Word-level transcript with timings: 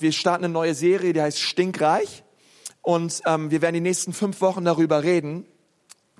Wir 0.00 0.12
starten 0.12 0.44
eine 0.44 0.52
neue 0.52 0.74
Serie, 0.74 1.12
die 1.12 1.20
heißt 1.20 1.40
Stinkreich. 1.40 2.22
Und 2.82 3.20
ähm, 3.26 3.50
wir 3.50 3.62
werden 3.62 3.74
die 3.74 3.80
nächsten 3.80 4.12
fünf 4.12 4.40
Wochen 4.40 4.64
darüber 4.64 5.02
reden. 5.02 5.44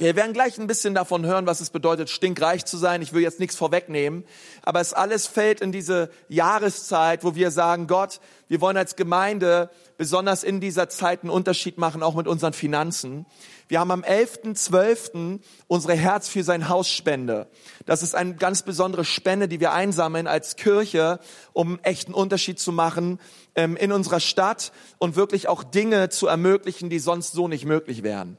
Wir 0.01 0.15
werden 0.15 0.33
gleich 0.33 0.57
ein 0.59 0.69
bisschen 0.69 0.95
davon 0.95 1.27
hören, 1.27 1.47
was 1.47 1.61
es 1.61 1.71
bedeutet, 1.71 2.09
stinkreich 2.09 2.65
zu 2.65 2.77
sein. 2.77 3.03
Ich 3.03 3.13
will 3.13 3.21
jetzt 3.21 3.41
nichts 3.41 3.57
vorwegnehmen, 3.57 4.23
aber 4.63 4.81
es 4.81 4.95
alles 4.95 5.27
fällt 5.27 5.61
in 5.61 5.73
diese 5.73 6.09
Jahreszeit, 6.29 7.25
wo 7.25 7.35
wir 7.35 7.51
sagen, 7.51 7.89
Gott, 7.89 8.21
wir 8.47 8.61
wollen 8.61 8.77
als 8.77 8.95
Gemeinde 8.95 9.71
besonders 9.97 10.45
in 10.45 10.61
dieser 10.61 10.89
Zeit 10.89 11.23
einen 11.23 11.31
Unterschied 11.31 11.79
machen, 11.79 12.05
auch 12.05 12.15
mit 12.15 12.29
unseren 12.29 12.53
Finanzen. 12.53 13.27
Wir 13.67 13.81
haben 13.81 13.91
am 13.91 14.03
11.12. 14.05 15.41
unsere 15.67 15.95
Herz 15.95 16.29
für 16.29 16.45
sein 16.45 16.69
Haus 16.69 16.89
Spende. 16.89 17.49
Das 17.85 18.05
ist 18.05 18.15
eine 18.15 18.37
ganz 18.37 18.63
besondere 18.63 19.05
Spende, 19.05 19.49
die 19.49 19.59
wir 19.59 19.73
einsammeln 19.73 20.29
als 20.29 20.55
Kirche, 20.55 21.19
um 21.53 21.81
echten 21.83 22.15
Unterschied 22.15 22.61
zu 22.61 22.71
machen 22.71 23.19
ähm, 23.57 23.77
in 23.77 23.91
unserer 23.91 24.21
Stadt 24.21 24.71
und 24.99 25.17
wirklich 25.17 25.49
auch 25.49 25.65
Dinge 25.65 26.09
zu 26.09 26.29
ermöglichen, 26.29 26.89
die 26.89 27.01
sonst 27.01 27.33
so 27.33 27.49
nicht 27.49 27.65
möglich 27.65 28.05
wären. 28.05 28.39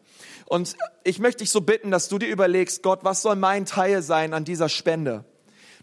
Und 0.50 0.76
ich 1.04 1.20
möchte 1.20 1.44
dich 1.44 1.52
so 1.52 1.62
bitten, 1.62 1.92
dass 1.92 2.10
du 2.10 2.18
dir 2.18 2.28
überlegst, 2.28 2.82
Gott, 2.82 3.04
was 3.04 3.22
soll 3.22 3.36
mein 3.36 3.66
Teil 3.66 4.02
sein 4.02 4.34
an 4.34 4.46
dieser 4.46 4.68
Spende? 4.68 5.24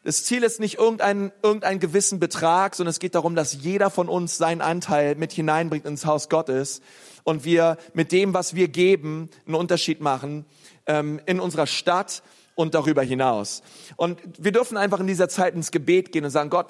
Das 0.02 0.24
Ziel 0.24 0.42
ist 0.42 0.58
nicht 0.58 0.78
irgendein, 0.78 1.32
irgendein 1.40 1.78
gewissen 1.78 2.18
Betrag, 2.18 2.74
sondern 2.74 2.90
es 2.90 2.98
geht 2.98 3.14
darum, 3.14 3.36
dass 3.36 3.52
jeder 3.62 3.90
von 3.90 4.08
uns 4.08 4.36
seinen 4.38 4.60
Anteil 4.60 5.14
mit 5.14 5.32
hineinbringt 5.32 5.86
ins 5.86 6.04
Haus 6.04 6.28
Gottes 6.28 6.80
und 7.22 7.44
wir 7.44 7.76
mit 7.94 8.10
dem, 8.10 8.34
was 8.34 8.56
wir 8.56 8.66
geben, 8.66 9.30
einen 9.46 9.54
Unterschied 9.54 10.00
machen 10.00 10.46
ähm, 10.86 11.20
in 11.26 11.38
unserer 11.38 11.68
Stadt 11.68 12.24
und 12.56 12.74
darüber 12.74 13.02
hinaus. 13.02 13.62
Und 13.94 14.18
wir 14.36 14.50
dürfen 14.50 14.76
einfach 14.76 14.98
in 14.98 15.06
dieser 15.06 15.28
Zeit 15.28 15.54
ins 15.54 15.70
Gebet 15.70 16.10
gehen 16.10 16.24
und 16.24 16.30
sagen, 16.30 16.50
Gott, 16.50 16.66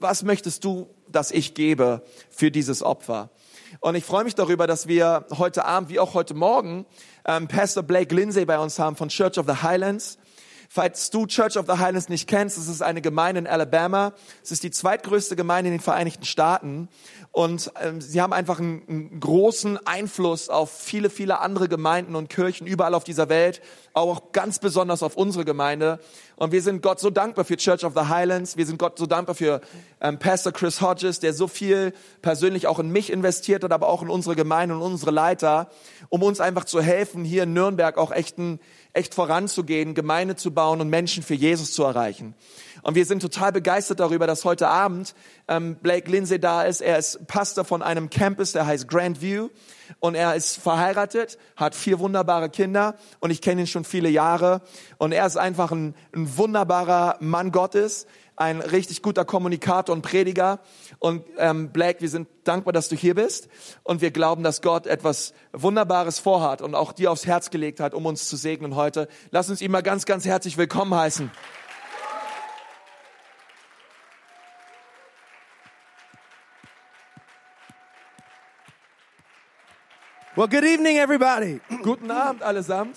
was 0.00 0.22
möchtest 0.22 0.64
du, 0.64 0.88
dass 1.08 1.30
ich 1.30 1.52
gebe 1.52 2.02
für 2.30 2.50
dieses 2.50 2.82
Opfer? 2.82 3.30
Und 3.80 3.96
ich 3.96 4.04
freue 4.04 4.24
mich 4.24 4.34
darüber, 4.34 4.66
dass 4.66 4.86
wir 4.86 5.26
heute 5.36 5.64
Abend 5.64 5.88
wie 5.88 5.98
auch 5.98 6.14
heute 6.14 6.34
Morgen 6.34 6.86
ähm, 7.26 7.48
Pastor 7.48 7.82
Blake 7.82 8.14
Lindsay 8.14 8.44
bei 8.44 8.58
uns 8.58 8.78
haben 8.78 8.96
von 8.96 9.08
Church 9.08 9.38
of 9.38 9.46
the 9.46 9.62
Highlands. 9.62 10.18
Falls 10.76 11.10
du 11.10 11.26
Church 11.26 11.56
of 11.56 11.66
the 11.68 11.78
Highlands 11.78 12.08
nicht 12.08 12.26
kennst, 12.26 12.58
es 12.58 12.66
ist 12.66 12.82
eine 12.82 13.00
Gemeinde 13.00 13.38
in 13.38 13.46
Alabama. 13.46 14.12
Es 14.42 14.50
ist 14.50 14.64
die 14.64 14.72
zweitgrößte 14.72 15.36
Gemeinde 15.36 15.68
in 15.68 15.74
den 15.74 15.80
Vereinigten 15.80 16.24
Staaten. 16.24 16.88
Und 17.30 17.70
ähm, 17.80 18.00
sie 18.00 18.20
haben 18.20 18.32
einfach 18.32 18.58
einen, 18.58 18.82
einen, 18.88 19.20
großen 19.20 19.86
Einfluss 19.86 20.48
auf 20.48 20.72
viele, 20.72 21.10
viele 21.10 21.38
andere 21.38 21.68
Gemeinden 21.68 22.16
und 22.16 22.28
Kirchen 22.28 22.66
überall 22.66 22.94
auf 22.94 23.04
dieser 23.04 23.28
Welt, 23.28 23.62
auch 23.92 24.32
ganz 24.32 24.58
besonders 24.58 25.04
auf 25.04 25.16
unsere 25.16 25.44
Gemeinde. 25.44 26.00
Und 26.34 26.50
wir 26.50 26.60
sind 26.60 26.82
Gott 26.82 26.98
so 26.98 27.10
dankbar 27.10 27.44
für 27.44 27.56
Church 27.56 27.84
of 27.84 27.92
the 27.94 28.08
Highlands. 28.08 28.56
Wir 28.56 28.66
sind 28.66 28.80
Gott 28.80 28.98
so 28.98 29.06
dankbar 29.06 29.36
für 29.36 29.60
ähm, 30.00 30.18
Pastor 30.18 30.52
Chris 30.52 30.80
Hodges, 30.80 31.20
der 31.20 31.34
so 31.34 31.46
viel 31.46 31.92
persönlich 32.20 32.66
auch 32.66 32.80
in 32.80 32.90
mich 32.90 33.10
investiert 33.12 33.62
hat, 33.62 33.70
aber 33.70 33.88
auch 33.88 34.02
in 34.02 34.10
unsere 34.10 34.34
Gemeinde 34.34 34.74
und 34.74 34.82
unsere 34.82 35.12
Leiter, 35.12 35.70
um 36.08 36.24
uns 36.24 36.40
einfach 36.40 36.64
zu 36.64 36.80
helfen, 36.80 37.24
hier 37.24 37.44
in 37.44 37.52
Nürnberg 37.52 37.96
auch 37.96 38.10
echten 38.10 38.58
echt 38.94 39.14
voranzugehen, 39.14 39.94
Gemeinde 39.94 40.36
zu 40.36 40.52
bauen 40.52 40.80
und 40.80 40.88
Menschen 40.88 41.22
für 41.22 41.34
Jesus 41.34 41.72
zu 41.72 41.82
erreichen. 41.82 42.34
Und 42.82 42.94
wir 42.94 43.04
sind 43.04 43.20
total 43.20 43.50
begeistert 43.50 44.00
darüber, 44.00 44.26
dass 44.26 44.44
heute 44.44 44.68
Abend 44.68 45.14
ähm, 45.48 45.76
Blake 45.76 46.10
Lindsay 46.10 46.38
da 46.38 46.62
ist. 46.62 46.80
Er 46.80 46.98
ist 46.98 47.26
Pastor 47.26 47.64
von 47.64 47.82
einem 47.82 48.08
Campus, 48.08 48.52
der 48.52 48.66
heißt 48.66 48.88
Grand 48.88 49.20
View. 49.20 49.48
Und 50.00 50.14
er 50.14 50.34
ist 50.34 50.56
verheiratet, 50.56 51.38
hat 51.56 51.74
vier 51.74 51.98
wunderbare 51.98 52.48
Kinder 52.48 52.94
und 53.20 53.30
ich 53.30 53.42
kenne 53.42 53.62
ihn 53.62 53.66
schon 53.66 53.84
viele 53.84 54.08
Jahre. 54.08 54.62
Und 54.96 55.12
er 55.12 55.26
ist 55.26 55.36
einfach 55.36 55.72
ein, 55.72 55.94
ein 56.14 56.36
wunderbarer 56.38 57.16
Mann 57.20 57.52
Gottes, 57.52 58.06
ein 58.36 58.60
richtig 58.60 59.02
guter 59.02 59.24
Kommunikator 59.24 59.94
und 59.94 60.02
Prediger. 60.02 60.60
Und 60.98 61.24
ähm, 61.38 61.70
Blake, 61.70 62.00
wir 62.00 62.08
sind 62.08 62.28
dankbar, 62.44 62.72
dass 62.72 62.88
du 62.88 62.96
hier 62.96 63.14
bist. 63.14 63.48
Und 63.82 64.00
wir 64.00 64.10
glauben, 64.10 64.42
dass 64.42 64.62
Gott 64.62 64.86
etwas 64.86 65.34
Wunderbares 65.52 66.18
vorhat 66.18 66.62
und 66.62 66.74
auch 66.74 66.92
dir 66.92 67.10
aufs 67.10 67.26
Herz 67.26 67.50
gelegt 67.50 67.80
hat, 67.80 67.94
um 67.94 68.06
uns 68.06 68.28
zu 68.28 68.36
segnen 68.36 68.74
heute. 68.74 69.08
Lass 69.30 69.50
uns 69.50 69.60
ihn 69.60 69.70
mal 69.70 69.82
ganz, 69.82 70.04
ganz 70.04 70.24
herzlich 70.24 70.56
willkommen 70.56 70.94
heißen. 70.94 71.30
Well, 80.36 80.48
good 80.48 80.64
evening, 80.64 80.96
everybody. 80.96 81.60
Guten 81.84 82.10
Abend 82.10 82.42
allesamt. 82.42 82.96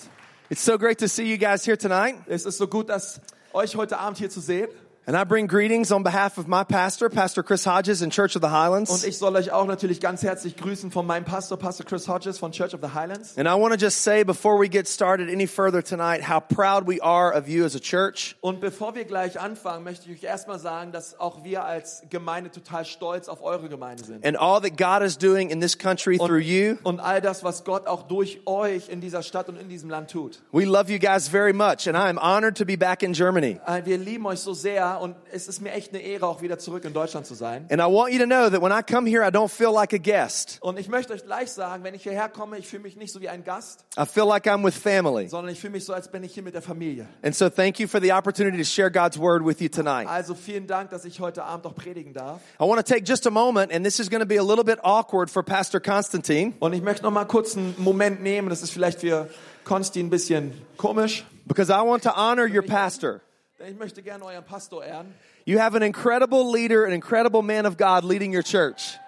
It's 0.50 0.66
so 0.66 0.80
great 0.80 0.98
to 0.98 1.08
see 1.08 1.32
you 1.32 1.38
guys 1.38 1.68
here 1.68 1.78
tonight. 1.78 2.16
Es 2.26 2.48
ist 2.48 2.58
so 2.58 2.68
gut, 2.68 2.90
dass 2.90 3.22
euch 3.54 3.76
heute 3.76 4.00
Abend 4.00 4.18
hier 4.18 4.32
zu 4.32 4.42
sehen. 4.42 4.70
And 5.10 5.16
I 5.16 5.24
bring 5.24 5.48
greetings 5.48 5.90
on 5.94 6.04
behalf 6.04 6.38
of 6.38 6.50
my 6.50 6.66
pastor, 6.66 7.08
Pastor 7.08 7.42
Chris 7.42 7.64
Hodges 7.64 8.02
in 8.02 8.10
Church 8.10 8.36
of 8.36 8.42
the 8.42 8.50
Highlands. 8.50 8.92
Und 8.92 9.06
ich 9.08 9.18
soll 9.18 9.38
euch 9.38 9.54
auch 9.54 9.66
natürlich 9.66 10.02
ganz 10.02 10.22
herzlich 10.22 10.58
grüßen 10.58 10.92
von 10.92 11.06
meinem 11.06 11.24
Pastor, 11.24 11.58
Pastor 11.58 11.86
Chris 11.86 12.10
Hodges 12.10 12.38
von 12.38 12.52
Church 12.52 12.74
of 12.74 12.82
the 12.82 12.94
Highlands. 12.94 13.38
And 13.38 13.48
I 13.48 13.54
want 13.54 13.74
to 13.74 13.80
just 13.80 14.04
say 14.04 14.26
before 14.26 14.60
we 14.60 14.68
get 14.68 14.86
started 14.86 15.30
any 15.30 15.48
further 15.48 15.82
tonight 15.82 16.28
how 16.28 16.42
proud 16.42 16.90
we 16.90 17.02
are 17.02 17.34
of 17.34 17.48
you 17.48 17.64
as 17.64 17.74
a 17.74 17.80
church. 17.80 18.36
Und 18.42 18.60
bevor 18.60 18.96
wir 18.96 19.06
gleich 19.06 19.40
anfangen, 19.40 19.86
möchte 19.86 20.12
ich 20.12 20.18
euch 20.18 20.24
erstmal 20.26 20.60
sagen, 20.60 20.92
dass 20.92 21.18
auch 21.18 21.46
wir 21.46 21.64
als 21.64 22.04
Gemeinde 22.10 22.52
total 22.52 22.84
stolz 22.84 23.30
auf 23.30 23.42
eure 23.42 23.70
Gemeinde 23.70 24.04
sind. 24.04 24.26
And 24.26 24.38
all 24.38 24.60
that 24.60 24.76
God 24.76 25.08
is 25.08 25.18
doing 25.18 25.52
in 25.52 25.62
this 25.62 25.78
country 25.78 26.18
und, 26.18 26.28
through 26.28 26.42
you. 26.44 26.76
Und 26.84 27.00
all 27.00 27.22
das, 27.22 27.46
was 27.46 27.64
Gott 27.64 27.88
auch 27.88 28.10
durch 28.10 28.42
euch 28.46 28.90
in 28.90 29.00
dieser 29.00 29.24
Stadt 29.24 29.48
und 29.48 29.56
in 29.56 29.70
diesem 29.70 29.90
Land 29.90 30.12
tut. 30.12 30.42
We 30.52 30.66
love 30.66 30.92
you 30.92 31.00
guys 31.00 31.30
very 31.30 31.54
much 31.54 31.88
and 31.88 31.96
I 31.96 32.10
am 32.10 32.18
honored 32.18 32.58
to 32.58 32.66
be 32.66 32.76
back 32.76 33.04
in 33.04 33.14
Germany. 33.14 33.62
Wir 33.86 33.98
lieben 33.98 34.26
euch 34.26 34.42
so 34.42 34.54
sehr 34.54 34.97
und 34.98 35.16
es 35.32 35.48
ist 35.48 35.62
mir 35.62 35.72
echt 35.72 35.94
eine 35.94 36.02
Ehre, 36.02 36.28
auch 36.28 36.42
wieder 36.42 36.60
zurück 36.60 36.86
in 36.86 36.94
Deutschland 36.94 37.26
zu 37.26 37.34
sein. 37.34 37.66
And 37.70 37.82
I 37.82 37.86
want 37.86 38.14
you 38.14 38.20
to 38.20 38.26
know 38.26 38.50
that 38.50 38.62
when 38.62 38.72
I 38.72 38.82
come 38.82 39.10
here, 39.10 39.26
I 39.26 39.32
don't 39.32 39.50
feel 39.50 39.72
like 39.74 39.94
a 39.94 39.98
guest. 39.98 40.58
Und 40.62 40.80
ich 40.80 40.90
möchte 40.90 41.14
euch 41.14 41.24
gleich 41.24 41.52
sagen, 41.52 41.84
wenn 41.84 41.94
ich 41.94 42.04
hierher 42.04 42.30
komme, 42.30 42.58
ich 42.58 42.68
fühle 42.68 42.84
mich 42.84 42.96
nicht 42.96 43.14
so 43.14 43.22
wie 43.22 43.30
ein 43.30 43.44
Gast. 43.44 43.86
I 43.98 44.06
feel 44.06 44.26
like 44.26 44.46
I'm 44.46 44.64
with 44.64 44.76
family. 44.76 45.28
Sondern 45.28 45.54
ich 45.54 45.60
fühle 45.60 45.72
mich 45.72 45.86
so, 45.86 45.94
als 45.94 46.10
bin 46.10 46.24
ich 46.24 46.34
hier 46.34 46.44
mit 46.44 46.54
der 46.54 46.62
Familie. 46.62 47.08
And 47.24 47.36
so 47.36 47.50
thank 47.50 47.80
you 47.80 47.88
for 47.88 48.02
the 48.02 48.12
opportunity 48.12 48.58
to 48.58 48.64
share 48.64 48.92
God's 48.92 49.18
word 49.18 49.46
with 49.46 49.60
you 49.62 49.70
tonight. 49.70 50.08
Also 50.08 50.36
vielen 50.36 50.68
Dank, 50.68 50.90
dass 50.90 51.06
ich 51.06 51.20
heute 51.20 51.44
Abend 51.44 51.66
auch 51.66 51.76
predigen 51.76 52.14
darf. 52.14 52.42
I 52.60 52.64
want 52.64 52.86
to 52.86 52.94
take 52.94 53.06
just 53.06 53.26
a 53.28 53.32
moment, 53.32 53.74
and 53.74 53.86
this 53.86 54.00
is 54.00 54.10
going 54.10 54.22
to 54.22 54.28
be 54.28 54.38
a 54.40 54.44
little 54.44 54.64
bit 54.64 54.80
awkward 54.84 55.30
for 55.30 55.44
Pastor 55.44 55.80
Constantine. 55.80 56.54
Und 56.60 56.74
ich 56.74 56.82
möchte 56.82 57.04
noch 57.04 57.12
mal 57.12 57.26
kurz 57.26 57.56
einen 57.56 57.76
Moment 57.78 58.22
nehmen. 58.22 58.50
Das 58.50 58.62
ist 58.62 58.72
vielleicht 58.72 59.02
für 59.02 59.30
Konsti 59.64 60.00
ein 60.00 60.10
bisschen 60.10 60.54
komisch. 60.78 61.26
Because 61.46 61.72
I 61.72 61.82
want 61.86 62.04
to 62.04 62.12
honor 62.12 62.46
your 62.46 62.64
pastor. 62.64 63.22
Ich 63.60 63.76
möchte 63.76 64.04
gerne 64.04 64.24
euren 64.24 64.44
Pastor 64.44 64.84
ehren. 64.84 65.16
You 65.46 65.60
have 65.60 65.76
an 65.76 65.82
incredible 65.82 66.52
leader, 66.52 66.86
an 66.86 66.94
incredible 66.94 67.42
man 67.42 67.66
of 67.66 67.76
God 67.76 68.04
leading 68.04 68.32
your 68.32 68.44
church. 68.44 69.00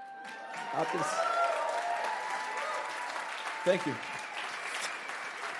Thank 3.63 3.85
you. 3.85 3.93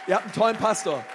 Ihr 0.08 0.16
habt 0.16 0.26
einen 0.26 0.34
tollen 0.34 0.58
Pastor. 0.58 1.06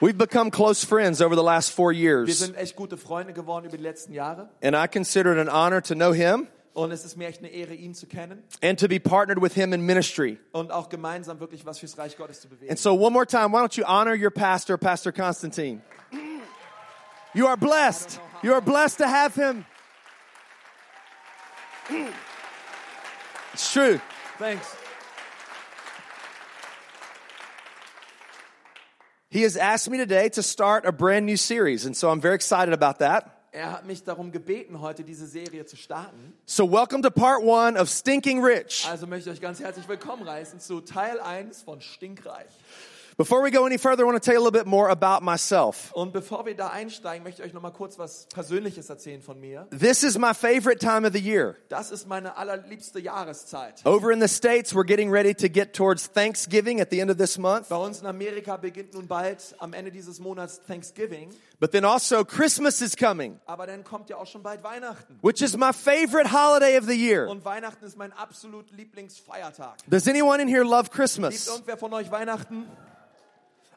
We've 0.00 0.16
become 0.16 0.52
close 0.52 0.84
friends 0.84 1.20
over 1.20 1.34
the 1.34 1.42
last 1.42 1.72
four 1.72 1.90
years. 1.90 2.28
Wir 2.28 2.34
sind 2.34 2.56
echt 2.56 2.76
gute 2.76 2.96
Freunde 2.96 3.32
geworden 3.32 3.64
über 3.64 3.76
die 3.76 3.82
letzten 3.82 4.12
Jahre. 4.12 4.48
And 4.62 4.76
I 4.76 4.86
consider 4.86 5.32
it 5.32 5.38
an 5.38 5.48
honor 5.48 5.80
to 5.82 5.94
know 5.94 6.12
him 6.12 6.46
Und 6.76 6.92
es 6.92 7.06
ist 7.06 7.16
mir 7.16 7.26
echt 7.26 7.38
eine 7.38 7.48
Ehre, 7.48 7.72
ihn 7.72 7.94
zu 7.94 8.06
kennen 8.06 8.44
and 8.62 8.78
to 8.78 8.86
be 8.86 9.00
partnered 9.00 9.40
with 9.40 9.54
him 9.54 9.72
in 9.72 9.80
ministry. 9.80 10.38
und 10.52 10.70
auch 10.70 10.90
gemeinsam 10.90 11.40
wirklich 11.40 11.64
was 11.64 11.78
fürs 11.78 11.96
Reich 11.96 12.18
Gottes 12.18 12.42
zu 12.42 12.48
bewegen. 12.48 12.68
And 12.68 12.78
so, 12.78 12.92
one 12.92 13.14
more 13.14 13.24
time, 13.24 13.50
why 13.50 13.60
don't 13.60 13.78
you 13.78 13.84
honor 13.86 14.14
your 14.14 14.30
pastor, 14.30 14.76
Pastor 14.76 15.10
Constantine? 15.10 15.80
You 17.32 17.46
are 17.46 17.56
blessed. 17.56 18.20
You 18.42 18.52
are 18.52 18.60
blessed 18.60 18.98
to 18.98 19.08
have 19.08 19.34
him. 19.34 19.64
It's 23.54 23.72
true. 23.72 23.98
Thanks. 24.38 24.66
He 29.30 29.42
has 29.42 29.56
asked 29.56 29.88
me 29.88 29.96
today 29.96 30.28
to 30.30 30.42
start 30.42 30.84
a 30.84 30.92
brand 30.92 31.24
new 31.24 31.38
series, 31.38 31.86
and 31.86 31.96
so 31.96 32.10
I'm 32.10 32.20
very 32.20 32.34
excited 32.34 32.74
about 32.74 32.98
that. 32.98 33.35
Er 33.56 33.72
hat 33.72 33.86
mich 33.86 34.04
darum 34.04 34.32
gebeten, 34.32 34.82
heute 34.82 35.02
diese 35.02 35.26
Serie 35.26 35.64
zu 35.64 35.76
starten. 35.76 36.34
So, 36.44 36.70
welcome 36.70 37.00
to 37.00 37.10
part 37.10 37.42
one 37.42 37.80
of 37.80 37.88
Stinking 37.88 38.44
Rich. 38.44 38.86
Also 38.86 39.06
möchte 39.06 39.30
ich 39.30 39.36
euch 39.36 39.40
ganz 39.40 39.60
herzlich 39.60 39.88
willkommen 39.88 40.28
heißen 40.28 40.60
zu 40.60 40.82
Teil 40.82 41.18
1 41.18 41.62
von 41.62 41.80
Stinkreich. 41.80 42.50
Before 43.18 43.40
we 43.42 43.50
go 43.50 43.64
any 43.64 43.78
further, 43.78 44.02
I 44.02 44.06
want 44.06 44.22
to 44.22 44.24
tell 44.26 44.34
you 44.34 44.40
a 44.40 44.44
little 44.44 44.50
bit 44.62 44.66
more 44.66 44.90
about 44.90 45.22
myself. 45.24 45.90
Und 45.94 46.12
bevor 46.12 46.44
wir 46.44 46.54
da 46.54 46.68
einsteigen, 46.68 47.24
möchte 47.24 47.40
ich 47.40 47.48
euch 47.48 47.54
noch 47.54 47.62
mal 47.62 47.70
kurz 47.70 47.98
was 47.98 48.26
Persönliches 48.26 48.90
erzählen 48.90 49.22
von 49.22 49.40
mir. 49.40 49.66
This 49.70 50.02
is 50.02 50.18
my 50.18 50.34
favorite 50.34 50.80
time 50.80 51.06
of 51.06 51.14
the 51.14 51.18
year. 51.18 51.56
Das 51.70 51.90
ist 51.90 52.06
meine 52.06 52.36
allerliebste 52.36 53.00
Jahreszeit. 53.00 53.80
Over 53.86 54.10
in 54.12 54.20
the 54.20 54.28
States, 54.28 54.74
we're 54.74 54.84
getting 54.84 55.10
ready 55.10 55.32
to 55.32 55.48
get 55.48 55.72
towards 55.72 56.12
Thanksgiving 56.12 56.78
at 56.82 56.90
the 56.90 57.00
end 57.00 57.10
of 57.10 57.16
this 57.16 57.38
month. 57.38 57.70
Bei 57.70 57.76
uns 57.76 58.02
in 58.02 58.06
Amerika 58.06 58.58
beginnt 58.58 58.92
nun 58.92 59.06
bald 59.06 59.56
am 59.60 59.72
Ende 59.72 59.90
dieses 59.90 60.20
Monats 60.20 60.60
Thanksgiving, 60.66 61.30
But 61.58 61.72
then 61.72 61.86
also, 61.86 62.22
Christmas 62.22 62.82
is 62.82 62.94
coming, 62.94 63.40
aber 63.46 63.66
dann 63.66 63.82
kommt 63.82 64.10
ja 64.10 64.18
auch 64.18 64.26
schon 64.26 64.42
bald 64.42 64.62
Weihnachten. 64.62 65.18
which 65.22 65.40
is 65.40 65.56
my 65.56 65.72
favorite 65.72 66.30
holiday 66.30 66.76
of 66.76 66.84
the 66.84 66.92
year. 66.94 67.26
Und 67.30 67.46
Weihnachten 67.46 67.82
ist 67.86 67.96
mein 67.96 68.12
absolut 68.12 68.70
Lieblingsfeiertag. 68.72 69.78
Does 69.88 70.06
anyone 70.06 70.42
in 70.42 70.48
here 70.48 70.64
love 70.64 70.82
Liebt 70.82 70.92
Christmas? 70.92 71.46
irgendwer 71.46 71.78
von 71.78 71.94
euch 71.94 72.10
Weihnachten? 72.10 72.66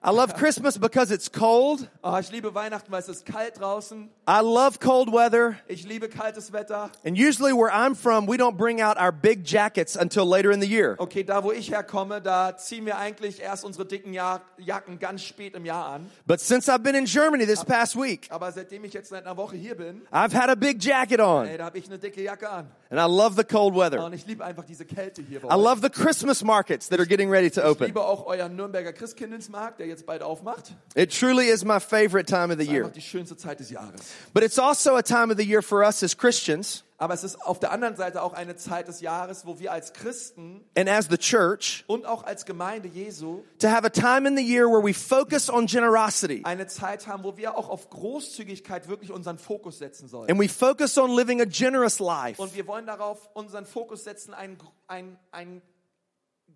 I 0.01 0.12
love 0.12 0.34
Christmas 0.36 0.78
because 0.78 1.12
it's 1.12 1.28
cold. 1.30 1.86
Oh, 2.01 2.18
ich 2.18 2.31
liebe 2.31 2.56
Weihnachten, 2.56 2.90
weil 2.90 3.01
es 3.01 3.10
ist 3.10 3.25
kalt 3.25 3.60
draußen. 3.60 4.10
I 4.25 4.40
love 4.40 4.80
cold 4.80 5.12
weather. 5.12 5.57
Ich 5.68 5.86
liebe 5.86 6.07
kaltes 6.07 6.54
Wetter. 6.54 6.90
And 7.06 7.18
usually 7.18 7.51
where 7.51 7.69
I'm 7.69 7.96
from, 7.96 8.25
we 8.25 8.38
don't 8.38 8.56
bring 8.56 8.80
out 8.80 8.98
our 8.98 9.12
big 9.12 9.44
jackets 9.44 9.98
until 9.98 10.25
later 10.25 10.51
in 10.54 10.62
the 10.62 10.68
year. 10.68 10.96
Okay, 11.00 11.24
da 11.24 11.44
wo 11.44 11.51
ich 11.51 11.69
herkomme, 11.69 12.22
da 12.22 12.56
ziehen 12.56 12.86
wir 12.86 12.98
eigentlich 12.98 13.42
erst 13.42 13.66
unsere 13.66 13.86
dicken 13.86 14.13
ja 14.13 14.40
Jacken 14.57 15.00
ganz 15.00 15.22
spät 15.22 15.54
im 15.56 15.66
Jahr 15.66 15.88
an. 15.96 16.10
But 16.25 16.40
since 16.40 16.69
I've 16.72 16.81
been 16.81 16.95
in 16.95 17.04
Germany 17.06 17.45
this 17.45 17.66
past 17.66 17.98
week, 17.98 18.28
Aber 18.31 18.54
seitdem 18.54 18.86
ich 18.86 18.94
jetzt 18.94 19.10
seit 19.10 19.25
einer 19.25 19.36
Woche 19.36 19.57
hier 19.57 19.75
bin, 19.75 20.04
I've 20.13 20.34
had 20.34 20.50
a 20.50 20.56
big 20.56 20.81
jacket 20.81 21.19
on. 21.19 21.45
ey, 21.45 21.57
da 21.57 21.66
habe 21.66 21.78
ich 21.78 21.88
eine 21.88 22.00
dicke 22.00 22.22
Jacke 22.24 22.50
an. 22.50 22.68
And 22.91 23.00
I 23.00 23.06
love 23.06 23.36
the 23.36 23.44
cold 23.44 23.75
weather. 23.75 24.03
Und 24.03 24.13
ich 24.13 24.25
liebe 24.25 24.44
einfach 24.44 24.65
diese 24.65 24.83
Kälte 24.83 25.21
hier. 25.21 25.41
bei 25.41 25.47
I 25.47 25.57
love 25.62 25.80
the 25.81 25.89
Christmas 25.89 26.44
markets 26.44 26.89
that 26.89 27.00
are 27.00 27.07
getting 27.07 27.30
ready 27.30 27.50
to 27.51 27.62
Ich 27.62 27.68
open. 27.68 27.86
liebe 27.88 28.01
auch 28.03 28.25
euren 28.25 28.56
Nürnberger 28.56 28.94
Christkindlesmarkt, 28.94 29.80
der 29.80 29.86
jetzt 29.88 30.07
bald 30.07 30.24
aufmacht. 30.24 30.74
It 30.95 31.12
truly 31.12 31.50
is 31.50 31.63
my 31.63 31.80
favorite 31.80 32.25
time 32.25 32.51
of 32.51 32.59
the 32.59 32.65
year. 32.65 32.89
Die 32.89 33.01
schönste 33.01 33.38
Zeit 33.38 33.59
des 33.59 33.69
Jahres. 33.69 34.01
But 34.33 34.44
it's 34.44 34.57
also 34.57 34.95
a 34.95 35.03
time 35.03 35.31
of 35.31 35.38
the 35.38 35.45
year 35.45 35.62
for 35.62 35.83
us 35.86 36.01
as 36.01 36.18
Christians 36.18 36.83
Aber 37.00 37.13
es 37.13 37.24
ist 37.24 37.42
auf 37.42 37.60
der 37.60 37.72
anderen 37.72 37.96
Seite 37.96 38.22
auch 38.22 38.34
eine 38.34 38.57
Zeit 38.57 38.90
des 38.90 39.00
Jahres, 39.00 39.46
wo 39.46 39.57
wir 39.57 39.72
als 39.72 39.94
Christen 39.94 40.66
and 40.78 40.90
as 40.90 41.07
the 41.10 41.18
church 41.18 41.86
und 41.88 42.06
auch 42.06 42.24
als 42.24 42.46
Gemeinde 42.46 42.90
Jesu 42.90 43.42
to 43.60 43.69
have 43.69 43.86
a 43.86 43.90
time 43.90 44.28
in 44.28 44.36
the 44.36 44.44
year 44.44 44.66
where 44.68 44.84
we 44.86 44.94
focus 44.94 45.50
on 45.50 45.66
generosity 45.66 46.42
eine 46.44 46.68
Zeit 46.68 47.07
haben, 47.07 47.24
wo 47.24 47.38
wir 47.38 47.57
auch 47.57 47.69
auf 47.69 47.90
Großzügigkeit 47.90 48.90
wirklich 48.90 49.12
unseren 49.12 49.38
Fokus 49.40 49.80
setzen 49.80 50.10
sollen. 50.10 50.30
and 50.30 50.40
we 50.40 50.50
focus 50.50 50.98
on 50.98 51.10
living 51.16 51.40
a 51.42 51.46
generous 51.46 52.00
life. 52.00 52.42
Und 52.42 52.54
wir 52.54 52.68
wollen 52.68 52.86
darauf 52.86 53.30
unseren 53.34 53.66
Fokus 53.66 54.04
setzen, 54.04 54.34
ein, 54.34 54.57
ein, 54.88 55.18
ein 55.31 55.62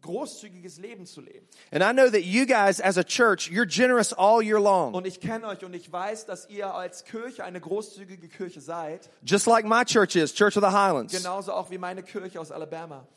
großzügiges 0.03 0.77
Leben 0.77 1.05
zu 1.07 1.21
leben. 1.21 1.47
And 1.71 1.83
I 1.83 1.91
know 1.91 2.09
that 2.11 2.23
you 2.23 2.45
guys 2.45 2.79
as 2.79 2.97
a 2.97 3.03
church, 3.03 3.49
you're 3.49 3.65
generous 3.65 4.13
all 4.13 4.43
year 4.43 4.59
long. 4.59 4.93
Und 4.93 5.07
ich 5.07 5.19
kenne 5.19 5.47
euch 5.47 5.65
und 5.65 5.73
ich 5.73 5.91
weiß, 5.91 6.27
dass 6.27 6.47
ihr 6.49 6.73
als 6.73 7.03
Kirche 7.05 7.43
eine 7.43 7.59
großzügige 7.59 8.27
Kirche 8.27 8.61
seid. 8.61 9.09
Just 9.25 9.47
like 9.47 9.65
my 9.65 9.83
church 9.83 10.15
is, 10.15 10.33
Church 10.33 10.55
of 10.55 10.63
the 10.63 10.69
Highlands. 10.71 11.13
Genauso 11.13 11.53
auch 11.53 11.71
wie 11.71 11.79
meine 11.79 12.03
Kirche 12.03 12.39
aus 12.39 12.51
Alabama. 12.51 13.07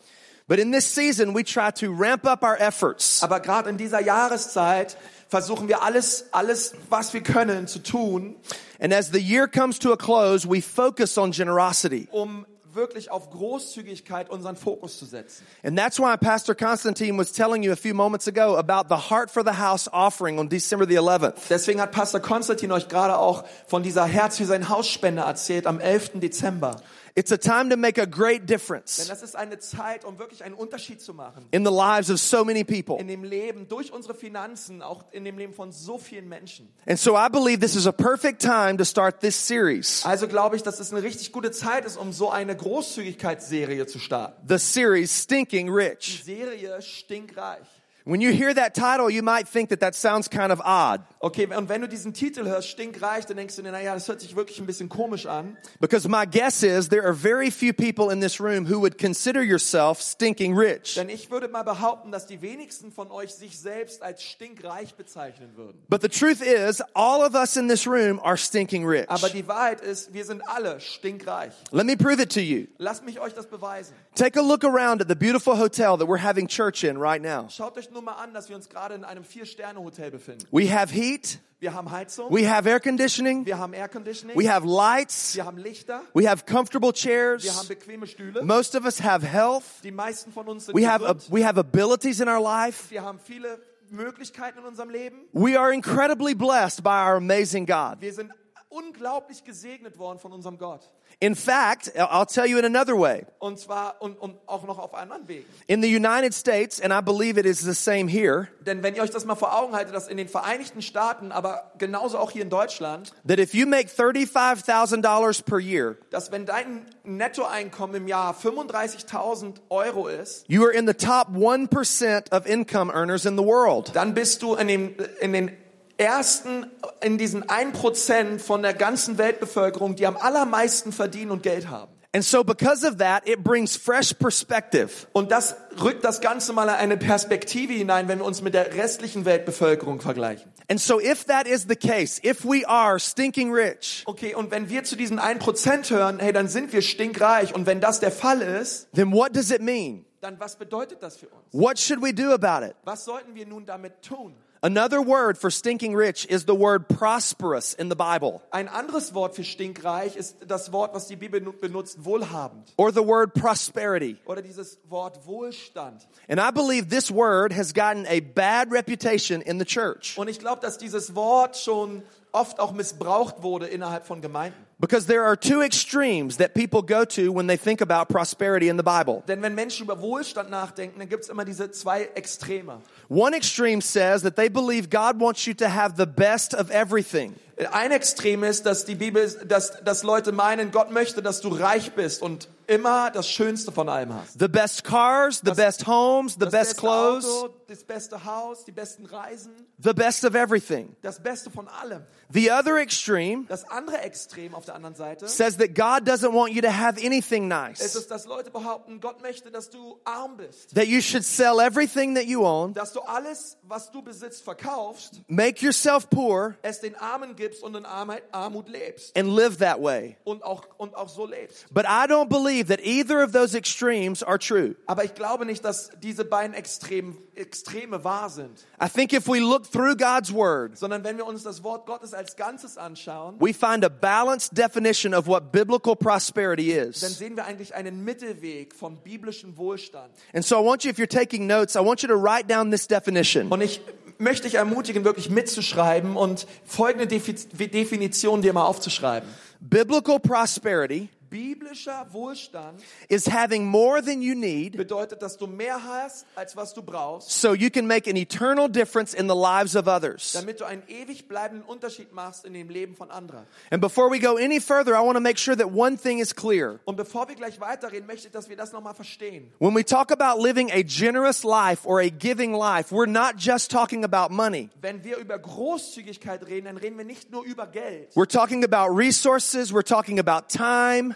But 0.48 0.60
in 0.60 0.70
this 0.70 0.94
season, 0.94 1.34
we 1.34 1.42
try 1.42 1.72
to 1.72 1.92
ramp 1.92 2.24
up 2.24 2.44
our 2.44 2.56
efforts 2.60 3.20
Aber 3.20 3.40
gerade 3.40 3.68
in 3.68 3.76
dieser 3.78 4.00
Jahreszeit 4.00 4.96
versuchen 5.28 5.66
wir 5.66 5.82
alles, 5.82 6.26
alles, 6.30 6.74
was 6.88 7.12
wir 7.12 7.20
können, 7.22 7.66
zu 7.66 7.80
tun, 7.80 8.36
And 8.78 8.92
as 8.92 9.08
the 9.10 9.18
year 9.18 9.48
comes 9.48 9.78
to 9.80 9.92
a 9.92 9.96
close, 9.96 10.46
we 10.48 10.60
focus 10.62 11.18
on 11.18 11.32
generosity. 11.32 12.06
um 12.12 12.46
wirklich 12.76 13.10
auf 13.10 13.30
Großzügigkeit 13.30 14.30
unseren 14.30 14.56
Fokus 14.56 14.98
zu 14.98 15.06
setzen. 15.06 15.44
And 15.64 15.78
that's 15.78 15.98
why 15.98 16.16
Pastor 16.16 16.54
Constantine 16.54 17.18
was 17.18 17.32
telling 17.32 17.62
you 17.62 17.72
a 17.72 17.76
few 17.76 17.94
moments 17.94 18.28
ago 18.28 18.56
about 18.56 18.88
the 18.88 19.10
Heart 19.10 19.30
for 19.30 19.42
the 19.42 19.58
House 19.58 19.88
offering 19.92 20.38
on 20.38 20.48
December 20.48 20.86
the 20.86 20.98
11th. 20.98 21.48
Deswegen 21.48 21.80
hat 21.80 21.92
Pastor 21.92 22.20
Konstantin 22.20 22.70
euch 22.72 22.88
gerade 22.88 23.18
auch 23.18 23.44
von 23.66 23.82
dieser 23.82 24.04
Herz 24.04 24.36
für 24.36 24.44
sein 24.44 24.68
Haus 24.68 24.88
Spende 24.88 25.22
erzählt 25.22 25.66
am 25.66 25.80
11. 25.80 26.20
Dezember. 26.20 26.76
It's 27.18 27.32
a 27.32 27.38
time 27.38 27.70
to 27.70 27.78
make 27.78 27.98
a 27.98 28.04
great 28.04 28.40
Denn 28.40 28.46
difference 28.46 29.08
das 29.08 29.22
ist 29.22 29.36
eine 29.36 29.58
Zeit, 29.58 30.04
um 30.04 30.18
wirklich 30.18 30.44
einen 30.44 30.54
Unterschied 30.54 31.00
zu 31.00 31.14
machen. 31.14 31.46
in 31.50 31.64
the 31.64 31.70
lives 31.72 32.10
of 32.10 32.18
so 32.18 32.44
many 32.44 32.62
people. 32.62 32.98
In 33.00 33.08
dem 33.08 33.24
Leben, 33.24 33.66
durch 33.68 33.90
unsere 33.90 34.12
Finanzen, 34.14 34.82
auch 34.82 35.02
in 35.12 35.24
dem 35.24 35.38
Leben 35.38 35.54
von 35.54 35.72
so 35.72 35.96
vielen 35.96 36.28
Menschen. 36.28 36.68
And 36.86 36.98
so 36.98 37.16
I 37.16 37.28
believe 37.30 37.60
this 37.60 37.74
is 37.74 37.86
a 37.86 37.92
perfect 37.92 38.42
time 38.42 38.76
to 38.76 38.84
start 38.84 39.20
this 39.20 39.34
series. 39.34 40.04
Also 40.04 40.28
glaube 40.28 40.56
ich, 40.56 40.62
dass 40.62 40.78
es 40.78 40.92
eine 40.92 41.02
richtig 41.02 41.32
gute 41.32 41.52
Zeit 41.52 41.86
ist, 41.86 41.96
um 41.96 42.12
so 42.12 42.28
eine 42.30 42.54
Großzügigkeitsserie 42.54 43.86
zu 43.86 43.98
starten. 43.98 44.46
The 44.46 44.58
series 44.58 45.22
Stinking 45.22 45.66
Die 45.68 45.72
Rich. 45.72 46.22
Serie 46.24 46.82
stinkreich. 46.82 47.66
When 48.08 48.20
you 48.20 48.30
hear 48.30 48.54
that 48.54 48.72
title, 48.76 49.10
you 49.10 49.20
might 49.24 49.48
think 49.48 49.70
that 49.70 49.80
that 49.80 49.96
sounds 49.96 50.28
kind 50.28 50.52
of 50.52 50.60
odd 50.64 51.00
Okay, 51.20 51.46
und 51.52 51.68
wenn 51.68 51.80
du 51.80 51.88
diesen 51.88 52.12
Titel 52.12 52.44
hörst, 52.44 52.68
stinkreich, 52.68 53.26
dann 53.26 53.36
denkst 53.36 53.56
du 53.56 53.62
dir, 53.62 53.72
naja, 53.72 53.94
das 53.94 54.06
hört 54.06 54.20
sich 54.20 54.36
wirklich 54.36 54.60
ein 54.60 54.66
bisschen 54.66 54.88
komisch 54.88 55.26
an. 55.26 55.56
because 55.80 56.08
my 56.08 56.24
guess 56.24 56.62
is 56.62 56.88
there 56.88 57.02
are 57.02 57.12
very 57.12 57.50
few 57.50 57.72
people 57.72 58.10
in 58.12 58.20
this 58.20 58.38
room 58.40 58.64
who 58.66 58.78
would 58.78 58.96
consider 58.96 59.42
yourself 59.42 60.00
stinking 60.00 60.54
rich. 60.56 60.94
Denn 60.94 61.08
ich 61.08 61.32
würde 61.32 61.48
mal 61.48 61.64
behaupten, 61.64 62.12
dass 62.12 62.26
die 62.26 62.40
wenigsten 62.42 62.92
von 62.92 63.10
euch 63.10 63.34
sich 63.34 63.58
selbst 63.58 64.04
als 64.04 64.22
stinkreich 64.22 64.94
bezeichnen 64.94 65.56
würden. 65.56 65.82
But 65.88 66.00
the 66.02 66.08
truth 66.08 66.40
is, 66.40 66.80
all 66.94 67.22
of 67.26 67.34
us 67.34 67.56
in 67.56 67.66
this 67.66 67.88
room 67.88 68.20
are 68.22 68.36
stinking 68.36 68.86
rich. 68.86 69.10
Aber 69.10 69.28
die 69.30 69.48
Wahrheit 69.48 69.80
ist, 69.80 70.14
wir 70.14 70.24
sind 70.24 70.42
alle 70.48 70.78
stinkreich. 70.78 71.52
Let 71.72 71.86
me 71.86 71.96
prove 71.96 72.20
it 72.22 72.30
to 72.34 72.40
you. 72.40 72.68
Lasst 72.78 73.04
mich 73.04 73.18
euch 73.18 73.34
das 73.34 73.46
beweisen. 73.48 73.96
Take 74.14 74.38
a 74.38 74.42
look 74.42 74.62
around 74.62 75.02
at 75.02 75.08
the 75.08 75.16
beautiful 75.16 75.56
hotel 75.56 75.96
that 75.98 76.06
we're 76.06 76.22
having 76.22 76.46
church 76.46 76.84
in 76.84 76.98
right 76.98 77.20
now. 77.20 77.48
Schaut 77.48 77.76
euch 77.76 77.90
nur 77.96 78.02
mal 78.02 78.12
an, 78.22 78.34
dass 78.34 78.48
wir 78.50 78.56
uns 78.56 78.68
gerade 78.68 78.94
in 78.94 79.04
einem 79.04 79.24
Vier-Sterne-Hotel 79.24 80.10
befinden. 80.10 80.46
We 80.50 80.70
have 80.70 80.92
heat, 80.92 81.38
Wir 81.60 81.72
haben 81.72 81.90
Heizung, 81.90 82.30
we 82.30 82.46
have 82.48 82.68
air 82.68 82.78
conditioning, 82.78 83.46
wir 83.46 83.56
haben 83.58 83.72
Airconditioning, 83.72 84.38
we 84.38 84.46
have 84.52 84.66
lights, 84.66 85.34
wir 85.34 85.46
haben 85.46 85.56
Lichter, 85.56 86.02
we 86.14 86.28
have 86.28 86.44
comfortable 86.44 86.92
wir 86.92 87.10
haben 87.32 87.38
chairs. 87.40 87.68
bequeme 87.68 88.06
Stühle. 88.06 88.44
Most 88.44 88.76
of 88.76 88.84
us 88.84 89.02
have 89.02 89.26
health. 89.26 89.64
Die 89.82 89.90
meisten 89.90 90.30
von 90.30 90.46
uns 90.46 90.66
sind 90.66 90.76
We 90.76 90.86
have, 90.86 91.02
gesund. 91.02 91.32
we 91.32 91.42
have 91.46 91.58
abilities 91.58 92.20
in 92.20 92.28
our 92.28 92.40
life. 92.42 92.90
Wir 92.90 93.02
haben 93.02 93.18
viele 93.18 93.58
Möglichkeiten 93.88 94.58
in 94.58 94.64
unserem 94.66 94.90
Leben. 94.90 95.16
We 95.32 95.58
are 95.58 95.72
incredibly 95.72 96.34
blessed 96.34 96.82
by 96.82 96.90
our 96.90 97.16
amazing 97.16 97.64
God. 97.64 98.00
Wir 98.00 98.12
sind 98.12 98.30
unglaublich 98.68 99.44
gesegnet 99.44 99.98
worden 99.98 100.18
von 100.18 100.32
unserem 100.32 100.58
Gott. 100.58 100.90
In 101.18 101.34
fact, 101.34 101.92
I'll 101.96 102.26
tell 102.26 102.46
you 102.46 102.58
in 102.58 102.64
another 102.64 102.98
way. 102.98 103.24
Und 103.38 103.58
zwar 103.58 104.02
und, 104.02 104.18
und 104.18 104.36
auch 104.46 104.64
noch 104.64 104.78
auf 104.78 104.92
anderen 104.92 105.26
Wegen. 105.28 105.46
In 105.66 105.80
the 105.80 105.88
United 105.88 106.34
States, 106.34 106.80
and 106.80 106.92
I 106.92 107.00
believe 107.00 107.38
it 107.38 107.46
is 107.46 107.60
the 107.60 107.72
same 107.72 108.06
here, 108.06 108.48
Denn 108.60 108.82
wenn 108.82 108.94
ihr 108.94 109.02
euch 109.02 109.10
das 109.10 109.24
mal 109.24 109.34
vor 109.34 109.56
Augen 109.56 109.74
haltet, 109.74 109.94
dass 109.94 110.08
in 110.08 110.18
den 110.18 110.28
Vereinigten 110.28 110.82
Staaten, 110.82 111.32
aber 111.32 111.72
genauso 111.78 112.18
auch 112.18 112.32
hier 112.32 112.42
in 112.42 112.50
Deutschland, 112.50 113.12
that 113.26 113.38
if 113.38 113.54
you 113.54 113.66
make 113.66 113.88
$35,000 113.88 115.44
per 115.44 115.58
year, 115.58 115.96
dass 116.10 116.32
wenn 116.32 116.44
dein 116.44 116.84
Nettoeinkommen 117.04 117.96
im 117.96 118.08
Jahr 118.08 118.34
35.000 118.34 119.54
Euro 119.70 120.08
ist, 120.08 120.44
you 120.48 120.62
are 120.64 120.72
in 120.72 120.86
the 120.86 120.94
top 120.94 121.28
1% 121.28 122.32
of 122.36 122.46
income 122.46 122.92
earners 122.92 123.24
in 123.24 123.38
the 123.38 123.44
world. 123.44 123.94
dann 123.94 124.12
bist 124.12 124.42
du 124.42 124.54
in, 124.54 124.68
dem, 124.68 124.96
in 125.20 125.32
den 125.32 125.56
ersten, 125.98 126.66
in 127.02 127.18
diesen 127.18 127.44
1% 127.44 128.38
von 128.38 128.62
der 128.62 128.74
ganzen 128.74 129.18
Weltbevölkerung, 129.18 129.96
die 129.96 130.06
am 130.06 130.16
allermeisten 130.16 130.92
verdienen 130.92 131.30
und 131.30 131.42
Geld 131.42 131.68
haben. 131.68 131.92
And 132.14 132.24
so 132.24 132.42
because 132.44 132.82
of 132.86 132.96
that, 132.96 133.28
it 133.28 133.44
brings 133.44 133.76
fresh 133.76 134.14
perspective. 134.14 134.88
Und 135.12 135.30
das 135.30 135.54
rückt 135.82 136.02
das 136.02 136.22
Ganze 136.22 136.54
mal 136.54 136.64
in 136.64 136.70
eine 136.70 136.96
Perspektive 136.96 137.74
hinein, 137.74 138.08
wenn 138.08 138.20
wir 138.20 138.24
uns 138.24 138.40
mit 138.40 138.54
der 138.54 138.74
restlichen 138.74 139.26
Weltbevölkerung 139.26 140.00
vergleichen. 140.00 140.50
And 140.68 140.80
so 140.80 140.98
if 140.98 141.26
that 141.26 141.46
is 141.46 141.66
the 141.68 141.76
case, 141.76 142.18
if 142.24 142.42
we 142.42 142.66
are 142.66 142.98
stinking 142.98 143.52
rich, 143.52 144.02
Okay, 144.06 144.34
und 144.34 144.50
wenn 144.50 144.70
wir 144.70 144.84
zu 144.84 144.96
diesen 144.96 145.20
1% 145.20 145.90
hören, 145.90 146.18
hey, 146.18 146.32
dann 146.32 146.48
sind 146.48 146.72
wir 146.72 146.80
stinkreich. 146.80 147.54
Und 147.54 147.66
wenn 147.66 147.82
das 147.82 148.00
der 148.00 148.12
Fall 148.12 148.40
ist, 148.40 148.88
then 148.94 149.12
what 149.12 149.36
does 149.36 149.50
it 149.50 149.60
mean? 149.60 150.06
dann 150.22 150.40
was 150.40 150.56
bedeutet 150.56 151.02
das 151.02 151.16
für 151.16 151.28
uns? 151.28 151.44
What 151.52 151.78
should 151.78 152.02
we 152.02 152.12
do 152.12 152.32
about 152.32 152.64
it? 152.66 152.74
Was 152.84 153.04
sollten 153.04 153.34
wir 153.34 153.46
nun 153.46 153.66
damit 153.66 154.02
tun? 154.02 154.34
Another 154.62 155.00
word 155.00 155.36
for 155.38 155.50
stinking 155.50 155.94
rich 155.94 156.24
is 156.26 156.44
the 156.46 156.54
word 156.58 156.88
prosperous 156.88 157.74
in 157.74 157.88
the 157.90 157.94
Bible, 157.94 158.40
Ein 158.50 158.68
anderes 158.68 159.12
Wort 159.14 159.34
für 159.36 159.44
stinkreich 159.44 160.16
ist 160.16 160.36
das 160.46 160.72
Wort, 160.72 160.94
was 160.94 161.06
die 161.06 161.16
Bibel 161.16 161.40
nu- 161.40 161.52
benutzt, 161.52 162.04
wohlhabend. 162.04 162.72
or 162.76 162.90
the 162.92 163.06
word 163.06 163.34
prosperity. 163.34 164.16
Oder 164.26 164.42
dieses 164.42 164.78
Wort 164.88 165.26
Wohlstand. 165.26 166.06
And 166.28 166.40
I 166.40 166.50
believe 166.50 166.88
this 166.88 167.10
word 167.10 167.52
has 167.54 167.72
gotten 167.74 168.06
a 168.06 168.20
bad 168.20 168.72
reputation 168.72 169.40
in 169.42 169.58
the 169.58 169.64
church 169.66 170.16
Und 170.18 170.28
ich 170.28 170.38
glaube, 170.38 170.60
dass 170.62 170.78
dieses 170.78 171.14
Wort 171.14 171.56
schon 171.56 172.02
oft 172.32 172.58
auch 172.58 172.72
missbraucht 172.72 173.42
wurde 173.42 173.66
innerhalb 173.66 174.06
von 174.06 174.20
Gemeinden. 174.20 174.65
Because 174.78 175.06
there 175.06 175.24
are 175.24 175.36
two 175.36 175.62
extremes 175.62 176.36
that 176.36 176.54
people 176.54 176.82
go 176.82 177.04
to 177.04 177.32
when 177.32 177.46
they 177.46 177.56
think 177.56 177.80
about 177.80 178.08
prosperity 178.08 178.68
in 178.68 178.76
the 178.76 178.82
Bible. 178.82 179.22
Denn 179.26 179.42
wenn 179.42 179.54
Menschen 179.54 179.84
über 179.84 180.00
Wohlstand 180.00 180.50
nachdenken, 180.50 180.98
dann 180.98 181.08
gibt 181.08 181.24
es 181.24 181.30
immer 181.30 181.44
diese 181.44 181.70
zwei 181.70 182.08
Extreme. 182.14 182.80
One 183.08 183.34
extreme 183.34 183.80
says 183.80 184.22
that 184.22 184.36
they 184.36 184.48
believe 184.48 184.90
God 184.90 185.20
wants 185.20 185.46
you 185.46 185.54
to 185.54 185.68
have 185.68 185.96
the 185.96 186.06
best 186.06 186.54
of 186.54 186.70
everything. 186.70 187.34
Ein 187.72 187.90
Extrem 187.90 188.44
ist, 188.44 188.66
dass 188.66 188.84
die 188.84 188.96
Bibel, 188.96 189.26
dass, 189.46 189.82
dass 189.82 190.02
Leute 190.02 190.30
meinen, 190.32 190.70
Gott 190.72 190.90
möchte, 190.90 191.22
dass 191.22 191.40
du 191.40 191.48
reich 191.48 191.92
bist 191.92 192.20
und 192.20 192.50
immer 192.66 193.10
das 193.10 193.30
Schönste 193.30 193.72
von 193.72 193.88
allem 193.88 194.12
hast. 194.12 194.38
The 194.38 194.48
best 194.48 194.84
cars, 194.84 195.40
the 195.42 195.52
best 195.52 195.86
homes, 195.86 196.34
the 196.34 196.40
Das 196.40 196.50
best 196.50 196.70
beste 196.70 196.80
clothes, 196.80 197.24
Auto, 197.24 197.54
das 197.66 197.82
beste 197.82 198.24
Haus, 198.26 198.64
die 198.66 198.72
besten 198.72 199.06
Reisen, 199.06 199.52
the 199.78 199.92
best 199.92 200.24
of 200.24 200.34
everything. 200.34 200.96
das 201.02 201.22
Beste 201.22 201.50
von 201.50 201.68
allem. 201.68 202.04
The 202.32 202.50
other 202.50 202.78
extreme 202.78 203.44
Das 203.48 203.68
andere 203.70 203.98
Extrem 204.00 204.54
auf 204.54 204.64
der 204.64 204.74
anderen 204.74 204.96
Seite 204.96 205.28
says 205.28 205.56
that 205.58 205.74
God 205.74 206.08
doesn't 206.08 206.32
want 206.32 206.52
you 206.52 206.60
to 206.62 206.70
have 206.72 206.98
anything 207.04 207.46
nice. 207.46 207.80
es, 207.80 208.06
dass 208.08 208.26
Leute 208.26 208.50
behaupten, 208.50 209.00
Gott 209.00 209.22
möchte, 209.22 209.50
dass 209.52 209.70
du 209.70 210.00
arm 210.04 210.36
bist. 210.36 210.74
That 210.74 210.86
you 210.86 211.00
should 211.00 211.24
sell 211.24 211.60
everything 211.60 212.14
that 212.16 212.24
you 212.24 212.44
own, 212.44 212.74
Dass 212.74 212.92
du 212.92 213.00
alles, 213.00 213.58
was 213.62 213.90
du 213.92 214.02
besitzt, 214.02 214.42
verkaufst, 214.42 215.20
make 215.28 215.64
yourself 215.64 216.08
poor, 216.10 216.56
es 216.62 216.80
den 216.80 216.96
Armen 216.96 217.36
gibst 217.36 217.62
und 217.62 217.76
in 217.76 217.84
Armut, 217.84 218.22
Armut 218.32 218.68
lebst 218.68 219.16
and 219.16 219.28
live 219.28 219.58
that 219.58 219.80
way. 219.80 220.16
und 220.24 220.42
auch, 220.42 220.64
und 220.78 220.96
auch 220.96 221.08
so 221.08 221.26
lebst. 221.26 221.66
But 221.72 221.84
I 221.84 222.06
don't 222.08 222.28
believe 222.28 222.68
that 222.74 222.80
either 222.84 223.22
of 223.22 223.32
those 223.32 223.56
extremes 223.56 224.22
are 224.24 224.38
true. 224.38 224.74
Aber 224.86 225.04
ich 225.04 225.14
glaube 225.14 225.46
nicht, 225.46 225.64
dass 225.64 225.90
diese 226.02 226.24
beiden 226.24 226.54
Extrem, 226.54 227.16
Extreme 227.36 228.02
wahr 228.02 228.30
sind, 228.30 228.66
I 228.82 228.88
think 228.88 229.12
if 229.12 229.28
we 229.28 229.38
look 229.38 229.65
through 229.70 229.96
God's 229.96 230.32
word, 230.32 230.76
sondern 230.78 231.04
wenn 231.04 231.16
wir 231.16 231.26
uns 231.26 231.42
das 231.42 231.62
Wort 231.62 231.86
Gottes 231.86 232.14
als 232.14 232.36
Ganzes 232.36 232.78
anschauen, 232.78 233.36
we 233.40 233.52
find 233.52 233.84
a 233.84 233.88
balanced 233.88 234.56
definition 234.56 235.14
of 235.14 235.26
what 235.26 235.52
biblical 235.52 235.94
prosperity 235.96 236.74
dann 236.74 236.88
is. 236.90 237.00
sehen 237.18 237.36
wir 237.36 237.44
eigentlich 237.46 237.74
einen 237.74 238.04
Mittelweg 238.04 238.74
vom 238.74 238.96
biblischen 238.98 239.56
Wohlstand. 239.56 240.10
And 240.34 240.44
so 240.44 240.60
I 240.60 240.64
want 240.64 240.84
you, 240.84 240.90
if 240.90 240.98
you're 240.98 241.08
taking 241.08 241.46
notes, 241.46 241.74
I 241.76 241.80
want 241.80 242.02
you 242.02 242.08
to 242.08 242.14
write 242.16 242.48
down 242.48 242.70
this 242.70 242.86
definition. 242.86 243.48
Und 243.50 243.60
ich 243.60 243.80
möchte 244.18 244.44
dich 244.44 244.54
ermutigen, 244.54 245.04
wirklich 245.04 245.28
mitzuschreiben 245.28 246.16
und 246.16 246.46
folgende 246.64 247.06
Defi- 247.06 247.46
Definition 247.68 248.40
dir 248.42 248.52
mal 248.52 248.64
aufzuschreiben. 248.64 249.28
Biblical 249.60 250.18
prosperity 250.20 251.08
Biblischer 251.30 252.06
Wohlstand 252.12 252.80
is 253.08 253.26
having 253.26 253.66
more 253.66 254.00
than 254.02 254.22
you 254.22 254.34
need 254.34 254.76
bedeutet, 254.76 255.20
dass 255.22 255.36
du 255.36 255.46
mehr 255.46 255.82
hast, 255.82 256.26
als 256.34 256.56
was 256.56 256.72
du 256.74 256.82
brauchst, 256.82 257.30
so 257.30 257.54
you 257.54 257.70
can 257.70 257.86
make 257.86 258.08
an 258.08 258.16
eternal 258.16 258.68
difference 258.68 259.14
in 259.14 259.28
the 259.28 259.34
lives 259.34 259.74
of 259.74 259.86
others. 259.88 260.32
damit 260.32 260.60
du 260.60 260.64
einen 260.64 260.82
ewig 260.88 261.28
bleibenden 261.28 261.66
Unterschied 261.66 262.12
machst 262.12 262.44
in 262.44 262.54
dem 262.54 262.68
Leben 262.68 262.94
von 262.94 263.10
anderen. 263.10 263.46
And 263.70 263.80
before 263.80 264.10
we 264.10 264.18
go 264.20 264.36
any 264.36 264.60
further, 264.60 264.94
I 264.94 265.00
want 265.04 265.16
to 265.16 265.20
make 265.20 265.38
sure 265.38 265.56
that 265.56 265.70
one 265.72 265.96
thing 265.96 266.18
is 266.20 266.34
clear. 266.34 266.78
Und 266.84 266.96
bevor 266.96 267.28
wir 267.28 267.34
gleich 267.34 267.58
weiterreden, 267.60 268.06
möchte 268.06 268.28
ich, 268.28 268.32
dass 268.32 268.48
wir 268.48 268.56
das 268.56 268.72
nochmal 268.72 268.94
verstehen. 268.94 269.50
When 269.58 269.74
we 269.74 269.84
talk 269.84 270.12
about 270.12 270.40
living 270.40 270.70
a 270.70 270.82
generous 270.82 271.42
life 271.42 271.84
or 271.84 272.00
a 272.00 272.08
giving 272.08 272.52
life, 272.52 272.92
we're 272.94 273.06
not 273.10 273.34
just 273.38 273.70
talking 273.70 274.04
about 274.04 274.32
money. 274.32 274.70
Wenn 274.80 275.02
wir 275.02 275.16
über 275.18 275.38
Großzügigkeit 275.38 276.46
reden, 276.46 276.66
dann 276.66 276.76
reden 276.76 276.96
wir 276.98 277.04
nicht 277.04 277.32
nur 277.32 277.44
über 277.44 277.66
Geld, 277.66 278.12
We're 278.14 278.28
talking 278.28 278.62
about 278.64 278.94
resources, 278.96 279.72
we're 279.72 279.82
talking 279.82 280.18
about 280.20 280.48
time, 280.48 281.15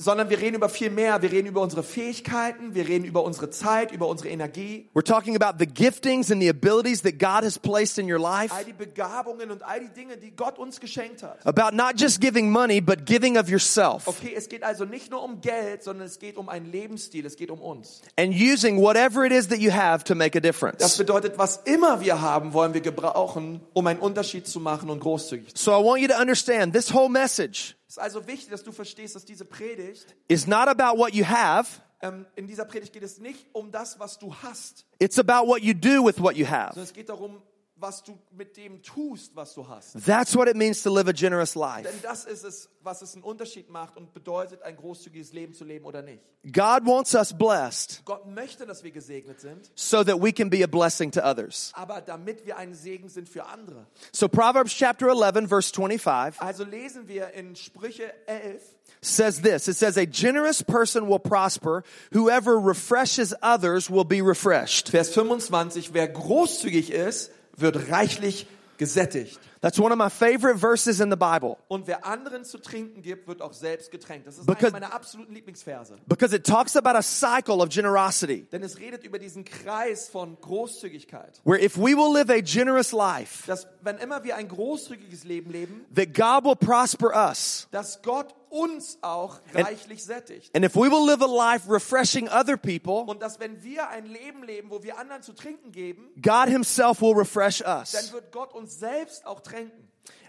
sondern 0.00 0.30
wir 0.30 0.40
reden 0.40 0.56
über 0.56 0.68
viel 0.70 0.88
mehr. 0.90 1.20
Wir 1.20 1.30
reden 1.30 1.46
über 1.46 1.60
unsere 1.60 1.82
Fähigkeiten, 1.82 2.74
wir 2.74 2.88
reden 2.88 3.04
über 3.04 3.22
unsere 3.22 3.50
Zeit, 3.50 3.92
über 3.92 4.08
unsere 4.08 4.30
Energie, 4.30 4.88
we're 4.94 5.04
talking 5.04 5.36
about 5.40 5.58
the 5.58 5.66
giftings 5.66 6.30
and 6.30 6.40
the 6.40 6.48
abilities 6.48 7.02
that 7.02 7.18
God 7.18 7.44
has 7.44 7.58
placed 7.58 7.98
in 7.98 8.10
your 8.10 8.18
life. 8.18 8.52
all 8.54 8.64
die 8.64 8.72
Begabungen 8.72 9.50
und 9.50 9.62
all 9.62 9.80
die 9.80 9.88
Dinge, 9.92 10.16
die 10.16 10.30
Gott 10.34 10.58
uns 10.58 10.80
geschenkt 10.80 11.22
hat. 11.22 11.46
About 11.46 11.76
not 11.76 12.00
just 12.00 12.20
giving 12.20 12.50
money, 12.50 12.80
but 12.80 13.04
giving 13.04 13.36
of 13.38 13.48
yourself 13.48 14.08
Okay, 14.08 14.32
es 14.34 14.48
geht 14.48 14.62
also 14.62 14.84
nicht 14.84 15.10
nur 15.10 15.22
um 15.22 15.40
Geld, 15.40 15.82
sondern 15.82 16.06
es 16.06 16.18
geht 16.18 16.36
um 16.36 16.48
einen 16.48 16.70
Lebensstil, 16.72 17.26
es 17.26 17.36
geht 17.36 17.50
um 17.50 17.60
uns. 17.60 18.00
and 18.18 18.32
using 18.34 18.80
whatever 18.80 19.24
it 19.24 19.32
is 19.32 19.48
that 19.48 19.58
you 19.58 19.70
have 19.70 20.02
to 20.04 20.14
make 20.14 20.36
a 20.36 20.40
Das 20.40 20.50
difference. 20.50 20.96
bedeutet, 20.98 21.36
was 21.38 21.58
immer 21.64 22.00
wir 22.00 22.20
haben, 22.20 22.52
wollen 22.54 22.72
wir 22.74 22.80
gebrauchen, 22.80 23.60
um 23.74 23.86
einen 23.86 24.00
Unterschied 24.00 24.46
zu 24.46 24.60
machen 24.60 24.88
und 24.88 25.00
großzügig 25.00 25.54
zu 25.54 25.62
So 25.64 25.72
I 25.72 25.84
want 25.84 26.00
you 26.00 26.08
to 26.08 26.18
understand 26.18 26.72
this 26.72 26.92
whole 26.94 27.08
message 27.10 27.68
sein. 27.68 27.76
Es 27.90 27.96
ist 27.96 28.02
also 28.02 28.26
wichtig, 28.28 28.50
dass 28.50 28.62
du 28.62 28.70
verstehst, 28.70 29.16
dass 29.16 29.24
diese 29.24 29.44
Predigt, 29.44 29.89
is 30.28 30.46
not 30.46 30.68
about 30.68 30.98
what 30.98 31.14
you 31.14 31.24
have, 31.24 31.68
ähm, 32.02 32.26
in 32.34 32.46
dieser 32.46 32.64
Predigt 32.64 32.92
geht 32.92 33.02
es 33.02 33.18
nicht 33.18 33.46
um 33.52 33.70
das, 33.70 33.98
was 33.98 34.18
du 34.18 34.34
hast, 34.34 34.86
it's 34.98 35.18
about 35.18 35.46
what 35.46 35.62
you 35.62 35.74
do 35.74 36.04
with 36.04 36.18
what 36.20 36.36
you 36.36 36.46
have. 36.46 36.72
sondern 36.74 36.84
es 36.84 36.92
geht 36.92 37.08
darum, 37.08 37.42
was 37.80 38.02
du 38.02 38.18
mit 38.30 38.56
dem 38.56 38.82
tust, 38.82 39.34
was 39.34 39.54
du 39.54 39.66
hast. 39.66 39.96
That's 40.04 40.36
what 40.36 40.48
it 40.48 40.56
means 40.56 40.82
to 40.82 40.92
live 40.94 41.08
a 41.08 41.12
generous 41.12 41.54
Denn 41.54 41.62
life. 41.62 41.88
das 42.02 42.24
ist 42.26 42.44
es, 42.44 42.68
was 42.82 43.02
es 43.02 43.14
einen 43.14 43.22
Unterschied 43.22 43.70
macht 43.70 43.96
und 43.96 44.12
bedeutet, 44.12 44.62
ein 44.62 44.76
großzügiges 44.76 45.32
Leben 45.32 45.54
zu 45.54 45.64
leben 45.64 45.84
oder 45.84 46.02
nicht. 46.02 46.22
God 46.44 46.86
wants 46.86 47.14
us 47.14 47.32
blessed 47.36 48.02
Gott 48.04 48.26
möchte, 48.26 48.66
dass 48.66 48.82
wir 48.84 48.90
gesegnet 48.90 49.40
sind, 49.40 49.70
so 49.74 50.02
that 50.04 50.20
we 50.22 50.32
can 50.32 50.48
be 50.50 50.62
a 50.62 50.66
blessing 50.66 51.10
to 51.10 51.20
others. 51.22 51.72
aber 51.74 52.00
damit 52.00 52.46
wir 52.46 52.56
ein 52.56 52.74
Segen 52.74 53.08
sind 53.08 53.28
für 53.28 53.44
andere. 53.46 53.86
So 54.12 54.28
Proverbs 54.28 54.72
chapter 54.74 55.08
11 55.08 55.48
verse 55.48 55.72
25 55.74 56.40
Also 56.40 56.64
lesen 56.64 57.08
wir 57.08 57.30
in 57.32 57.56
Sprüche 57.56 58.12
11, 58.26 58.62
says 59.02 59.40
this. 59.42 59.68
It 59.68 59.76
says 59.76 59.96
a 59.96 60.04
generous 60.06 60.62
person 60.62 61.08
will 61.08 61.18
prosper, 61.18 61.82
whoever 62.12 62.56
refreshes 62.58 63.34
others 63.42 63.90
will 63.90 64.04
be 64.04 64.20
refreshed. 64.22 64.88
Vers 64.90 65.10
25, 65.10 65.92
wer 65.94 66.08
großzügig 66.08 66.90
ist, 66.90 67.30
wird 67.56 67.90
reichlich 67.90 68.46
gesättigt. 68.78 69.38
That's 69.62 69.78
one 69.78 69.92
of 69.92 69.98
my 69.98 70.08
favorite 70.08 70.58
verses 70.58 71.00
in 71.00 71.10
the 71.10 71.16
Bible 71.16 71.56
Und 71.68 71.86
wer 71.86 72.06
anderen 72.06 72.44
zu 72.46 72.56
trinken 72.58 73.02
gibt, 73.02 73.28
wird 73.28 73.42
auch 73.42 73.52
selbst 73.52 73.90
getränkt. 73.90 74.26
Das 74.26 74.38
ist 74.38 74.46
Because- 74.46 74.68
einer 74.74 74.80
meiner 74.86 74.94
absoluten 74.94 75.34
Lieblingsverse. 75.34 75.96
because 76.06 76.34
it 76.34 76.46
talks 76.46 76.76
about 76.76 76.96
a 76.96 77.02
cycle 77.02 77.60
of 77.60 77.68
generosity 77.68 78.46
Denn 78.52 78.62
es 78.62 78.78
redet 78.78 79.04
über 79.04 79.18
diesen 79.18 79.44
Kreis 79.44 80.08
von 80.08 80.38
Großzügigkeit. 80.40 81.40
where 81.44 81.62
if 81.62 81.76
we 81.76 81.94
will 81.96 82.12
live 82.12 82.30
a 82.30 82.40
generous 82.40 82.92
life, 82.92 83.46
Dass, 83.46 83.66
wenn 83.82 83.98
immer 83.98 84.24
wir 84.24 84.36
ein 84.36 84.48
großzügiges 84.48 85.24
Leben 85.24 85.50
leben, 85.50 85.84
that 85.94 86.14
God 86.14 86.44
will 86.44 86.56
prosper 86.56 87.14
us. 87.14 87.68
dass 87.70 88.00
Gott 88.02 88.34
uns 88.48 88.98
auch 89.02 89.38
reichlich 89.54 90.02
sättigt. 90.04 90.50
And 90.56 90.64
if 90.64 90.74
we 90.74 90.90
will 90.90 91.06
live 91.06 91.22
a 91.22 91.26
life 91.52 91.70
refreshing 91.70 92.28
other 92.28 92.56
people, 92.56 93.04
Und 93.06 93.22
dass 93.22 93.38
wenn 93.38 93.62
wir 93.62 93.88
ein 93.90 94.06
Leben 94.06 94.42
leben, 94.42 94.70
wo 94.70 94.82
wir 94.82 94.98
anderen 94.98 95.22
zu 95.22 95.32
trinken 95.34 95.70
geben, 95.70 96.08
God 96.20 96.48
himself 96.48 97.00
will 97.00 97.14
refresh 97.14 97.58
dann 97.58 97.80
us. 97.82 98.12
wird 98.12 98.32
Gott 98.32 98.52
uns 98.52 98.78
selbst 98.80 99.24
auch 99.24 99.40
tränken. 99.50 99.80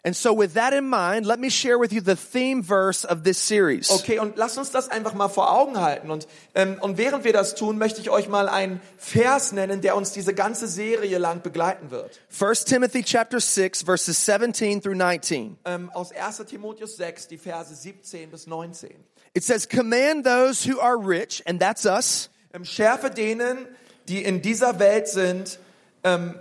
And 0.03 0.15
so 0.15 0.33
with 0.33 0.55
that 0.55 0.73
in 0.73 0.89
mind, 0.89 1.27
let 1.27 1.39
me 1.39 1.51
share 1.51 1.77
with 1.77 1.93
you 1.93 2.01
the 2.01 2.15
theme 2.15 2.63
verse 2.63 3.05
of 3.05 3.23
this 3.23 3.37
series. 3.37 3.91
Okay, 3.91 4.17
und 4.17 4.35
lasst 4.35 4.57
uns 4.57 4.71
das 4.71 4.89
einfach 4.89 5.13
mal 5.13 5.27
vor 5.27 5.51
Augen 5.51 5.79
halten. 5.79 6.09
Und, 6.09 6.27
ähm, 6.55 6.79
und 6.81 6.97
während 6.97 7.23
wir 7.23 7.33
das 7.33 7.53
tun, 7.53 7.77
möchte 7.77 8.01
ich 8.01 8.09
euch 8.09 8.27
mal 8.27 8.49
einen 8.49 8.81
Vers 8.97 9.51
nennen, 9.51 9.81
der 9.81 9.95
uns 9.95 10.11
diese 10.11 10.33
ganze 10.33 10.67
Serie 10.67 11.19
lang 11.19 11.43
begleiten 11.43 11.91
wird. 11.91 12.19
1 12.31 12.65
Timothy 12.65 13.03
chapter 13.03 13.39
6 13.39 13.83
verses 13.83 14.25
17 14.25 14.81
through 14.81 14.95
19. 14.95 15.57
Ähm, 15.65 15.91
aus 15.91 16.11
1 16.11 16.45
Timotheus 16.47 16.97
6, 16.97 17.27
die 17.27 17.37
Verse 17.37 17.75
17 17.75 18.31
bis 18.31 18.47
19. 18.47 18.89
It 19.35 19.43
says, 19.43 19.69
command 19.69 20.25
those 20.25 20.67
who 20.67 20.79
are 20.79 20.97
rich, 20.97 21.43
and 21.45 21.61
that's 21.61 21.85
us, 21.85 22.31
Ähm, 22.53 22.65
schärfe 22.65 23.11
denen, 23.11 23.67
die 24.09 24.23
in 24.23 24.41
dieser 24.41 24.79
Welt 24.79 25.07
sind, 25.07 25.59
ähm, 26.03 26.39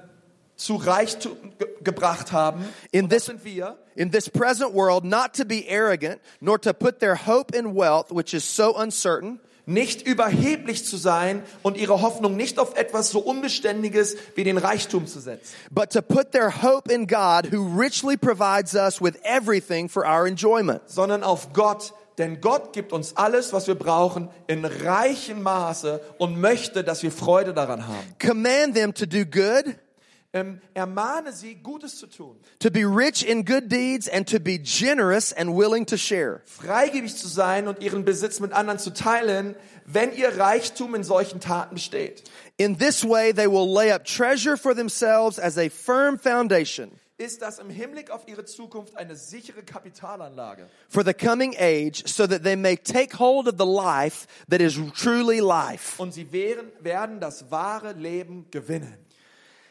zu 0.65 0.77
Reichtum 0.77 1.37
ge 1.59 1.69
gebracht 1.83 2.33
haben. 2.33 2.65
In 2.93 3.09
this- 3.09 3.25
sind 3.27 3.45
wir. 3.45 3.77
in 3.97 4.11
this 4.13 4.29
present 4.29 4.75
world, 4.75 5.05
not 5.05 5.33
to 5.35 5.45
be 5.45 5.65
arrogant, 5.71 6.21
nor 6.41 6.59
to 6.61 6.73
put 6.73 7.01
their 7.01 7.27
hope 7.27 7.57
in 7.57 7.75
wealth, 7.75 8.11
which 8.11 8.35
is 8.35 8.45
so 8.57 8.75
uncertain, 8.77 9.41
Nicht 9.67 10.03
überheblich 10.07 10.85
zu 10.85 10.97
sein 10.97 11.43
und 11.63 11.77
ihre 11.77 12.01
Hoffnung 12.03 12.35
nicht 12.37 12.59
auf 12.59 12.77
etwas 12.77 13.11
so 13.11 13.21
Unbeständiges 13.21 14.17
wie 14.35 14.43
den 14.43 14.59
Reichtum 14.59 15.07
zu 15.07 15.21
setzen. 15.21 15.55
but 15.71 15.91
to 15.91 16.03
put 16.03 16.33
their 16.33 16.63
hope 16.63 16.91
in 16.93 17.07
God, 17.07 17.53
who 17.53 17.79
richly 17.79 18.17
provides 18.17 18.75
us 18.75 19.01
with 19.01 19.15
everything 19.23 19.89
for 19.89 20.05
our 20.05 20.27
enjoyment. 20.27 20.83
sondern 20.87 21.23
auf 21.23 21.53
Gott. 21.53 21.93
Denn 22.19 22.41
Gott 22.43 22.73
gibt 22.75 22.93
uns 22.93 23.17
alles, 23.17 23.53
was 23.55 23.67
wir 23.67 23.77
brauchen, 23.77 24.29
in 24.47 24.65
reichem 24.65 25.43
Maße 25.43 26.01
und 26.19 26.39
möchte, 26.41 26.83
dass 26.85 27.03
wir 27.03 27.13
Freude 27.13 27.55
daran 27.55 27.87
haben. 27.87 27.97
Command 28.19 28.75
them 28.75 28.93
to 28.93 29.07
do 29.07 29.25
good, 29.25 29.77
Ähm, 30.33 30.61
ermahne 30.75 31.33
sie, 31.33 31.57
Gutes 31.57 31.99
zu 31.99 32.07
tun, 32.07 32.39
to 32.61 32.71
be 32.71 32.85
rich 32.85 33.27
in 33.27 33.45
good 33.45 33.69
deeds, 33.69 34.09
and 34.09 34.29
to 34.31 34.39
be 34.39 34.59
generous 34.59 35.33
and 35.33 35.57
willing 35.57 35.85
to 35.87 35.97
share. 35.97 36.41
freigebig 36.45 37.17
zu 37.17 37.27
sein 37.27 37.67
und 37.67 37.83
ihren 37.83 38.05
Besitz 38.05 38.39
mit 38.39 38.53
anderen 38.53 38.79
zu 38.79 38.91
teilen, 38.93 39.57
wenn 39.87 40.13
ihr 40.13 40.39
Reichtum 40.39 40.95
in 40.95 41.03
solchen 41.03 41.41
Taten 41.41 41.75
besteht. 41.75 42.23
In 42.59 42.79
this 42.79 43.03
way, 43.03 43.33
they 43.33 43.49
will 43.51 43.67
lay 43.67 43.91
up 43.91 44.05
treasure 44.05 44.57
for 44.57 44.73
themselves 44.73 45.41
as 45.41 45.59
a 45.59 45.69
firm 45.69 46.17
foundation 46.17 46.93
Ist 47.19 47.43
das 47.43 47.59
im 47.59 47.69
Hinblick 47.69 48.11
auf 48.13 48.29
ihre 48.29 48.45
Zukunft 48.45 48.97
eine 48.97 49.17
sichere 49.17 49.63
Kapitalanlage? 49.65 50.69
for 50.89 51.05
the 51.05 51.13
coming 51.13 51.57
age, 51.59 52.05
so 52.07 52.27
that 52.29 52.45
they 52.45 52.55
may 52.55 52.77
take 52.77 53.19
hold 53.19 53.49
of 53.49 53.57
the 53.59 53.67
life 53.67 54.29
that 54.49 54.61
is 54.61 54.79
truly 54.95 55.41
life. 55.41 56.01
Und 56.01 56.15
sie 56.15 56.31
werden, 56.31 56.71
werden 56.81 57.19
das 57.19 57.51
wahre 57.51 57.95
Leben 57.95 58.47
gewinnen. 58.53 58.97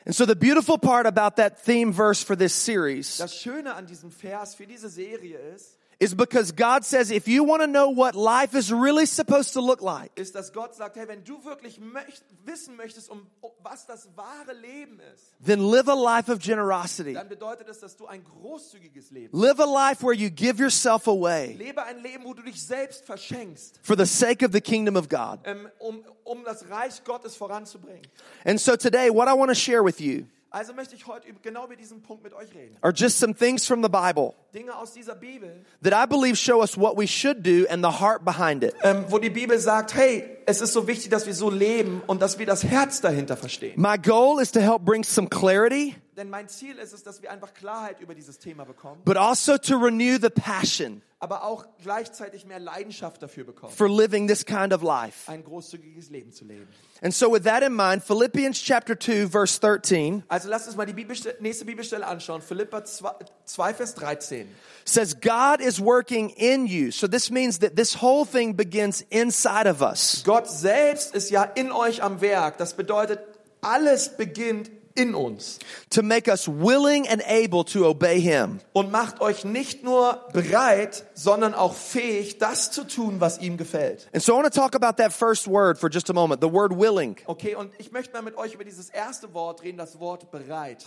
And 0.10 0.16
so 0.16 0.26
the 0.26 0.36
beautiful 0.36 0.80
part 0.80 1.06
about 1.06 1.36
that 1.36 1.60
theme 1.64 1.94
verse 1.94 2.24
for 2.24 2.36
this 2.36 2.52
series 2.52 3.20
Das 3.20 3.36
Schöne 3.36 3.76
an 3.76 3.86
diesem 3.86 4.10
Vers 4.10 4.56
für 4.56 4.66
diese 4.66 4.90
Serie 4.90 5.38
ist, 5.54 5.78
is 6.00 6.16
because 6.16 6.54
God 6.54 6.86
says 6.86 7.12
if 7.12 7.28
you 7.28 7.44
want 7.44 7.62
to 7.62 7.68
know 7.68 7.90
what 7.90 8.16
life 8.16 8.56
is 8.56 8.72
really 8.72 9.06
supposed 9.06 9.54
to 9.54 9.62
look 9.62 9.82
like, 9.82 10.12
ist, 10.16 10.34
dass 10.34 10.54
Gott 10.54 10.74
sagt, 10.74 10.96
hey, 10.96 11.08
wenn 11.08 11.24
du 11.26 11.44
wirklich 11.44 11.80
möcht, 11.80 12.24
wissen 12.46 12.78
möchtest, 12.78 13.10
um, 13.10 13.28
um 13.42 13.52
was 13.62 13.86
das 13.86 14.08
wahre 14.16 14.54
Leben 14.54 15.00
ist, 15.14 15.34
then 15.44 15.60
live 15.60 15.90
a 15.90 15.94
life 15.94 16.32
of 16.32 16.40
generosity. 16.40 17.14
dann 17.14 17.28
bedeutet 17.28 17.68
es, 17.68 17.80
dass 17.80 17.98
du 17.98 18.08
ein 18.08 18.24
großzügiges 18.24 19.12
Leben 19.12 19.38
Live 19.38 19.60
a 19.60 19.66
life 19.66 20.02
where 20.02 20.16
you 20.16 20.30
give 20.30 20.58
yourself 20.62 21.08
away 21.08 21.54
Lebe 21.58 21.84
ein 21.84 22.02
Leben, 22.02 22.24
wo 22.24 22.34
du 22.34 22.44
dich 22.44 22.66
selbst 22.66 23.04
verschenkst, 23.06 23.80
for 23.84 23.98
the 23.98 24.06
sake 24.06 24.46
of 24.46 24.54
the 24.54 24.62
kingdom 24.62 24.96
of 24.96 25.10
God. 25.10 25.40
ähm, 25.44 25.68
um, 25.80 26.04
um 26.24 26.44
das 26.46 26.70
Reich 26.70 27.04
Gottes 27.04 27.36
voranzubringen. 27.36 28.04
And 28.46 28.60
so 28.60 28.78
today, 28.78 29.10
what 29.10 29.28
I 29.28 29.34
want 29.34 29.50
to 29.50 29.56
share 29.56 29.84
with 29.84 30.00
you 30.00 30.28
Also 30.52 30.74
möchte 30.74 30.96
ich 30.96 31.06
heute 31.06 31.28
genau 31.44 31.66
über 31.66 31.76
diesen 31.76 32.02
Punkt 32.02 32.24
mit 32.24 32.34
euch 32.34 32.54
reden. 32.56 32.76
are 32.82 32.92
just 32.96 33.20
some 33.20 33.36
things 33.36 33.66
from 33.68 33.84
the 33.84 33.90
Bible 33.90 34.34
Dinge 34.54 34.76
aus 34.76 34.94
dieser 34.94 35.14
Bibel, 35.14 35.64
that 35.84 35.94
I 35.94 36.08
believe 36.08 36.36
show 36.38 36.62
us 36.62 36.76
what 36.76 36.98
we 36.98 37.06
should 37.08 37.46
do 37.46 37.68
and 37.70 37.84
the 37.86 38.00
heart 38.00 38.26
behind 38.26 38.64
it. 38.64 38.74
ähm, 38.82 39.06
wo 39.10 39.20
die 39.20 39.30
Bibel 39.30 39.60
sagt, 39.60 39.94
hey, 39.94 40.24
es 40.48 40.60
ist 40.62 40.74
so 40.74 40.88
wichtig, 40.88 41.12
dass 41.12 41.28
wir 41.28 41.36
so 41.36 41.52
leben 41.52 42.02
und 42.08 42.22
dass 42.22 42.40
wir 42.40 42.48
das 42.48 42.64
Herz 42.64 43.00
dahinter 43.00 43.38
verstehen. 43.38 43.80
My 43.80 43.98
goal 43.98 44.42
is 44.42 44.52
to 44.54 44.60
help 44.60 44.84
bring 44.84 45.04
some 45.04 45.28
clarity 45.30 45.96
denn 46.20 46.30
mein 46.30 46.50
Ziel 46.50 46.78
ist 46.78 46.94
es, 46.94 47.02
dass 47.04 47.22
wir 47.22 47.32
einfach 47.32 47.54
Klarheit 47.54 48.02
über 48.02 48.14
dieses 48.14 48.40
Thema 48.40 48.66
bekommen, 48.66 49.02
but 49.06 49.18
also 49.18 49.58
to 49.58 49.78
renew 49.78 50.18
the 50.22 50.30
passion 50.30 51.02
aber 51.22 51.44
auch 51.44 51.66
gleichzeitig 51.84 52.46
mehr 52.46 52.60
Leidenschaft 52.60 53.22
dafür 53.22 53.44
bekommen, 53.44 53.74
for 53.74 53.90
living 53.90 54.28
this 54.28 54.46
kind 54.46 54.74
of 54.74 54.82
life. 54.82 55.30
ein 55.30 55.44
großzügiges 55.44 56.10
Leben 56.10 56.32
zu 56.32 56.46
leben. 56.46 56.68
And 57.02 57.14
so 57.14 57.32
with 57.32 57.44
that 57.44 57.62
in 57.64 57.74
mind, 57.74 58.04
Philippians 58.04 58.62
chapter 58.62 58.98
2 58.98 59.28
verse 59.28 59.60
13 59.60 60.24
Also 60.30 60.50
lasst 60.50 60.68
uns 60.68 60.78
mal 60.78 60.86
die 60.86 60.94
Bibelstelle, 60.94 61.36
nächste 61.40 61.66
Bibelstelle 61.66 62.06
anschauen. 62.06 62.42
Philippa 62.42 62.84
2, 62.84 63.12
2, 63.46 63.74
Vers 63.74 63.96
13. 63.96 64.48
says 64.86 65.14
God 65.20 65.62
is 65.62 65.80
working 65.80 66.30
in 66.32 66.66
you. 66.68 66.92
So 66.92 67.08
this 67.08 67.30
means 67.30 67.60
that 67.60 67.76
this 67.76 68.02
whole 68.02 68.26
thing 68.26 68.56
begins 68.56 69.02
inside 69.10 69.70
of 69.70 69.82
us. 69.82 70.24
Gott 70.26 70.50
selbst 70.50 71.16
ist 71.16 71.30
ja 71.32 71.44
in 71.44 71.72
euch 71.72 72.02
am 72.04 72.22
Werk. 72.22 72.58
Das 72.58 72.74
bedeutet, 72.74 73.20
alles 73.62 74.16
beginnt 74.16 74.72
in 75.00 75.16
uns 75.16 75.60
to 75.90 76.04
make 76.04 76.30
us 76.30 76.48
willing 76.48 77.08
and 77.08 77.22
able 77.28 77.64
to 77.64 77.86
obey 77.86 78.20
him. 78.20 78.60
und 78.74 78.92
macht 78.92 79.22
euch 79.22 79.46
nicht 79.46 79.84
nur 79.84 80.28
bereit, 80.34 81.06
sondern 81.14 81.54
auch 81.54 81.74
fähig, 81.74 82.38
das 82.38 82.72
zu 82.72 82.84
tun, 82.84 83.20
was 83.20 83.40
ihm 83.40 83.58
gefällt. 83.58 84.08
And 84.14 84.22
so 84.22 84.34
I 84.34 84.36
want 84.44 84.54
to 84.54 84.60
talk 84.60 84.76
about 84.76 85.02
that 85.02 85.14
first 85.14 85.48
word 85.48 85.78
for 85.80 85.90
just 85.90 86.10
a 86.10 86.14
moment, 86.14 86.42
the 86.42 86.52
word 86.52 86.72
willing. 86.72 87.18
Okay, 87.26 87.56
und 87.56 87.72
ich 87.78 87.92
möchte 87.92 88.14
mal 88.14 88.22
mit 88.22 88.36
euch 88.38 88.54
über 88.54 88.64
dieses 88.64 88.90
erste 88.90 89.34
Wort 89.34 89.64
reden, 89.64 89.78
das 89.78 90.00
Wort 90.00 90.32
bereit. 90.32 90.86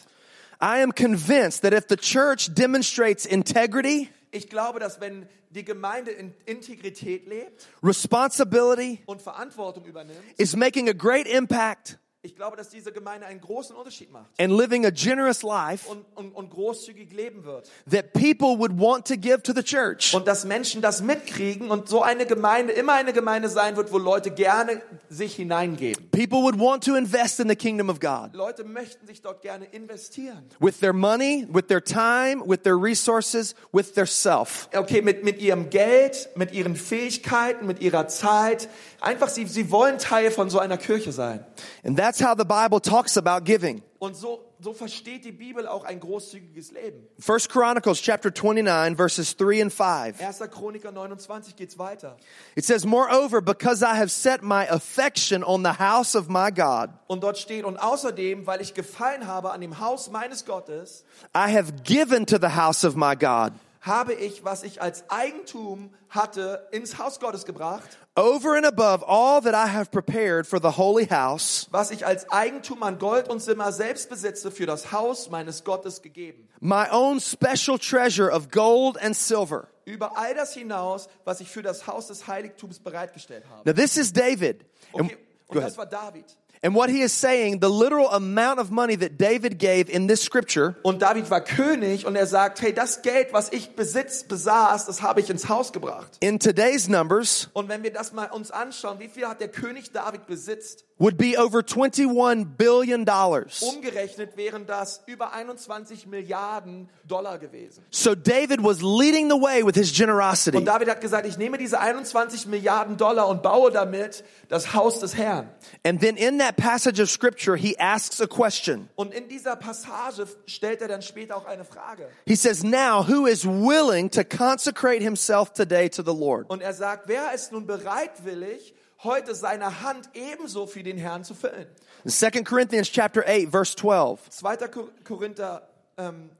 I 0.60 0.80
am 0.82 0.92
convinced 0.94 1.62
that 1.62 1.72
if 1.72 1.86
the 1.88 1.96
church 1.96 2.54
demonstrates 2.54 3.26
integrity, 3.26 4.08
Ich 4.34 4.48
glaube, 4.48 4.78
dass 4.78 5.00
wenn 5.00 5.26
die 5.50 5.64
Gemeinde 5.64 6.10
in 6.10 6.32
Integrität 6.46 7.26
lebt 7.26 7.66
responsibility, 7.82 9.00
und 9.06 9.20
Verantwortung 9.20 9.84
übernimmt, 9.84 10.18
is 10.38 10.56
making 10.56 10.88
a 10.88 10.92
great 10.92 11.26
impact, 11.26 11.98
ich 12.24 12.36
glaube, 12.36 12.56
dass 12.56 12.68
diese 12.68 12.92
Gemeinde 12.92 13.26
einen 13.26 13.40
großen 13.40 13.74
Unterschied 13.74 14.12
macht 14.12 14.30
and 14.40 14.52
living 14.52 14.86
a 14.86 14.90
generous 14.90 15.42
life, 15.42 15.88
und, 15.90 16.04
und, 16.14 16.30
und 16.32 16.50
großzügig 16.50 17.12
leben 17.12 17.44
wird. 17.44 17.68
that 17.90 18.12
people 18.12 18.56
would 18.58 18.70
want 18.78 19.04
to 19.08 19.16
give 19.16 19.42
to 19.42 19.52
the 19.52 19.62
church. 19.62 20.14
Und 20.14 20.28
dass 20.28 20.44
Menschen 20.44 20.82
das 20.82 21.02
mitkriegen 21.02 21.70
und 21.70 21.88
so 21.88 22.00
eine 22.02 22.24
Gemeinde 22.24 22.72
immer 22.74 22.92
eine 22.92 23.12
Gemeinde 23.12 23.48
sein 23.48 23.74
wird, 23.76 23.92
wo 23.92 23.98
Leute 23.98 24.30
gerne 24.30 24.80
sich 25.08 25.34
hineingeben. 25.34 26.10
People 26.10 26.42
would 26.42 26.58
want 26.60 26.84
to 26.84 26.94
invest 26.94 27.40
in 27.40 27.48
the 27.48 27.56
kingdom 27.56 27.90
of 27.90 27.98
God 27.98 28.34
Leute 28.34 28.62
möchten 28.62 29.04
sich 29.08 29.20
dort 29.20 29.42
gerne 29.42 29.64
investieren. 29.72 30.44
with 30.60 30.78
their 30.78 30.92
money, 30.92 31.48
with 31.52 31.66
their 31.66 31.82
time, 31.82 32.40
with 32.46 32.62
their 32.62 32.76
resources, 32.80 33.56
with 33.72 33.94
their 33.94 34.06
self. 34.06 34.68
Okay, 34.72 35.02
mit, 35.02 35.24
mit 35.24 35.40
ihrem 35.40 35.70
Geld, 35.70 36.28
mit 36.36 36.52
ihren 36.52 36.76
Fähigkeiten, 36.76 37.66
mit 37.66 37.80
ihrer 37.80 38.06
Zeit. 38.06 38.68
Einfach, 39.00 39.28
sie, 39.28 39.46
sie 39.46 39.72
wollen 39.72 39.98
Teil 39.98 40.30
von 40.30 40.50
so 40.50 40.60
einer 40.60 40.76
Kirche 40.78 41.10
sein. 41.10 41.44
And 41.84 41.98
that's 41.98 42.11
how 42.20 42.34
the 42.36 42.44
Bible 42.44 42.80
talks 42.80 43.16
about 43.16 43.44
giving. 43.44 43.82
Und 43.98 44.16
so, 44.16 44.40
so 44.58 44.72
versteht 44.72 45.24
die 45.24 45.30
Bibel 45.32 45.68
auch 45.68 45.84
ein 45.84 46.00
großzügiges 46.00 46.72
Leben. 46.72 47.06
First 47.20 47.48
Chronicles 47.50 48.00
chapter 48.02 48.30
29 48.30 48.96
verses 48.96 49.36
3 49.36 49.62
and 49.62 49.72
5. 49.72 50.20
1. 50.20 50.50
Chroniker 50.50 50.90
29 50.90 51.54
geht's 51.54 51.78
weiter. 51.78 52.16
It 52.56 52.64
says, 52.64 52.84
Moreover, 52.84 53.40
because 53.40 53.82
I 53.82 53.96
have 53.96 54.10
set 54.10 54.42
my 54.42 54.68
affection 54.68 55.44
on 55.44 55.62
the 55.62 55.78
house 55.78 56.16
of 56.16 56.28
my 56.28 56.50
God, 56.50 56.90
Und 57.06 57.22
dort 57.22 57.38
steht, 57.38 57.64
und 57.64 57.76
außerdem, 57.76 58.46
weil 58.46 58.60
ich 58.60 58.74
gefallen 58.74 59.26
habe 59.26 59.52
an 59.52 59.60
dem 59.60 59.78
Haus 59.78 60.10
meines 60.10 60.44
Gottes, 60.44 61.04
I 61.34 61.52
have 61.54 61.72
given 61.84 62.26
to 62.26 62.38
the 62.38 62.56
house 62.56 62.84
of 62.84 62.96
my 62.96 63.14
God 63.14 63.52
habe 63.82 64.14
ich, 64.14 64.44
was 64.44 64.62
ich 64.62 64.80
als 64.80 65.10
Eigentum 65.10 65.90
hatte, 66.08 66.68
ins 66.70 66.98
Haus 66.98 67.18
Gottes 67.20 67.44
gebracht, 67.44 67.98
over 68.16 68.56
and 68.56 68.66
above 68.66 69.02
all 69.06 69.40
that 69.40 69.54
I 69.54 69.66
have 69.66 69.90
prepared 69.90 70.46
for 70.46 70.58
the 70.60 70.72
holy 70.72 71.06
house, 71.06 71.68
was 71.70 71.90
ich 71.90 72.04
als 72.06 72.28
Eigentum 72.30 72.82
an 72.82 72.98
Gold 72.98 73.28
und 73.28 73.40
Silber 73.42 73.72
selbst 73.72 74.08
besitze, 74.10 74.50
für 74.50 74.66
das 74.66 74.92
Haus 74.92 75.30
meines 75.30 75.64
Gottes 75.64 76.02
gegeben. 76.02 76.48
my 76.60 76.86
own 76.90 77.20
special 77.20 77.78
treasure 77.78 78.30
of 78.30 78.50
gold 78.50 78.96
and 79.02 79.16
silver. 79.16 79.68
Über 79.84 80.16
all 80.16 80.34
das 80.34 80.54
hinaus, 80.54 81.08
was 81.24 81.40
ich 81.40 81.48
für 81.48 81.62
das 81.62 81.86
Haus 81.86 82.06
des 82.06 82.26
Heiligtums 82.28 82.78
bereitgestellt 82.78 83.44
habe. 83.50 83.68
Now 83.68 83.74
this 83.74 83.96
is 83.96 84.12
David. 84.12 84.64
Okay, 84.92 85.16
und 85.48 85.60
das 85.60 85.76
war 85.76 85.86
David. 85.86 86.24
And 86.64 86.76
what 86.76 86.90
he 86.90 87.02
is 87.02 87.12
saying, 87.12 87.58
the 87.60 87.68
literal 87.68 88.08
amount 88.10 88.60
of 88.60 88.70
money 88.70 88.94
that 88.96 89.18
David 89.18 89.58
gave 89.58 89.90
in 89.90 90.06
this 90.06 90.22
scripture 90.22 90.76
Und 90.84 91.02
David 91.02 91.28
war 91.28 91.40
König 91.40 92.06
und 92.06 92.14
er 92.14 92.26
sagt, 92.26 92.60
hey, 92.62 92.72
das 92.72 93.02
Geld, 93.02 93.32
was 93.32 93.52
ich 93.52 93.74
besitz, 93.74 94.22
besaß, 94.22 94.86
das 94.86 95.02
habe 95.02 95.20
ich 95.20 95.28
ins 95.28 95.48
Haus 95.48 95.72
gebracht. 95.72 96.18
in 96.20 96.38
today's 96.38 96.88
numbers 96.88 97.48
Und 97.52 97.68
wenn 97.68 97.82
wir 97.82 97.92
das 97.92 98.12
mal 98.12 98.26
uns 98.26 98.52
anschauen, 98.52 99.00
wie 99.00 99.08
viel 99.08 99.26
hat 99.26 99.40
der 99.40 99.48
König 99.48 99.90
David 99.90 100.28
besitzt? 100.28 100.84
Would 101.02 101.18
be 101.18 101.36
over 101.36 101.62
21 101.62 102.56
billion 102.56 103.04
dollars. 103.04 103.60
Umgerechnet 103.60 104.36
wären 104.36 104.66
das 104.66 105.02
über 105.06 105.32
21 105.32 106.06
Milliarden 106.06 106.88
Dollar 107.08 107.38
gewesen. 107.38 107.84
So 107.90 108.14
David 108.14 108.62
was 108.62 108.82
leading 108.82 109.28
the 109.28 109.36
way 109.36 109.66
with 109.66 109.74
his 109.74 109.92
generosity. 109.92 110.56
Und 110.56 110.64
David 110.64 110.88
hat 110.88 111.00
gesagt, 111.00 111.26
ich 111.26 111.36
nehme 111.36 111.58
diese 111.58 111.80
21 111.80 112.46
Milliarden 112.46 112.96
Dollar 112.96 113.26
und 113.26 113.42
baue 113.42 113.72
damit 113.72 114.22
das 114.48 114.74
Haus 114.74 115.00
des 115.00 115.16
Herrn. 115.16 115.50
And 115.84 116.00
then 116.00 116.16
in 116.16 116.38
that 116.38 116.56
passage 116.56 117.02
of 117.02 117.10
scripture, 117.10 117.56
he 117.56 117.76
asks 117.80 118.20
a 118.20 118.28
question. 118.28 118.88
Und 118.94 119.12
in 119.12 119.28
dieser 119.28 119.56
Passage 119.56 120.28
stellt 120.46 120.82
er 120.82 120.88
dann 120.88 121.02
später 121.02 121.36
auch 121.36 121.46
eine 121.46 121.64
Frage. 121.64 122.08
He 122.26 122.36
says, 122.36 122.62
Now, 122.62 123.08
who 123.08 123.26
is 123.26 123.44
willing 123.44 124.08
to 124.10 124.22
consecrate 124.22 125.02
himself 125.02 125.52
today 125.52 125.88
to 125.90 126.02
the 126.04 126.16
Lord? 126.16 126.48
Und 126.48 126.62
er 126.62 126.74
sagt, 126.74 127.08
wer 127.08 127.34
ist 127.34 127.50
nun 127.50 127.66
bereitwillig, 127.66 128.72
heute 129.04 129.34
seine 129.34 129.82
Hand 129.82 130.08
ebenso 130.14 130.66
für 130.66 130.82
den 130.82 130.98
Herrn 130.98 131.24
zu 131.24 131.34
füllen? 131.34 131.66
In 132.04 132.10
2 132.10 132.30
Corinthians 132.42 132.90
chapter 132.90 133.22
8, 133.26 133.50
verse 133.50 133.76
12. 133.76 134.28
2. 134.30 134.56
Kor- 134.68 134.88
Korinther 135.04 135.68
ähm, 135.96 136.30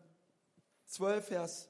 12, 0.88 1.26
Vers 1.26 1.68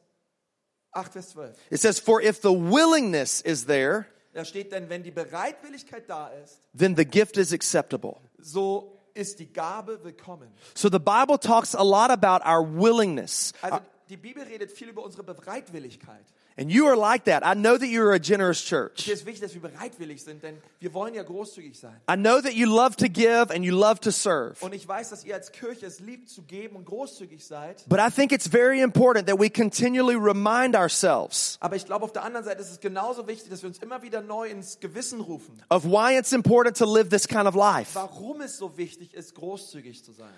8, 0.92 1.12
Vers 1.12 1.28
12. 1.30 1.56
It 1.70 1.80
says, 1.80 1.98
For 1.98 2.20
if 2.22 2.40
the 2.42 2.50
willingness 2.52 3.40
is 3.40 3.66
there, 3.66 4.06
Da 4.34 4.44
steht 4.46 4.72
denn, 4.72 4.88
wenn 4.88 5.02
die 5.02 5.10
Bereitwilligkeit 5.10 6.08
da 6.08 6.28
ist, 6.28 6.58
then 6.76 6.96
the 6.96 7.04
gift 7.04 7.36
is 7.36 7.52
acceptable. 7.52 8.16
so 8.38 8.98
ist 9.14 9.38
die 9.40 9.52
Gabe 9.52 10.02
willkommen. 10.02 10.50
So 10.74 10.88
the 10.88 10.98
Bible 10.98 11.38
talks 11.38 11.74
a 11.74 11.82
lot 11.82 12.10
about 12.10 12.42
our 12.46 12.62
willingness. 12.64 13.52
Also 13.60 13.80
die 14.08 14.16
Bibel 14.16 14.42
redet 14.42 14.72
viel 14.72 14.88
über 14.88 15.02
unsere 15.04 15.22
Bereitwilligkeit. 15.22 16.24
And 16.58 16.70
you 16.70 16.86
are 16.86 16.96
like 16.96 17.24
that. 17.24 17.42
I 17.44 17.54
know 17.58 17.78
that 17.78 17.88
you're 17.88 18.12
a 18.12 18.18
generous 18.18 18.62
church. 18.62 19.04
Hier 19.04 19.14
ist 19.14 19.24
wichtig, 19.24 19.40
dass 19.40 19.54
wir 19.54 19.62
bereitwillig 19.62 20.22
sind, 20.22 20.42
denn 20.42 20.58
wir 20.80 20.92
wollen 20.92 21.14
ja 21.14 21.22
großzügig 21.22 21.78
sein. 21.78 21.96
I 22.10 22.14
know 22.16 22.40
that 22.42 22.52
you 22.52 22.66
love 22.66 22.96
to 22.96 23.06
give 23.08 23.50
and 23.50 23.64
you 23.64 23.74
love 23.74 24.00
to 24.00 24.10
serve. 24.10 24.56
Und 24.60 24.74
ich 24.74 24.86
weiß, 24.86 25.10
dass 25.10 25.24
ihr 25.24 25.34
als 25.34 25.50
Kirche 25.52 25.86
es 25.86 26.00
liebt 26.00 26.28
zu 26.28 26.42
geben 26.42 26.76
und 26.76 26.84
großzügig 26.84 27.42
seid. 27.44 27.82
But 27.88 28.00
I 28.00 28.10
think 28.10 28.32
it's 28.32 28.46
very 28.46 28.82
important 28.82 29.26
that 29.28 29.38
we 29.40 29.48
continually 29.48 30.14
remind 30.16 30.76
ourselves 30.76 31.56
Aber 31.60 31.76
ich 31.76 31.86
glaube, 31.86 32.04
auf 32.04 32.12
der 32.12 32.22
anderen 32.24 32.44
Seite 32.44 32.60
ist 32.60 32.70
es 32.70 32.80
genauso 32.80 33.26
wichtig, 33.26 33.48
dass 33.48 33.62
wir 33.62 33.68
uns 33.68 33.78
immer 33.78 34.02
wieder 34.02 34.20
neu 34.20 34.48
ins 34.48 34.78
Gewissen 34.78 35.20
rufen, 35.20 35.62
of 35.70 35.84
why 35.84 36.18
it's 36.18 36.32
important 36.32 36.76
to 36.76 36.84
live 36.84 37.08
this 37.08 37.26
kind 37.26 37.46
of 37.46 37.54
life. 37.54 37.94
warum 37.94 38.42
es 38.42 38.58
so 38.58 38.76
wichtig 38.76 39.14
ist, 39.14 39.34
großzügig 39.34 40.04
zu 40.04 40.12
sein. 40.12 40.28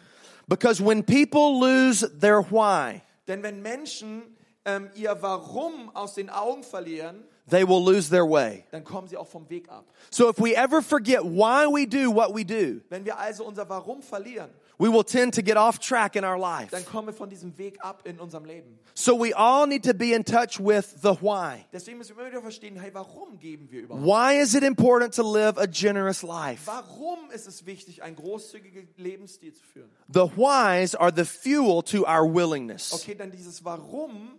Because 0.47 0.85
when 0.85 1.03
people 1.03 1.59
lose 1.59 2.09
their 2.21 2.41
why, 2.51 3.01
Denn 3.27 3.43
wenn 3.43 3.63
Menschen 3.63 4.23
ähm, 4.65 4.89
ihr 4.95 5.17
Warum 5.21 5.91
aus 5.95 6.15
den 6.15 6.31
Augen 6.31 6.63
verlieren, 6.63 7.25
they 7.51 7.67
will 7.67 7.85
lose 7.85 8.09
their 8.09 8.25
way. 8.29 8.65
dann 8.71 8.85
kommen 8.85 9.07
sie 9.09 9.17
auch 9.17 9.27
vom 9.29 9.49
Weg 9.51 9.69
ab. 9.69 9.85
So 10.11 10.31
if 10.31 10.39
we 10.39 10.55
ever 10.57 10.81
forget 10.83 11.23
why 11.23 11.67
we 11.67 11.87
do 11.87 12.11
what 12.15 12.35
we 12.35 12.45
do, 12.45 12.81
Wenn 12.89 13.05
wir 13.05 13.19
also 13.19 13.45
unser 13.45 13.69
Warum 13.69 14.03
verlieren, 14.03 14.51
we 14.79 14.91
will 14.91 15.05
tend 15.05 15.35
to 15.35 15.43
get 15.43 15.57
off 15.57 15.79
track 15.79 16.17
in 16.17 16.25
our 16.25 16.39
life. 16.39 16.71
dann 16.71 16.85
kommen 16.87 17.09
wir 17.09 17.15
von 17.15 17.29
diesem 17.29 17.57
Weg 17.59 17.77
ab 17.85 18.01
in 18.07 18.19
unserem 18.19 18.45
Leben. 18.47 18.79
So 18.95 19.15
we 19.21 19.35
all 19.37 19.67
need 19.67 19.85
to 19.85 19.93
be 19.93 20.15
in 20.15 20.25
touch 20.25 20.59
with 20.59 20.95
the 21.03 21.11
why. 21.21 21.65
Deswegen 21.73 21.99
müssen 21.99 22.17
wir 22.17 22.23
immer 22.23 22.31
wieder 22.31 22.41
verstehen, 22.43 22.77
hey, 22.81 22.91
warum 22.95 23.39
geben 23.39 23.69
wir 23.71 23.83
überhaupt? 23.83 24.07
Why 24.07 24.41
is 24.41 24.55
it 24.55 24.63
important 24.63 25.15
to 25.15 25.23
live 25.23 25.59
a 25.59 25.67
generous 25.67 26.23
life? 26.23 26.63
Warum 26.67 27.31
ist 27.31 27.47
es 27.47 27.67
wichtig, 27.67 28.03
einen 28.03 28.17
großzügigen 28.17 28.89
Lebensstil 28.97 29.53
zu 29.53 29.63
führen? 29.65 29.91
The 30.13 30.31
whys 30.37 30.95
are 30.95 31.13
the 31.15 31.25
fuel 31.25 31.83
to 31.83 32.07
our 32.07 32.25
willingness. 32.25 32.93
Okay, 32.95 33.15
dann 33.15 33.31
dieses 33.31 33.65
Warum 33.65 34.31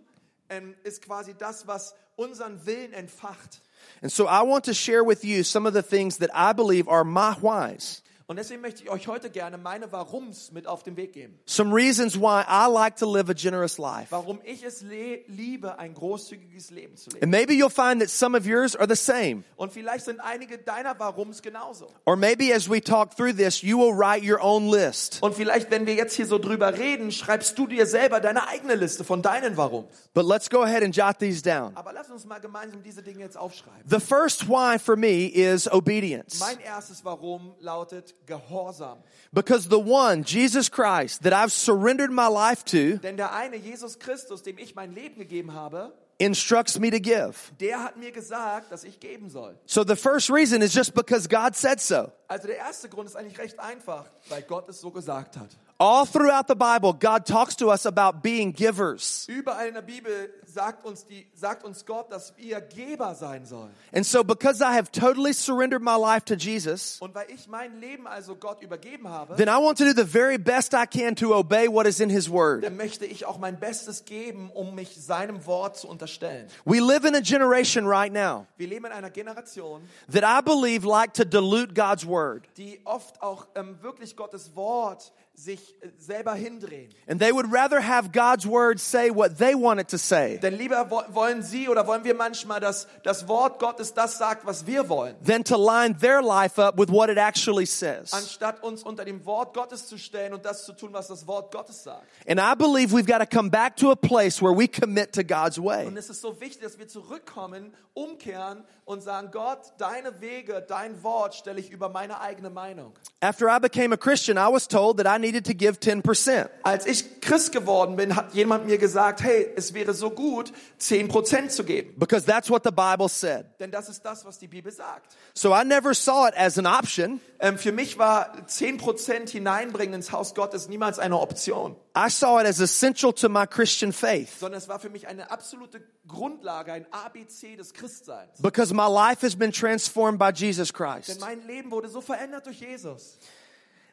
ähm, 0.50 0.74
ist 0.84 1.02
quasi 1.02 1.34
das, 1.34 1.66
was 1.66 1.94
unseren 2.16 2.64
Willen 2.66 2.92
entfacht. 2.92 3.60
And 4.02 4.10
so 4.10 4.26
I 4.26 4.42
want 4.42 4.64
to 4.64 4.74
share 4.74 5.04
with 5.04 5.24
you 5.24 5.42
some 5.42 5.66
of 5.66 5.74
the 5.74 5.82
things 5.82 6.18
that 6.18 6.30
I 6.34 6.52
believe 6.52 6.88
are 6.88 7.04
my 7.04 7.34
whys. 7.40 8.02
Und 8.28 8.40
deswegen 8.40 8.60
möchte 8.60 8.82
ich 8.82 8.90
euch 8.90 9.06
heute 9.06 9.30
gerne 9.30 9.56
meine 9.56 9.92
Warums 9.92 10.50
mit 10.50 10.66
auf 10.66 10.82
den 10.82 10.96
Weg 10.96 11.12
geben. 11.12 11.38
Some 11.46 11.72
reasons 11.72 12.18
why 12.18 12.42
I 12.42 12.66
like 12.68 12.96
to 12.96 13.06
live 13.06 13.30
a 13.30 13.34
generous 13.34 13.78
life. 13.78 14.08
Warum 14.10 14.40
ich 14.42 14.64
es 14.64 14.82
liebe, 15.28 15.78
ein 15.78 15.94
großzügiges 15.94 16.70
Leben 16.72 16.96
zu 16.96 17.10
leben. 17.10 17.22
And 17.22 17.30
maybe 17.30 17.52
you'll 17.52 17.70
find 17.70 18.00
that 18.00 18.10
some 18.10 18.36
of 18.36 18.44
yours 18.44 18.74
are 18.74 18.88
the 18.88 18.96
same. 19.00 19.44
Und 19.54 19.72
vielleicht 19.72 20.06
sind 20.06 20.18
einige 20.18 20.58
deiner 20.58 20.98
Warums 20.98 21.40
genauso. 21.40 21.86
Or 22.04 22.16
maybe 22.16 22.52
as 22.52 22.68
we 22.68 22.80
talk 22.82 23.16
through 23.16 23.36
this, 23.36 23.62
you 23.62 23.78
will 23.78 23.92
write 23.92 24.28
your 24.28 24.42
own 24.42 24.68
list. 24.68 25.22
Und 25.22 25.36
vielleicht, 25.36 25.70
wenn 25.70 25.86
wir 25.86 25.94
jetzt 25.94 26.14
hier 26.16 26.26
so 26.26 26.40
drüber 26.40 26.76
reden, 26.76 27.12
schreibst 27.12 27.56
du 27.56 27.68
dir 27.68 27.86
selber 27.86 28.18
deine 28.18 28.48
eigene 28.48 28.74
Liste 28.74 29.04
von 29.04 29.22
deinen 29.22 29.56
Warums. 29.56 30.10
But 30.14 30.26
let's 30.26 30.50
go 30.50 30.62
ahead 30.62 30.82
and 30.82 30.96
jot 30.96 31.20
these 31.20 31.42
down. 31.42 31.76
Aber 31.76 31.92
lass 31.92 32.10
uns 32.10 32.24
mal 32.24 32.40
gemeinsam 32.40 32.82
diese 32.82 33.04
Dinge 33.04 33.20
jetzt 33.20 33.36
aufschreiben. 33.36 33.84
The 33.88 34.00
first 34.00 34.48
why 34.48 34.80
for 34.80 34.96
me 34.96 35.28
is 35.28 35.70
obedience. 35.70 36.40
Mein 36.40 36.58
erstes 36.58 37.04
Warum 37.04 37.54
lautet 37.60 38.15
Gehorsam. 38.26 38.98
Because 39.32 39.68
the 39.68 39.78
one, 39.78 40.24
Jesus 40.24 40.70
Christ, 40.70 41.22
that 41.22 41.32
I've 41.32 41.52
surrendered 41.52 42.10
my 42.10 42.28
life 42.28 42.64
to, 42.66 42.98
Denn 42.98 43.16
der 43.16 43.32
eine 43.32 43.56
Jesus 43.56 43.98
Christus, 43.98 44.42
dem 44.42 44.58
ich 44.58 44.74
mein 44.74 44.94
Leben 44.94 45.16
gegeben 45.18 45.52
habe, 45.52 45.92
instructs 46.18 46.78
me 46.78 46.90
to 46.90 46.98
give. 46.98 47.52
der 47.60 47.82
hat 47.84 47.96
mir 47.98 48.10
gesagt, 48.10 48.72
dass 48.72 48.84
ich 48.84 48.98
geben 49.00 49.28
soll. 49.28 49.54
So 49.66 49.84
the 49.84 49.96
first 49.96 50.30
reason 50.30 50.62
is 50.62 50.72
just 50.74 50.94
because 50.94 51.28
God 51.28 51.54
said 51.54 51.80
so. 51.80 52.10
Also 52.26 52.46
der 52.46 52.56
erste 52.56 52.88
Grund 52.88 53.08
ist 53.08 53.16
eigentlich 53.16 53.38
recht 53.38 53.58
einfach, 53.60 54.06
weil 54.30 54.42
Gott 54.42 54.68
es 54.68 54.80
so 54.80 54.90
gesagt 54.90 55.36
hat. 55.36 55.50
All 55.78 56.06
throughout 56.06 56.48
the 56.48 56.54
Bible, 56.54 56.94
God 56.94 57.26
talks 57.26 57.54
to 57.56 57.70
us 57.70 57.84
about 57.84 58.22
being 58.22 58.50
givers. 58.52 59.26
Überall 59.28 59.68
in 59.68 59.74
der 59.74 59.82
Bibel 59.82 60.30
sagt 60.46 60.86
uns, 60.86 61.04
die, 61.04 61.26
sagt 61.34 61.64
uns 61.64 61.84
Gott, 61.84 62.10
dass 62.10 62.32
wir 62.38 62.62
Geber 62.62 63.14
sein 63.14 63.44
sollen. 63.44 63.74
And 63.92 64.06
so 64.06 64.24
because 64.24 64.62
I 64.62 64.72
have 64.72 64.90
totally 64.90 65.34
surrendered 65.34 65.82
my 65.82 65.96
life 65.96 66.24
to 66.26 66.34
Jesus, 66.34 66.96
Und 67.00 67.14
weil 67.14 67.26
ich 67.30 67.46
mein 67.46 67.78
Leben 67.78 68.06
also 68.06 68.36
Gott 68.36 68.62
übergeben 68.62 69.10
habe, 69.10 69.36
then 69.36 69.48
I 69.48 69.58
want 69.62 69.76
to 69.76 69.84
do 69.84 69.92
the 69.92 70.06
very 70.10 70.38
best 70.38 70.72
I 70.72 70.86
can 70.86 71.14
to 71.16 71.34
obey 71.34 71.68
what 71.68 71.86
is 71.86 72.00
in 72.00 72.08
His 72.08 72.30
Word. 72.30 72.64
dann 72.64 72.78
möchte 72.78 73.04
ich 73.04 73.26
auch 73.26 73.36
mein 73.36 73.60
Bestes 73.60 74.06
geben, 74.06 74.50
um 74.54 74.74
mich 74.74 74.96
seinem 74.96 75.44
Wort 75.44 75.76
zu 75.76 75.88
unterstellen. 75.88 76.46
We 76.64 76.80
live 76.80 77.04
in 77.04 77.14
a 77.14 77.20
generation 77.20 77.86
right 77.86 78.10
now 78.12 78.46
Wir 78.56 78.68
leben 78.68 78.86
in 78.86 78.92
einer 78.92 79.10
Generation, 79.10 79.82
that 80.10 80.24
I 80.24 80.40
believe 80.42 80.86
like 80.86 81.12
to 81.14 81.24
dilute 81.26 81.74
God's 81.74 82.06
Word. 82.06 82.44
die 82.56 82.80
oft 82.86 83.20
auch 83.20 83.46
ähm, 83.54 83.76
wirklich 83.82 84.16
Gottes 84.16 84.56
Wort 84.56 85.12
sich 85.38 85.74
äh, 85.82 85.88
selber 85.98 86.34
hindrehen. 86.34 86.88
And 87.06 87.20
they 87.20 87.30
would 87.30 87.52
rather 87.52 87.80
have 87.86 88.10
God's 88.12 88.46
Word 88.46 88.80
say 88.80 89.10
what 89.10 89.36
they 89.38 89.54
want 89.54 89.78
it 89.80 89.88
to 89.90 89.98
say 89.98 90.38
Denn 90.38 90.54
lieber 90.54 90.90
wo- 90.90 91.02
wollen 91.14 91.42
sie 91.42 91.68
oder 91.68 91.86
wollen 91.86 92.04
wir 92.04 92.14
manchmal, 92.14 92.58
dass 92.58 92.88
das 93.02 93.28
Wort 93.28 93.58
Gottes 93.58 93.92
das 93.92 94.16
sagt, 94.16 94.46
was 94.46 94.66
wir 94.66 94.88
wollen, 94.88 95.14
than 95.22 95.44
to 95.44 95.56
line 95.56 95.94
their 95.98 96.22
life 96.22 96.58
up 96.60 96.78
with 96.78 96.88
what 96.90 97.10
it 97.10 97.18
actually 97.18 97.66
says. 97.66 98.12
anstatt 98.14 98.62
uns 98.62 98.82
unter 98.82 99.04
dem 99.04 99.24
Wort 99.26 99.52
Gottes 99.54 99.86
zu 99.86 99.98
stellen 99.98 100.32
und 100.32 100.44
das 100.46 100.64
zu 100.64 100.72
tun, 100.72 100.92
was 100.92 101.08
das 101.08 101.26
Wort 101.26 101.52
Gottes 101.52 101.82
sagt. 101.84 102.06
And 102.26 102.40
I 102.40 102.54
believe 102.56 102.92
we've 102.94 103.06
got 103.06 103.18
to 103.18 103.26
come 103.26 103.50
back 103.50 103.76
to 103.76 103.90
a 103.90 103.96
place 103.96 104.40
where 104.42 104.56
we 104.56 104.66
commit 104.66 105.12
to 105.12 105.22
God's 105.22 105.58
way. 105.58 105.86
Und 105.86 105.96
es 105.98 106.08
ist 106.08 106.22
so 106.22 106.40
wichtig, 106.40 106.62
dass 106.62 106.78
wir 106.78 106.88
zurückkommen, 106.88 107.74
umkehren 107.92 108.64
und 108.84 109.02
sagen, 109.02 109.30
Gott, 109.32 109.58
deine 109.78 110.20
Wege, 110.20 110.64
dein 110.66 111.02
Wort 111.02 111.34
stelle 111.34 111.60
ich 111.60 111.70
über 111.70 111.88
meine 111.88 112.20
eigene 112.20 112.50
Meinung. 112.50 112.92
After 113.20 113.48
I 113.48 113.58
became 113.58 113.92
a 113.92 113.96
Christian, 113.96 114.36
I 114.38 114.50
was 114.52 114.66
told 114.68 114.98
that 114.98 115.06
I 115.06 115.18
needed 115.26 115.44
to 115.46 115.54
give 115.54 115.78
10%. 115.80 116.48
Als 116.62 116.86
ich 116.86 117.20
Christ 117.20 117.52
geworden 117.52 117.96
bin, 117.96 118.14
hat 118.14 118.34
jemand 118.34 118.66
mir 118.66 118.78
gesagt, 118.78 119.22
hey, 119.22 119.50
es 119.56 119.74
wäre 119.74 119.92
so 119.94 120.10
gut, 120.10 120.52
10% 120.80 121.48
zu 121.48 121.64
geben. 121.64 121.94
Because 121.98 122.24
that's 122.24 122.48
what 122.48 122.62
the 122.64 122.70
Bible 122.70 123.08
said. 123.08 123.46
Denn 123.58 123.70
das 123.70 123.88
ist 123.88 124.02
das, 124.04 124.24
was 124.24 124.38
die 124.38 124.46
Bibel 124.48 124.70
sagt. 124.72 125.16
So 125.34 125.54
I 125.54 125.64
never 125.64 125.94
saw 125.94 126.28
it 126.28 126.34
as 126.36 126.58
an 126.58 126.66
option. 126.66 127.20
Ähm, 127.40 127.58
für 127.58 127.72
mich 127.72 127.98
war 127.98 128.32
10% 128.48 129.28
hineinbringen 129.28 129.94
ins 129.94 130.12
Haus 130.12 130.34
Gottes 130.34 130.68
niemals 130.68 130.98
eine 130.98 131.18
Option, 131.18 131.76
I 131.96 132.08
saw 132.10 132.40
it 132.40 132.46
as 132.46 132.60
essential 132.60 133.12
to 133.12 133.28
my 133.28 133.46
Christian 133.46 133.92
faith. 133.92 134.38
sondern 134.38 134.58
es 134.58 134.68
war 134.68 134.78
für 134.78 134.90
mich 134.90 135.06
eine 135.06 135.30
absolute 135.30 135.82
Grundlage, 136.06 136.72
ein 136.72 136.86
ABC 136.92 137.56
des 137.56 137.74
Christseins. 137.74 138.40
Because 138.40 138.72
my 138.72 138.86
life 138.88 139.22
has 139.24 139.36
been 139.36 139.52
transformed 139.52 140.18
by 140.18 140.30
Jesus 140.34 140.72
Denn 140.72 140.76
Christ. 140.76 141.20
mein 141.20 141.46
Leben 141.46 141.70
wurde 141.70 141.88
so 141.88 142.00
verändert 142.00 142.46
durch 142.46 142.60
Jesus. 142.60 143.18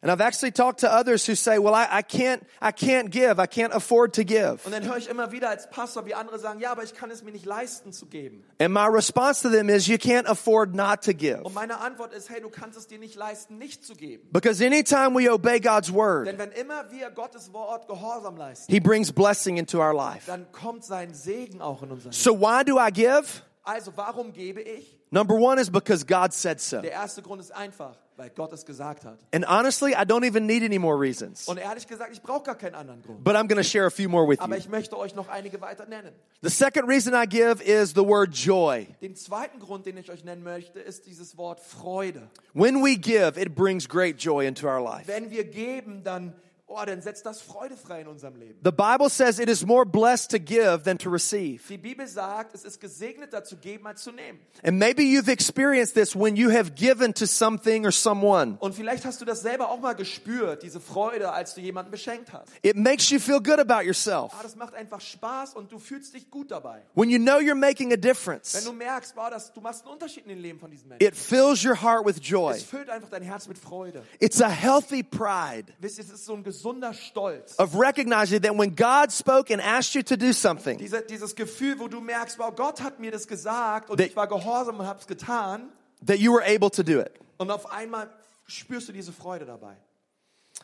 And 0.03 0.11
I've 0.11 0.19
actually 0.19 0.51
talked 0.51 0.81
to 0.81 0.91
others 0.91 1.25
who 1.25 1.33
say, 1.33 1.57
well, 1.57 1.73
I, 1.73 1.87
I 1.89 2.01
can't, 2.01 2.45
I 2.61 2.73
can't 2.73 3.09
give. 3.09 3.39
I 3.39 3.45
can't 3.47 3.71
afford 3.73 4.11
to 4.15 4.25
give. 4.25 4.59
Und 4.65 4.73
dann 4.73 4.83
höre 4.83 4.97
ich 4.97 5.07
immer 5.07 5.31
wieder 5.31 5.49
als 5.49 5.69
Pastor, 5.69 6.05
wie 6.05 6.13
andere 6.13 6.39
sagen, 6.39 6.59
ja, 6.59 6.71
aber 6.73 6.83
ich 6.83 6.93
kann 6.93 7.09
es 7.09 7.23
mir 7.23 7.31
nicht 7.31 7.45
leisten 7.45 7.93
zu 7.93 8.07
geben. 8.07 8.43
And 8.59 8.73
my 8.73 8.85
response 8.85 9.41
to 9.43 9.49
them 9.49 9.69
is, 9.69 9.87
you 9.87 9.95
can't 9.95 10.25
afford 10.27 10.75
not 10.75 11.01
to 11.05 11.13
give. 11.13 11.41
Und 11.43 11.53
meine 11.53 11.79
Antwort 11.79 12.11
ist, 12.11 12.29
hey, 12.29 12.41
du 12.41 12.49
kannst 12.49 12.77
es 12.77 12.87
dir 12.87 12.99
nicht 12.99 13.15
leisten, 13.15 13.57
nicht 13.57 13.85
zu 13.85 13.95
geben. 13.95 14.27
Because 14.33 14.61
anytime 14.61 15.15
we 15.15 15.31
obey 15.31 15.61
God's 15.61 15.93
word, 15.93 16.27
Denn 16.27 16.37
wenn 16.37 16.51
immer 16.51 16.91
wir 16.91 17.09
Gottes 17.09 17.53
Wort 17.53 17.87
Gehorsam 17.87 18.35
leisten, 18.35 18.69
He 18.69 18.81
brings 18.81 19.09
blessing 19.09 19.55
into 19.55 19.79
our 19.79 19.93
life. 19.93 20.27
dann 20.27 20.51
kommt 20.51 20.83
sein 20.83 21.13
Segen 21.13 21.61
auch 21.61 21.81
in 21.81 21.91
unser 21.91 22.09
Leben. 22.09 22.11
So 22.11 22.37
why 22.37 22.65
do 22.65 22.77
I 22.77 22.91
give? 22.91 23.41
Also 23.63 23.93
warum 23.95 24.33
gebe 24.33 24.59
ich? 24.61 24.99
Number 25.11 25.35
one 25.35 25.61
is 25.61 25.69
because 25.69 26.05
God 26.05 26.33
said 26.33 26.59
so. 26.59 26.81
Der 26.81 26.91
erste 26.91 27.21
Grund 27.21 27.39
ist 27.39 27.51
einfach, 27.51 27.95
weil 28.17 28.29
Gott 28.29 28.53
es 28.53 28.65
gesagt 28.65 29.05
hat. 29.05 29.19
And 29.33 29.45
honestly, 29.47 29.91
I 29.93 30.05
don't 30.05 30.25
even 30.25 30.45
need 30.45 30.63
any 30.63 30.77
more 30.77 30.99
reasons. 30.99 31.47
Und 31.47 31.57
ehrlich 31.57 31.87
gesagt, 31.87 32.11
ich 32.13 32.21
brauche 32.21 32.43
gar 32.43 32.55
keinen 32.55 32.75
anderen 32.75 33.01
Grund. 33.01 33.23
But 33.23 33.35
I'm 33.35 33.47
going 33.47 33.57
to 33.57 33.63
share 33.63 33.85
a 33.85 33.89
few 33.89 34.09
more 34.09 34.27
with 34.27 34.39
Aber 34.39 34.55
you. 34.55 34.59
ich 34.59 34.69
möchte 34.69 34.97
euch 34.97 35.15
noch 35.15 35.29
einige 35.29 35.59
weiter 35.61 35.85
nennen. 35.85 36.11
The 36.41 36.49
second 36.49 36.87
reason 36.87 37.13
I 37.13 37.25
give 37.27 37.63
is 37.63 37.91
the 37.91 38.05
word 38.05 38.33
joy. 38.33 38.87
Den 39.01 39.15
zweiten 39.15 39.59
Grund, 39.59 39.85
den 39.85 39.97
ich 39.97 40.11
euch 40.11 40.23
nennen 40.23 40.43
möchte, 40.43 40.79
ist 40.79 41.05
dieses 41.05 41.37
Wort 41.37 41.59
Freude. 41.59 42.29
When 42.53 42.83
we 42.83 42.95
give, 42.95 43.39
it 43.39 43.55
brings 43.55 43.87
great 43.87 44.21
joy 44.21 44.45
into 44.45 44.67
our 44.67 44.81
life. 44.81 45.07
Wenn 45.07 45.31
wir 45.31 45.43
geben, 45.45 46.03
dann, 46.03 46.33
oh, 46.73 46.85
dann 46.85 47.01
setzt 47.01 47.25
das 47.25 47.41
Freude 47.41 47.75
frei 47.77 48.01
in 48.01 48.07
unserem 48.07 48.35
Leben. 48.35 48.59
The 48.63 48.71
Bible 48.71 49.09
says 49.09 49.39
it 49.39 49.49
is 49.49 49.65
more 49.65 49.85
blessed 49.85 50.31
to 50.31 50.39
give 50.39 50.83
than 50.83 50.97
to 50.97 51.09
receive. 51.09 51.61
Die 51.69 51.77
Bibel 51.77 52.07
sagt, 52.07 52.55
es 52.55 52.63
ist 52.63 52.79
gesegneter 52.79 53.43
zu 53.43 53.57
geben 53.57 53.87
als 53.87 54.01
zu 54.03 54.11
nehmen. 54.11 54.39
And 54.63 54.77
maybe 54.77 55.03
you've 55.03 55.29
experienced 55.29 55.93
this 55.95 56.15
when 56.15 56.35
you 56.35 56.49
have 56.51 56.71
given 56.75 57.13
to 57.13 57.25
something 57.25 57.85
or 57.85 57.91
someone. 57.91 58.57
Und 58.59 58.75
vielleicht 58.75 59.05
hast 59.05 59.21
du 59.21 59.25
das 59.25 59.41
selber 59.41 59.69
auch 59.69 59.79
mal 59.79 59.93
gespürt, 59.93 60.63
diese 60.63 60.79
Freude, 60.79 61.31
als 61.31 61.53
du 61.55 61.61
jemanden 61.61 61.91
beschenkt 61.91 62.31
hast. 62.33 62.47
It 62.61 62.75
makes 62.75 63.09
you 63.09 63.19
feel 63.19 63.39
good 63.39 63.59
about 63.59 63.83
yourself. 63.85 64.33
Ah, 64.33 64.43
das 64.43 64.55
macht 64.55 64.73
einfach 64.75 65.01
Spaß 65.01 65.53
und 65.55 65.71
du 65.71 65.79
fühlst 65.79 66.13
dich 66.13 66.29
gut 66.29 66.51
dabei. 66.51 66.81
When 66.95 67.09
you 67.09 67.19
know 67.19 67.37
you're 67.37 67.55
making 67.55 67.91
a 67.91 67.95
Wenn 67.95 68.01
difference, 68.01 68.63
du 68.63 68.73
merkst, 68.73 69.15
wow, 69.15 69.29
das, 69.29 69.53
du 69.53 69.61
machst 69.61 69.83
einen 69.83 69.93
Unterschied 69.93 70.23
in 70.23 70.29
den 70.29 70.39
Leben 70.39 70.59
von 70.59 70.71
diesen 70.71 70.87
Menschen. 70.89 71.05
it 71.05 71.15
fills 71.15 71.63
your 71.63 71.79
heart 71.81 72.05
with 72.05 72.15
joy. 72.21 72.53
Es 72.53 72.63
füllt 72.63 72.89
einfach 72.89 73.09
dein 73.09 73.23
Herz 73.23 73.47
mit 73.47 73.57
Freude. 73.57 74.03
It's 74.19 74.41
a 74.41 74.49
healthy 74.49 75.03
pride 75.03 75.71
Wisst 75.79 75.97
ihr, 75.97 76.03
es 76.05 76.11
ist 76.11 76.25
so 76.25 76.33
ein 76.33 76.43
gesunder 76.63 76.93
Stolz. 76.93 77.55
of 77.59 77.75
recognizing 77.75 78.41
that 78.41 78.55
when 78.55 78.73
God 78.75 79.11
spoke 79.11 79.51
and 79.51 79.61
asked 79.61 79.95
you 79.95 80.03
to 80.03 80.15
do 80.15 80.31
something, 80.33 80.77
Diese, 80.77 81.01
dieses 81.01 81.35
Gefühl, 81.35 81.79
wo 81.79 81.87
du 81.87 81.99
merkst, 81.99 82.39
wow, 82.39 82.53
Gott 82.55 82.81
hat 82.81 82.99
mir 82.99 83.11
das 83.11 83.27
gesagt 83.27 83.89
und 83.89 83.99
Der- 83.99 84.07
ich 84.07 84.15
war 84.15 84.27
gehorsam 84.27 84.79
und 84.79 84.87
hab's 84.87 85.07
getan. 85.07 85.69
that 86.05 86.19
you 86.19 86.31
were 86.33 86.43
able 86.45 86.69
to 86.69 86.83
do 86.83 86.99
it. 86.99 87.11
Und 87.37 87.51
auf 87.51 87.71
einmal 87.71 88.09
spürst 88.47 88.87
du 88.89 88.93
diese 88.93 89.11
Freude 89.11 89.45
dabei. 89.45 89.75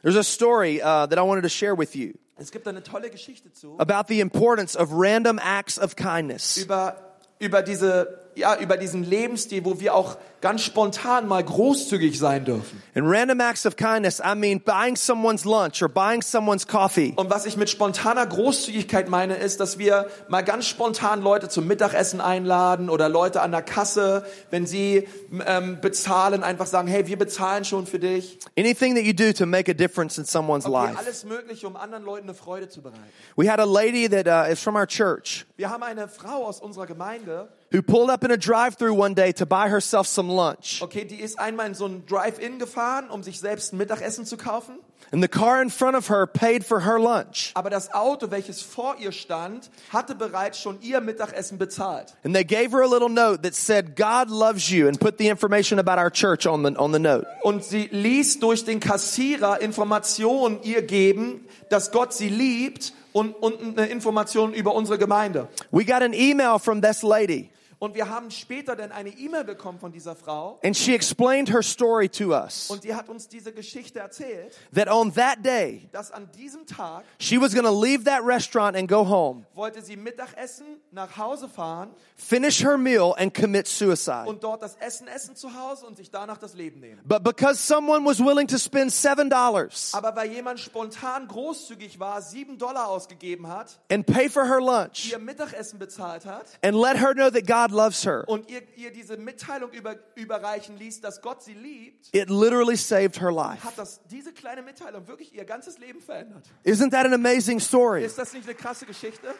There's 0.01 0.15
a 0.17 0.23
story 0.23 0.79
uh, 0.81 1.07
that 1.07 1.17
I 1.17 1.21
wanted 1.21 1.43
to 1.43 1.49
share 1.49 1.75
with 1.77 1.93
you 1.95 2.13
Es 2.37 2.51
gibt 2.51 2.65
eine 2.69 2.81
tolle 2.83 3.09
Geschichte 3.09 3.51
zu 3.51 3.75
about 3.79 4.05
the 4.07 4.21
importance 4.21 4.77
of 4.77 4.89
random 4.93 5.39
acts 5.39 5.77
of 5.77 5.95
kindness. 5.97 6.55
über, 6.57 6.95
über, 7.39 7.61
diese, 7.61 8.18
ja, 8.39 8.57
über 8.57 8.77
diesen 8.77 9.03
Lebensstil, 9.03 9.65
wo 9.65 9.79
wir 9.79 9.93
auch 9.93 10.17
ganz 10.41 10.61
spontan 10.61 11.27
mal 11.27 11.43
großzügig 11.43 12.17
sein 12.17 12.45
dürfen. 12.45 12.81
And 12.95 13.05
random 13.07 13.41
acts 13.41 13.65
of 13.65 13.75
kindness, 13.75 14.19
I 14.19 14.35
mean 14.35 14.61
buying 14.61 14.95
someone's 14.95 15.43
lunch 15.43 15.81
or 15.81 15.89
buying 15.89 16.21
someone's 16.21 16.65
coffee. 16.65 17.13
Und 17.17 17.29
was 17.29 17.45
ich 17.45 17.57
mit 17.57 17.69
spontaner 17.69 18.25
Großzügigkeit 18.25 19.09
meine, 19.09 19.35
ist, 19.35 19.59
dass 19.59 19.77
wir 19.77 20.07
mal 20.29 20.41
ganz 20.41 20.65
spontan 20.65 21.21
Leute 21.21 21.49
zum 21.49 21.67
Mittagessen 21.67 22.21
einladen 22.21 22.89
oder 22.89 23.09
Leute 23.09 23.41
an 23.41 23.51
der 23.51 23.61
Kasse, 23.61 24.25
wenn 24.49 24.65
sie 24.65 25.07
ähm, 25.45 25.79
bezahlen, 25.81 26.41
einfach 26.43 26.67
sagen, 26.67 26.87
hey, 26.87 27.05
wir 27.07 27.17
bezahlen 27.17 27.65
schon 27.65 27.85
für 27.85 27.99
dich. 27.99 28.39
Anything 28.57 28.95
that 28.95 29.03
you 29.03 29.13
do 29.13 29.33
to 29.33 29.45
make 29.45 29.69
a 29.69 29.73
difference 29.73 30.17
in 30.17 30.23
someone's 30.25 30.65
Okay, 30.65 30.73
life. 30.87 30.97
alles 30.97 31.25
Mögliche, 31.25 31.67
um 31.67 31.75
anderen 31.75 32.05
Leuten 32.05 32.23
eine 32.29 32.33
Freude 32.33 32.69
zu 32.69 32.81
bereiten. 32.81 33.03
We 33.35 33.51
had 33.51 33.59
a 33.59 33.65
lady 33.65 34.07
that 34.07 34.25
uh, 34.25 34.49
is 34.49 34.61
from 34.61 34.75
our 34.75 34.87
church 34.87 35.45
Wir 35.57 35.69
haben 35.69 35.83
eine 35.83 36.07
Frau 36.07 36.45
aus 36.45 36.61
unserer 36.61 36.85
Gemeinde, 36.87 37.49
who 37.71 37.81
pulled 37.81 38.09
up 38.09 38.23
in 38.23 38.31
a 38.31 38.37
drive-through 38.37 38.93
one 38.93 39.13
day 39.13 39.31
to 39.31 39.45
buy 39.45 39.69
herself 39.69 40.07
some 40.07 40.29
lunch. 40.29 40.81
okay, 40.81 41.05
die 41.05 41.21
ist 41.21 41.39
einmal 41.39 41.67
in 41.67 41.75
so 41.75 41.85
ein 41.85 42.05
Drive-In 42.05 42.59
gefahren, 42.59 43.09
um 43.09 43.23
sich 43.23 43.39
selbst 43.39 43.73
ein 43.73 43.77
Mittagessen 43.77 44.25
zu 44.25 44.37
kaufen. 44.37 44.79
And 45.11 45.23
the 45.23 45.27
car 45.27 45.59
in 45.59 45.71
front 45.71 45.95
of 45.95 46.07
her 46.09 46.27
paid 46.27 46.63
for 46.63 46.81
her 46.81 46.99
lunch. 46.99 47.51
Aber 47.55 47.71
das 47.71 47.91
Auto, 47.93 48.29
welches 48.29 48.61
vor 48.61 48.97
ihr 48.99 49.11
stand, 49.11 49.71
hatte 49.91 50.13
bereits 50.13 50.59
schon 50.59 50.79
ihr 50.81 51.01
Mittagessen 51.01 51.57
bezahlt. 51.57 52.13
And 52.23 52.35
they 52.35 52.43
gave 52.43 52.71
her 52.71 52.81
a 52.81 52.87
little 52.87 53.09
note 53.09 53.41
that 53.41 53.55
said, 53.55 53.95
God 53.95 54.29
loves 54.29 54.69
you, 54.69 54.87
and 54.87 54.99
put 54.99 55.17
the 55.17 55.27
information 55.27 55.79
about 55.79 55.97
our 55.97 56.11
church 56.11 56.45
on 56.45 56.63
the, 56.63 56.77
on 56.77 56.91
the 56.91 56.99
note. 56.99 57.25
Und 57.41 57.63
sie 57.63 57.87
ließ 57.91 58.39
durch 58.39 58.65
den 58.65 58.79
Kassierer 58.79 59.61
Informationen 59.61 60.59
ihr 60.63 60.83
geben, 60.83 61.47
dass 61.69 61.91
Gott 61.91 62.13
sie 62.13 62.29
liebt 62.29 62.93
und, 63.11 63.33
und 63.33 63.79
eine 63.79 63.87
Information 63.87 64.53
über 64.53 64.75
unsere 64.75 64.99
Gemeinde. 64.99 65.47
We 65.71 65.85
got 65.85 66.03
an 66.03 66.13
email 66.13 66.59
from 66.59 66.81
this 66.81 67.01
lady, 67.01 67.49
Und 67.79 67.95
wir 67.95 68.09
haben 68.09 68.29
später 68.29 68.75
dann 68.75 68.91
eine 68.91 69.09
E-Mail 69.09 69.45
bekommen 69.45 69.79
von 69.79 69.91
dieser 69.91 70.15
Frau 70.15 70.59
and 70.63 70.75
she 70.75 70.93
explained 70.93 71.49
her 71.49 71.63
story 71.63 72.09
to 72.09 72.33
us 72.33 72.69
und 72.69 72.83
sie 72.83 72.93
hat 72.93 73.07
uns 73.07 73.29
diese 73.29 73.53
Geschichte 73.53 73.99
erzählt, 73.99 74.57
that 74.75 74.89
on 74.89 75.13
that 75.13 75.43
day, 75.43 75.87
dass 75.93 76.11
an 76.11 76.29
diesem 76.37 76.65
Tag 76.65 77.05
she 77.19 77.39
was 77.39 77.53
going 77.53 77.65
to 77.65 77.81
leave 77.81 78.03
that 78.03 78.21
restaurant 78.23 78.75
and 78.75 78.89
go 78.89 79.07
home, 79.07 79.45
wollte 79.53 79.81
sie 79.81 79.95
Mittagessen 79.95 80.65
nach 80.91 81.17
Hause 81.17 81.47
fahren 81.47 81.89
finish 82.15 82.61
her 82.61 82.77
meal, 82.77 83.15
and 83.17 83.33
commit 83.33 83.67
suicide. 83.67 84.27
und 84.27 84.43
dort 84.43 84.61
das 84.61 84.75
Essen 84.75 85.07
essen 85.07 85.35
zu 85.35 85.53
Hause 85.55 85.85
und 85.85 85.95
sich 85.97 86.11
danach 86.11 86.37
das 86.37 86.53
Leben 86.53 86.79
nehmen. 86.81 87.01
But 87.05 87.23
because 87.23 87.65
someone 87.65 88.05
was 88.05 88.19
willing 88.19 88.47
to 88.47 88.57
spend 88.57 88.91
$7 88.91 89.95
Aber 89.95 90.15
weil 90.15 90.31
jemand 90.31 90.59
spontan 90.59 91.27
großzügig 91.27 91.99
war, 91.99 92.21
sieben 92.21 92.57
Dollar 92.57 92.89
ausgegeben 92.89 93.47
hat, 93.47 93.79
and 93.89 94.05
pay 94.05 94.29
for 94.29 94.45
her 94.45 94.59
lunch 94.59 95.11
ihr 95.11 95.19
Mittagessen 95.19 95.79
bezahlt 95.79 96.25
hat 96.25 96.45
and 96.61 96.75
let 96.75 96.97
her 96.99 97.13
know 97.13 97.29
that 97.29 97.47
God 97.47 97.68
God 97.69 97.75
loves 97.75 98.05
her, 98.05 98.23
und 98.27 98.49
ihr, 98.49 98.61
ihr 98.75 98.91
diese 98.91 99.17
Mitteilung 99.17 99.71
über, 99.71 99.95
überreichen 100.15 100.77
ließ, 100.77 101.01
dass 101.01 101.21
Gott 101.21 101.43
sie 101.43 101.53
liebt, 101.53 102.13
it 102.13 102.29
literally 102.29 102.75
saved 102.75 103.19
her 103.21 103.31
life. 103.31 103.63
hat 103.63 103.77
das, 103.77 104.01
diese 104.09 104.33
kleine 104.33 104.61
Mitteilung 104.61 105.07
wirklich 105.07 105.33
ihr 105.33 105.45
ganzes 105.45 105.77
Leben 105.77 106.01
verändert. 106.01 106.45
Isn't 106.63 106.91
that 106.91 107.05
an 107.05 107.13
amazing 107.13 107.59
story? 107.59 108.03
Ist 108.03 108.17
das 108.17 108.33
nicht 108.33 108.45
eine 108.45 108.55
krasse 108.55 108.85
Geschichte? 108.85 109.33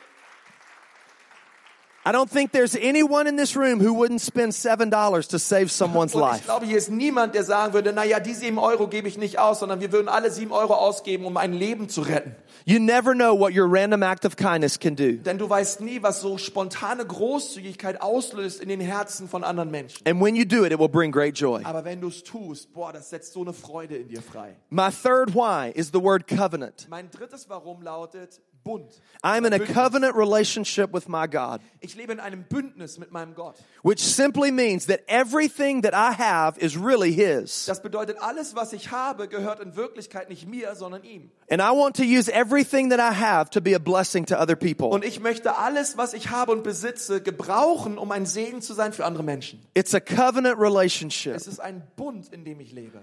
I 2.10 2.12
don't 2.12 2.28
think 2.28 2.52
there's 2.54 2.76
anyone 2.76 3.28
in 3.28 3.36
this 3.38 3.56
room 3.56 3.80
who 3.80 3.94
wouldn't 3.94 4.22
spend 4.22 4.52
$7 4.54 5.28
to 5.30 5.38
save 5.38 5.70
someone's 5.70 6.16
Und 6.16 6.24
ich 6.24 6.28
life. 6.28 6.44
glaube, 6.46 6.66
hier 6.66 6.80
ist 6.80 6.90
niemand, 6.90 7.36
der 7.36 7.44
sagen 7.44 7.74
würde, 7.74 7.94
na 7.94 8.04
ja, 8.04 8.20
die 8.20 8.34
sieben 8.34 8.58
Euro 8.58 8.88
gebe 8.88 9.08
ich 9.08 9.20
nicht 9.20 9.38
aus, 9.38 9.60
sondern 9.60 9.80
wir 9.80 9.92
würden 9.92 10.10
alle 10.10 10.32
sieben 10.32 10.52
Euro 10.52 10.74
ausgeben, 10.74 11.26
um 11.26 11.38
ein 11.38 11.54
Leben 11.54 11.88
zu 11.88 12.02
retten. 12.02 12.36
You 12.66 12.80
never 12.80 13.14
know 13.14 13.38
what 13.38 13.54
your 13.56 13.72
random 13.72 14.02
act 14.02 14.26
of 14.26 14.36
kindness 14.38 14.80
can 14.80 14.96
do. 14.96 15.18
Denn 15.18 15.38
du 15.38 15.48
weißt 15.48 15.82
nie, 15.82 16.02
was 16.02 16.20
so 16.20 16.40
spontane 16.40 17.06
Großzügigkeit 17.06 18.02
auslöst 18.02 18.60
in 18.60 18.70
den 18.70 18.80
Herzen 18.82 19.30
von 19.30 19.44
anderen 19.44 19.70
Menschen. 19.70 20.08
And 20.08 20.20
when 20.20 20.36
you 20.36 20.46
do 20.46 20.66
it, 20.66 20.72
it 20.72 20.80
will 20.80 20.90
bring 20.90 21.12
great 21.12 21.38
joy. 21.38 21.62
Aber 21.64 21.86
wenn 21.86 22.02
du 22.02 22.08
es 22.08 22.24
tust, 22.24 22.74
boah, 22.74 22.92
das 22.92 23.12
setzt 23.12 23.34
so 23.34 23.42
eine 23.42 23.54
Freude 23.54 23.96
in 23.98 24.08
dir 24.08 24.24
frei. 24.24 24.56
My 24.72 24.90
third 24.90 25.36
why 25.36 25.72
is 25.76 25.92
the 25.94 26.02
word 26.02 26.28
covenant. 26.28 26.88
Mein 26.90 27.12
drittes 27.12 27.50
Warum 27.50 27.84
lautet 27.84 28.42
Bund. 28.64 28.90
I'm 29.24 29.46
in 29.46 29.54
a 29.54 29.60
covenant 29.60 30.16
relationship 30.16 30.94
with 30.94 31.08
my 31.08 31.28
God, 31.28 31.62
Ich 31.82 31.96
lebe 31.96 32.12
in 32.14 32.20
einem 32.20 32.46
Bündnis 32.48 32.98
mit 33.00 33.12
meinem 33.12 33.34
Gott. 33.36 33.56
which 33.84 34.00
simply 34.00 34.52
means 34.52 34.86
that 34.88 35.02
everything 35.08 35.82
that 35.84 35.94
I 35.94 36.14
have 36.14 36.58
is 36.58 36.78
really 36.78 37.12
His. 37.12 37.66
Das 37.66 37.82
bedeutet, 37.82 38.18
alles, 38.22 38.56
was 38.56 38.72
ich 38.74 38.92
habe, 38.92 39.28
gehört 39.28 39.60
in 39.60 39.76
Wirklichkeit 39.76 40.30
nicht 40.30 40.48
mir, 40.48 40.76
sondern 40.76 41.04
ihm. 41.04 41.32
And 41.50 41.62
I 41.62 41.72
want 41.72 41.96
to 41.98 42.04
use 42.04 42.30
everything 42.32 42.90
that 42.92 43.00
I 43.00 43.14
have 43.14 43.50
to 43.52 43.62
be 43.62 43.76
a 43.76 43.80
blessing 43.80 44.26
to 44.28 44.40
other 44.40 44.56
people. 44.56 44.88
Und 44.90 45.04
ich 45.04 45.20
möchte 45.20 45.58
alles, 45.58 45.98
was 45.98 46.14
ich 46.14 46.30
habe 46.30 46.52
und 46.52 46.64
besitze, 46.64 47.22
gebrauchen, 47.22 47.98
um 47.98 48.12
ein 48.12 48.26
Segen 48.26 48.62
zu 48.62 48.74
sein 48.74 48.94
für 48.94 49.06
andere 49.06 49.24
Menschen. 49.24 49.60
It's 49.74 49.94
a 49.94 50.00
covenant 50.00 50.60
relationship. 50.60 51.36
Es 51.36 51.48
ist 51.48 51.60
ein 51.60 51.82
Bund, 51.96 52.30
in 52.32 52.46
dem 52.46 52.60
ich 52.60 52.72
lebe. 52.72 53.02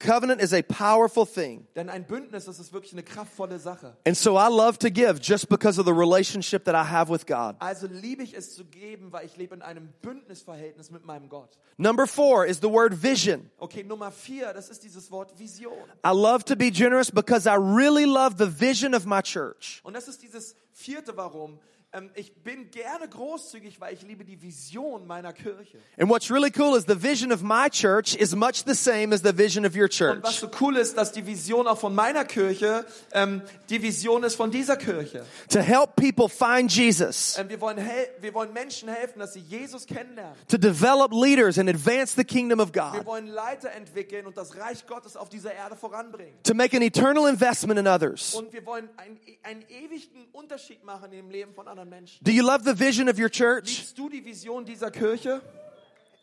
Covenant 0.00 0.40
is 0.40 0.52
a 0.52 0.62
powerful 0.62 1.26
thing. 1.26 1.66
Denn 1.74 1.88
ein 1.88 2.04
Bündnis, 2.04 2.44
das 2.44 2.60
ist 2.60 2.72
wirklich 2.72 2.92
eine 2.92 3.02
kraftvolle 3.02 3.58
Sache. 3.58 3.96
And 4.06 4.16
so 4.16 4.38
I 4.38 4.48
love 4.48 4.78
to 4.78 4.90
give 4.90 5.20
just 5.20 5.48
because 5.48 5.80
of 5.80 5.86
the 5.86 5.92
relationship 5.92 6.64
that 6.66 6.76
I 6.76 6.88
have 6.88 7.10
with 7.10 7.26
God. 7.26 7.56
Also 7.58 7.88
liebe 7.88 8.22
ich 8.22 8.36
es 8.36 8.54
zu 8.54 8.64
geben, 8.64 9.10
weil 9.10 9.26
ich 9.26 9.36
lebe 9.36 9.56
in 9.56 9.62
einem 9.62 9.88
Bündnisverhältnis 10.00 10.92
mit 10.92 11.04
meinem 11.04 11.28
Gott. 11.28 11.58
Number 11.78 12.06
four 12.06 12.46
is 12.46 12.60
the 12.60 12.70
word 12.70 13.02
vision. 13.02 13.50
Okay, 13.58 13.82
Nummer 13.82 14.12
vier, 14.12 14.52
das 14.52 14.68
ist 14.68 14.84
dieses 14.84 15.10
Wort 15.10 15.36
Vision. 15.36 15.72
I 16.04 16.12
love 16.12 16.44
to 16.44 16.54
be 16.54 16.70
generous 16.70 17.10
because 17.10 17.48
I 17.48 17.56
really 17.56 18.04
love 18.04 18.36
the 18.38 18.46
vision 18.48 18.94
of 18.94 19.04
my 19.04 19.20
church. 19.20 19.80
Und 19.82 19.94
das 19.94 20.06
ist 20.06 20.22
dieses 20.22 20.54
vierte 20.72 21.16
Warum. 21.16 21.58
Ähm, 21.90 22.10
ich 22.14 22.34
bin 22.42 22.70
gerne 22.70 23.08
großzügig, 23.08 23.80
weil 23.80 23.94
ich 23.94 24.02
liebe 24.02 24.22
die 24.22 24.42
Vision 24.42 25.06
meiner 25.06 25.32
Kirche. 25.32 25.78
And 25.98 26.10
what's 26.10 26.30
really 26.30 26.52
cool 26.58 26.76
is 26.76 26.84
the 26.86 27.02
vision 27.02 27.32
of 27.32 27.40
my 27.40 27.70
church 27.70 28.14
is 28.14 28.34
much 28.36 28.64
the 28.66 28.74
same 28.74 29.14
as 29.14 29.22
the 29.22 29.32
vision 29.34 29.64
of 29.64 29.74
your 29.74 29.84
Und 29.84 30.22
was 30.22 30.38
church. 30.38 30.40
so 30.40 30.50
cool 30.60 30.76
ist, 30.76 30.98
dass 30.98 31.12
die 31.12 31.24
Vision 31.26 31.66
auch 31.66 31.78
von 31.78 31.94
meiner 31.94 32.26
Kirche 32.26 32.84
ähm, 33.12 33.40
die 33.70 33.80
Vision 33.80 34.22
ist 34.22 34.34
von 34.34 34.50
dieser 34.50 34.76
Kirche. 34.76 35.24
To 35.48 35.60
help 35.60 35.96
people 35.96 36.28
find 36.28 36.70
Jesus, 36.70 37.38
Ähm, 37.38 37.48
wir, 37.48 37.58
wollen 37.62 37.78
wir 38.20 38.34
wollen 38.34 38.52
Menschen 38.52 38.90
helfen, 38.90 39.20
dass 39.20 39.32
sie 39.32 39.40
Jesus 39.40 39.86
kennenlernen. 39.86 40.34
to 40.46 40.58
develop 40.58 41.10
leaders 41.10 41.58
and 41.58 41.70
advance 41.70 42.14
the 42.14 42.24
kingdom 42.24 42.60
of 42.60 42.74
Wir 42.74 42.82
God, 42.92 43.06
wollen 43.06 43.28
Leiter 43.28 43.70
entwickeln 43.72 44.26
und 44.26 44.36
das 44.36 44.54
Reich 44.58 44.86
Gottes 44.86 45.16
auf 45.16 45.30
dieser 45.30 45.54
Erde 45.54 45.74
voranbringen. 45.74 46.34
to 46.42 46.52
make 46.52 46.76
an 46.76 46.82
eternal 46.82 47.26
investment 47.30 47.80
in 47.80 47.86
others. 47.86 48.34
Und 48.34 48.52
wir 48.52 48.66
wollen 48.66 48.90
einen, 48.98 49.18
einen 49.42 49.62
ewigen 49.70 50.26
Unterschied 50.32 50.84
machen 50.84 51.10
im 51.14 51.30
Leben 51.30 51.54
von 51.54 51.66
anderen. 51.66 51.77
Do 52.22 52.32
you 52.32 52.42
love 52.42 52.64
the 52.64 52.74
vision 52.74 53.08
of 53.08 53.18
your 53.18 53.28
church? 53.28 53.84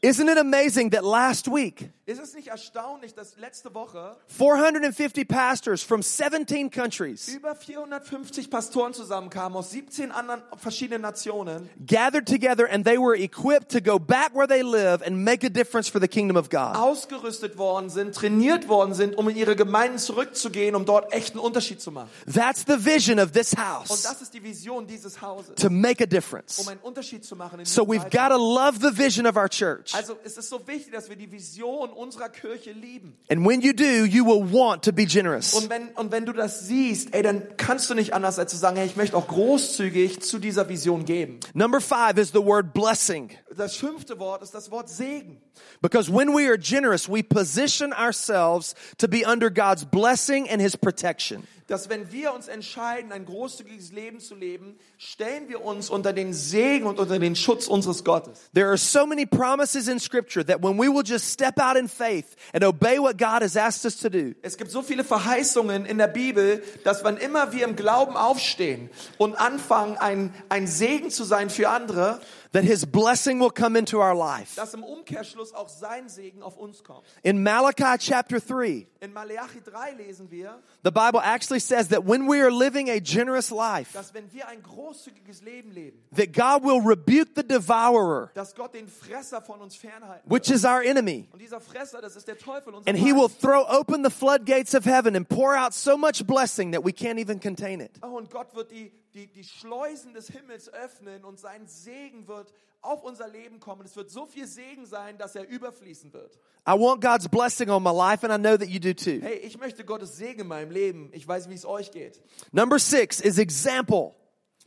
Isn't 0.06 0.30
it 0.30 0.38
amazing 0.38 0.91
that 0.91 1.04
last 1.04 1.48
week, 1.48 1.89
Ist 2.06 2.22
es 2.22 2.36
nicht 2.36 2.50
erstaunlich, 2.50 3.15
dass 3.15 3.36
letzte 3.38 3.74
Woche 3.74 4.15
450 4.28 5.28
pastors 5.28 5.82
from 5.82 6.04
17 6.04 6.70
countries 6.70 7.28
über 7.30 7.56
450 7.56 8.52
Pastoren 8.52 8.94
zusammenkamen 8.94 9.58
aus 9.58 9.72
17 9.72 10.12
anderen 10.12 10.44
verschiedenen 10.58 11.02
Nationen 11.02 11.68
gathered 11.88 12.28
together 12.28 12.70
and 12.72 12.86
they 12.86 13.00
were 13.00 13.15
equipped 13.18 13.72
to 13.72 13.82
go 13.82 13.98
back 13.98 14.36
where 14.36 14.48
they 14.48 14.62
live 14.62 15.02
and 15.04 15.26
make 15.26 15.44
a 15.44 15.50
difference 15.50 15.89
for 15.89 16.00
the 16.00 16.08
kingdom 16.08 16.38
of 16.38 16.52
God? 16.52 16.76
ausgerüstet 16.76 17.58
worden 17.58 17.89
sind, 17.89 18.13
trainiert 18.13 18.68
worden 18.70 18.94
sind, 18.94 19.18
um 19.18 19.28
in 19.30 19.36
ihre 19.36 19.56
Gemeinden 19.56 19.98
zurückzugehen, 19.98 20.76
um 20.76 20.86
dort 20.86 21.12
echten 21.12 21.39
Unterschied 21.39 21.82
zu 21.82 21.91
machen. 21.91 22.10
That's 22.32 22.63
the 22.68 22.78
vision 22.86 23.18
of 23.20 23.32
this 23.32 23.54
Und 23.54 23.65
house 23.65 24.04
das 24.04 24.22
ist 24.22 24.32
die 24.36 24.44
Vision 24.44 24.86
dieses 24.86 25.20
Hauses, 25.20 25.56
to 25.56 25.72
make 25.72 26.04
a 26.04 26.06
um 26.06 26.10
difference. 26.12 26.68
einen 26.68 26.80
Unterschied 26.82 27.26
zu 27.26 27.36
machen. 27.36 27.62
In 27.62 27.65
So 27.65 27.82
we've 27.82 28.12
got 28.12 28.30
to 28.30 28.38
love 28.38 28.78
the 28.80 28.96
vision 28.96 29.26
of 29.26 29.36
our 29.38 29.50
church. 29.50 29.94
Also 29.95 30.17
es 30.23 30.38
ist 30.38 30.49
so 30.49 30.67
wichtig, 30.67 30.91
dass 30.91 31.10
wir 31.10 31.15
die 31.15 31.31
Vision 31.31 31.89
unserer 31.89 32.29
Kirche 32.29 32.71
lieben. 32.71 33.17
And 33.29 33.45
when 33.45 33.62
you 33.62 33.73
do, 33.73 34.05
you 34.05 34.25
will 34.25 34.51
want 34.51 34.84
to 34.84 34.91
be 34.91 35.05
generous. 35.05 35.53
Und 35.53 35.69
wenn, 35.69 35.89
und 35.89 36.12
wenn 36.12 36.25
du 36.25 36.34
das 36.34 36.67
siehst, 36.67 37.13
ey, 37.13 37.23
dann 37.23 37.55
kannst 37.58 37.89
du 37.89 37.93
nicht 37.93 38.13
anders 38.13 38.38
als 38.38 38.51
zu 38.51 38.58
sagen, 38.58 38.77
hey, 38.77 38.86
ich 38.86 38.95
möchte 38.95 39.15
auch 39.15 39.27
großzügig 39.27 40.21
zu 40.21 40.39
dieser 40.39 40.67
Vision 40.69 41.05
geben. 41.05 41.39
Number 41.53 41.79
five 41.79 42.17
is 42.17 42.31
the 42.31 42.43
word 42.43 42.73
blessing. 42.73 43.31
Das 43.55 43.75
fünfte 43.75 44.19
Wort 44.19 44.43
ist 44.43 44.53
das 44.53 44.69
Wort 44.71 44.89
Segen. 44.89 45.41
Because 45.81 46.12
when 46.12 46.34
we 46.34 46.47
are 46.47 46.58
generous, 46.58 47.08
we 47.08 47.23
position 47.23 47.93
ourselves 47.93 48.75
to 48.97 49.08
be 49.08 49.25
under 49.25 49.49
God's 49.49 49.86
blessing 49.86 50.49
and 50.49 50.62
His 50.62 50.75
protection. 50.75 51.47
Dass 51.67 51.89
wenn 51.89 52.12
wir 52.12 52.32
uns 52.34 52.47
entscheiden, 52.47 53.12
ein 53.12 53.25
großzügiges 53.25 53.91
Leben 53.91 54.19
zu 54.19 54.36
leben, 54.36 54.78
stellen 54.99 55.49
wir 55.49 55.65
uns 55.65 55.89
unter 55.89 56.13
den 56.13 56.32
Segen 56.32 56.86
und 56.86 56.99
unter 56.99 57.17
den 57.17 57.36
Schutz 57.36 57.67
unseres 57.67 58.04
Gottes. 58.04 58.51
There 58.54 58.67
are 58.67 58.78
so 58.78 59.08
many 59.08 59.25
promises 59.25 59.88
in 59.88 59.99
Scripture 59.99 60.45
that 60.45 60.62
when 60.62 60.78
we 60.78 60.88
will 60.88 61.04
just 61.04 61.32
step 61.32 61.60
out 61.60 61.75
in 61.75 61.88
faith 61.88 62.36
and 62.54 62.63
obey 62.63 62.99
what 62.99 63.17
God 63.17 63.41
has 63.41 63.58
asked 63.58 63.84
us 63.84 63.97
to 63.97 64.10
do, 64.10 64.36
Es 64.43 64.58
gibt 64.58 64.69
so 64.69 64.84
viele 64.84 65.04
Verheißungen 65.04 65.88
in 65.88 65.97
der 65.97 66.08
Bibel, 66.08 66.62
dass 66.84 67.04
wann 67.04 67.17
immer 67.17 67.51
wir 67.51 67.65
im 67.65 67.75
Glauben 67.75 68.15
aufstehen 68.15 68.91
und 69.17 69.34
anfangen, 69.34 69.97
ein, 69.97 70.34
ein 70.49 70.67
Segen 70.67 71.10
zu 71.10 71.23
sein 71.23 71.49
für 71.49 71.69
andere, 71.69 72.21
that 72.56 72.63
His 72.63 72.86
blessing 72.86 73.38
will 73.39 73.50
come 73.52 73.76
into 73.78 74.00
our 74.00 74.15
life. 74.15 74.56
dass 74.56 74.74
im 74.74 74.84
Umkehrschluss 74.84 75.54
auch 75.54 75.68
sein 75.68 76.08
Segen 76.08 76.41
auf 76.41 76.58
uns 76.58 76.84
kommt. 76.84 77.04
In 77.22 77.44
Malachi 77.44 77.98
chapter 78.00 78.39
3, 78.39 78.88
In 79.02 79.13
Malachi 79.13 79.60
3 79.63 79.91
lesen 79.91 80.32
wir, 80.32 80.58
the 80.84 80.89
Bible 80.89 81.20
actually 81.22 81.60
says 81.60 81.89
that 81.89 82.06
when 82.08 82.28
we 82.28 82.41
are 82.41 82.50
living 82.50 82.89
a 82.89 83.00
generous 83.00 83.52
life, 83.52 83.91
dass 83.94 84.13
wenn 84.13 84.32
wir 84.32 84.48
ein 84.48 84.63
großzügiges 84.63 85.41
Leben 85.44 85.72
leben, 85.72 86.00
that 86.15 86.32
God 86.34 86.63
will 86.63 86.82
rebuke 86.82 87.36
the 87.36 87.44
devourer, 87.44 88.32
dass 88.34 88.56
Gott 88.56 88.74
den 88.74 88.88
Fresser 88.88 89.41
von 89.41 89.60
uns 89.60 89.76
fernhalten 89.76 90.24
which 90.32 90.48
wird. 90.48 90.58
is 90.58 90.63
our 90.65 90.82
enemy. 90.82 91.28
Und 91.34 91.41
dieser 91.41 91.60
Fresser, 91.60 92.02
das 92.02 92.15
ist 92.15 92.28
der 92.28 92.38
Teufel, 92.38 92.74
unser 92.74 92.89
And 92.89 92.98
he 92.98 93.13
will 93.13 93.30
throw 93.30 93.65
open 93.68 94.04
the 94.04 94.10
floodgates 94.10 94.74
of 94.74 94.86
heaven 94.86 95.15
and 95.15 95.28
pour 95.28 95.56
out 95.58 95.74
so 95.74 95.98
much 95.98 96.26
blessing 96.26 96.72
that 96.72 96.84
we 96.86 96.91
can't 96.94 97.20
even 97.20 97.39
contain 97.39 97.82
it. 97.82 97.91
Oh, 98.02 98.15
und 98.18 98.30
Gott 98.32 98.56
wird 98.56 98.72
die, 98.72 98.91
die, 99.15 99.28
die 99.28 99.45
Schleusen 99.45 100.13
des 100.13 100.28
Himmels 100.28 100.71
öffnen 100.71 101.23
und 101.23 101.39
sein 101.39 101.65
Segen 101.67 102.28
wird 102.28 102.54
auf 102.82 103.04
unser 103.04 103.28
Leben 103.28 103.60
kommen. 103.60 103.86
Es 103.86 103.95
wird 103.95 104.12
so 104.12 104.25
viel 104.25 104.45
Segen 104.45 104.86
sein, 104.86 105.17
dass 105.17 105.36
er 105.36 105.47
überfließen 105.47 106.13
wird. 106.13 106.38
I 106.67 106.71
want 106.71 107.01
God's 107.01 107.28
blessing 107.30 107.69
on 107.69 107.82
my 107.82 107.91
life, 107.91 108.28
and 108.28 108.34
I 108.34 108.38
know 108.38 108.58
that 108.58 108.67
you 108.67 108.80
do 108.80 108.93
too. 108.93 109.21
Hey, 109.21 109.38
ich 109.38 109.58
möchte 109.58 109.86
Gottes 109.86 110.17
Segen 110.17 110.41
in 110.41 110.47
meinem 110.47 110.71
Leben. 110.71 111.10
Ich 111.13 111.28
weiß, 111.28 111.49
wie 111.49 111.54
es 111.54 111.65
euch 111.65 111.91
geht. 111.91 112.21
Number 112.51 112.78
six 112.78 113.21
is 113.21 113.38
example. 113.38 114.13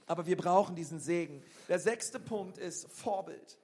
Aber 0.06 0.26
wir 0.26 0.36
brauchen 0.36 0.74
diesen 0.74 0.98
Segen. 0.98 1.42
Der 1.68 1.78
sechste 1.78 2.18
Punkt 2.18 2.56
ist 2.56 2.90
Vorbild. 2.90 3.58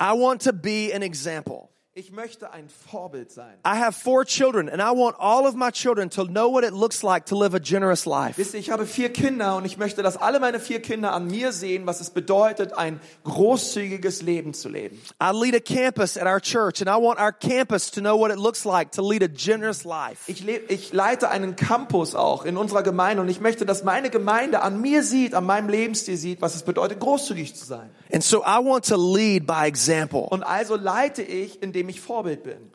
I 0.00 0.12
want 0.12 0.42
to 0.44 0.52
be 0.52 0.92
an 0.94 1.02
example. 1.02 1.68
Ich 1.98 2.12
möchte 2.12 2.52
ein 2.52 2.68
Vorbild 2.68 3.32
sein. 3.32 3.54
I 3.66 3.76
have 3.76 3.92
four 3.92 4.24
children, 4.24 4.68
and 4.68 4.80
I 4.80 4.96
want 4.96 5.16
all 5.18 5.48
of 5.48 5.56
my 5.56 5.72
children 5.72 6.08
to 6.10 6.26
know 6.26 6.48
what 6.48 6.62
it 6.62 6.72
looks 6.72 7.02
like 7.02 7.26
to 7.26 7.36
live 7.36 7.56
a 7.56 7.58
generous 7.58 8.06
life. 8.06 8.38
Wisst 8.38 8.54
ihr, 8.54 8.60
ich 8.60 8.70
habe 8.70 8.86
vier 8.86 9.12
Kinder 9.12 9.56
und 9.56 9.64
ich 9.64 9.78
möchte, 9.78 10.04
dass 10.04 10.16
alle 10.16 10.38
meine 10.38 10.60
vier 10.60 10.80
Kinder 10.80 11.12
an 11.12 11.26
mir 11.26 11.50
sehen, 11.50 11.88
was 11.88 12.00
es 12.00 12.10
bedeutet, 12.10 12.72
ein 12.72 13.00
großzügiges 13.24 14.22
Leben 14.22 14.54
zu 14.54 14.68
leben. 14.68 15.02
I 15.20 15.32
lead 15.32 15.56
a 15.56 15.58
campus 15.58 16.16
at 16.16 16.28
our 16.28 16.40
church, 16.40 16.80
and 16.80 16.88
I 16.88 17.02
want 17.02 17.18
our 17.18 17.32
campus 17.32 17.90
to 17.90 18.00
know 18.00 18.16
what 18.16 18.30
it 18.30 18.38
looks 18.38 18.64
like 18.64 18.92
to 18.92 19.02
lead 19.02 19.24
a 19.24 19.28
generous 19.28 19.82
life. 19.82 20.30
Ich, 20.30 20.44
le 20.44 20.58
ich 20.68 20.92
leite 20.92 21.30
einen 21.30 21.56
Campus 21.56 22.14
auch 22.14 22.44
in 22.44 22.56
unserer 22.56 22.84
Gemeinde 22.84 23.22
und 23.22 23.28
ich 23.28 23.40
möchte, 23.40 23.66
dass 23.66 23.82
meine 23.82 24.08
Gemeinde 24.08 24.62
an 24.62 24.80
mir 24.80 25.02
sieht, 25.02 25.34
an 25.34 25.44
meinem 25.44 25.68
Lebensstil 25.68 26.16
sieht, 26.16 26.42
was 26.42 26.54
es 26.54 26.62
bedeutet, 26.62 27.00
großzügig 27.00 27.56
zu 27.56 27.66
sein. 27.66 27.90
And 28.12 28.22
so 28.22 28.44
I 28.44 28.64
want 28.64 28.86
to 28.86 28.96
lead 28.96 29.48
by 29.48 29.66
example. 29.66 30.28
Und 30.30 30.44
also 30.44 30.76
leite 30.76 31.22
ich, 31.22 31.60
indem 31.60 31.87
ich 31.88 32.00
Vorbild 32.00 32.42
bin. 32.42 32.70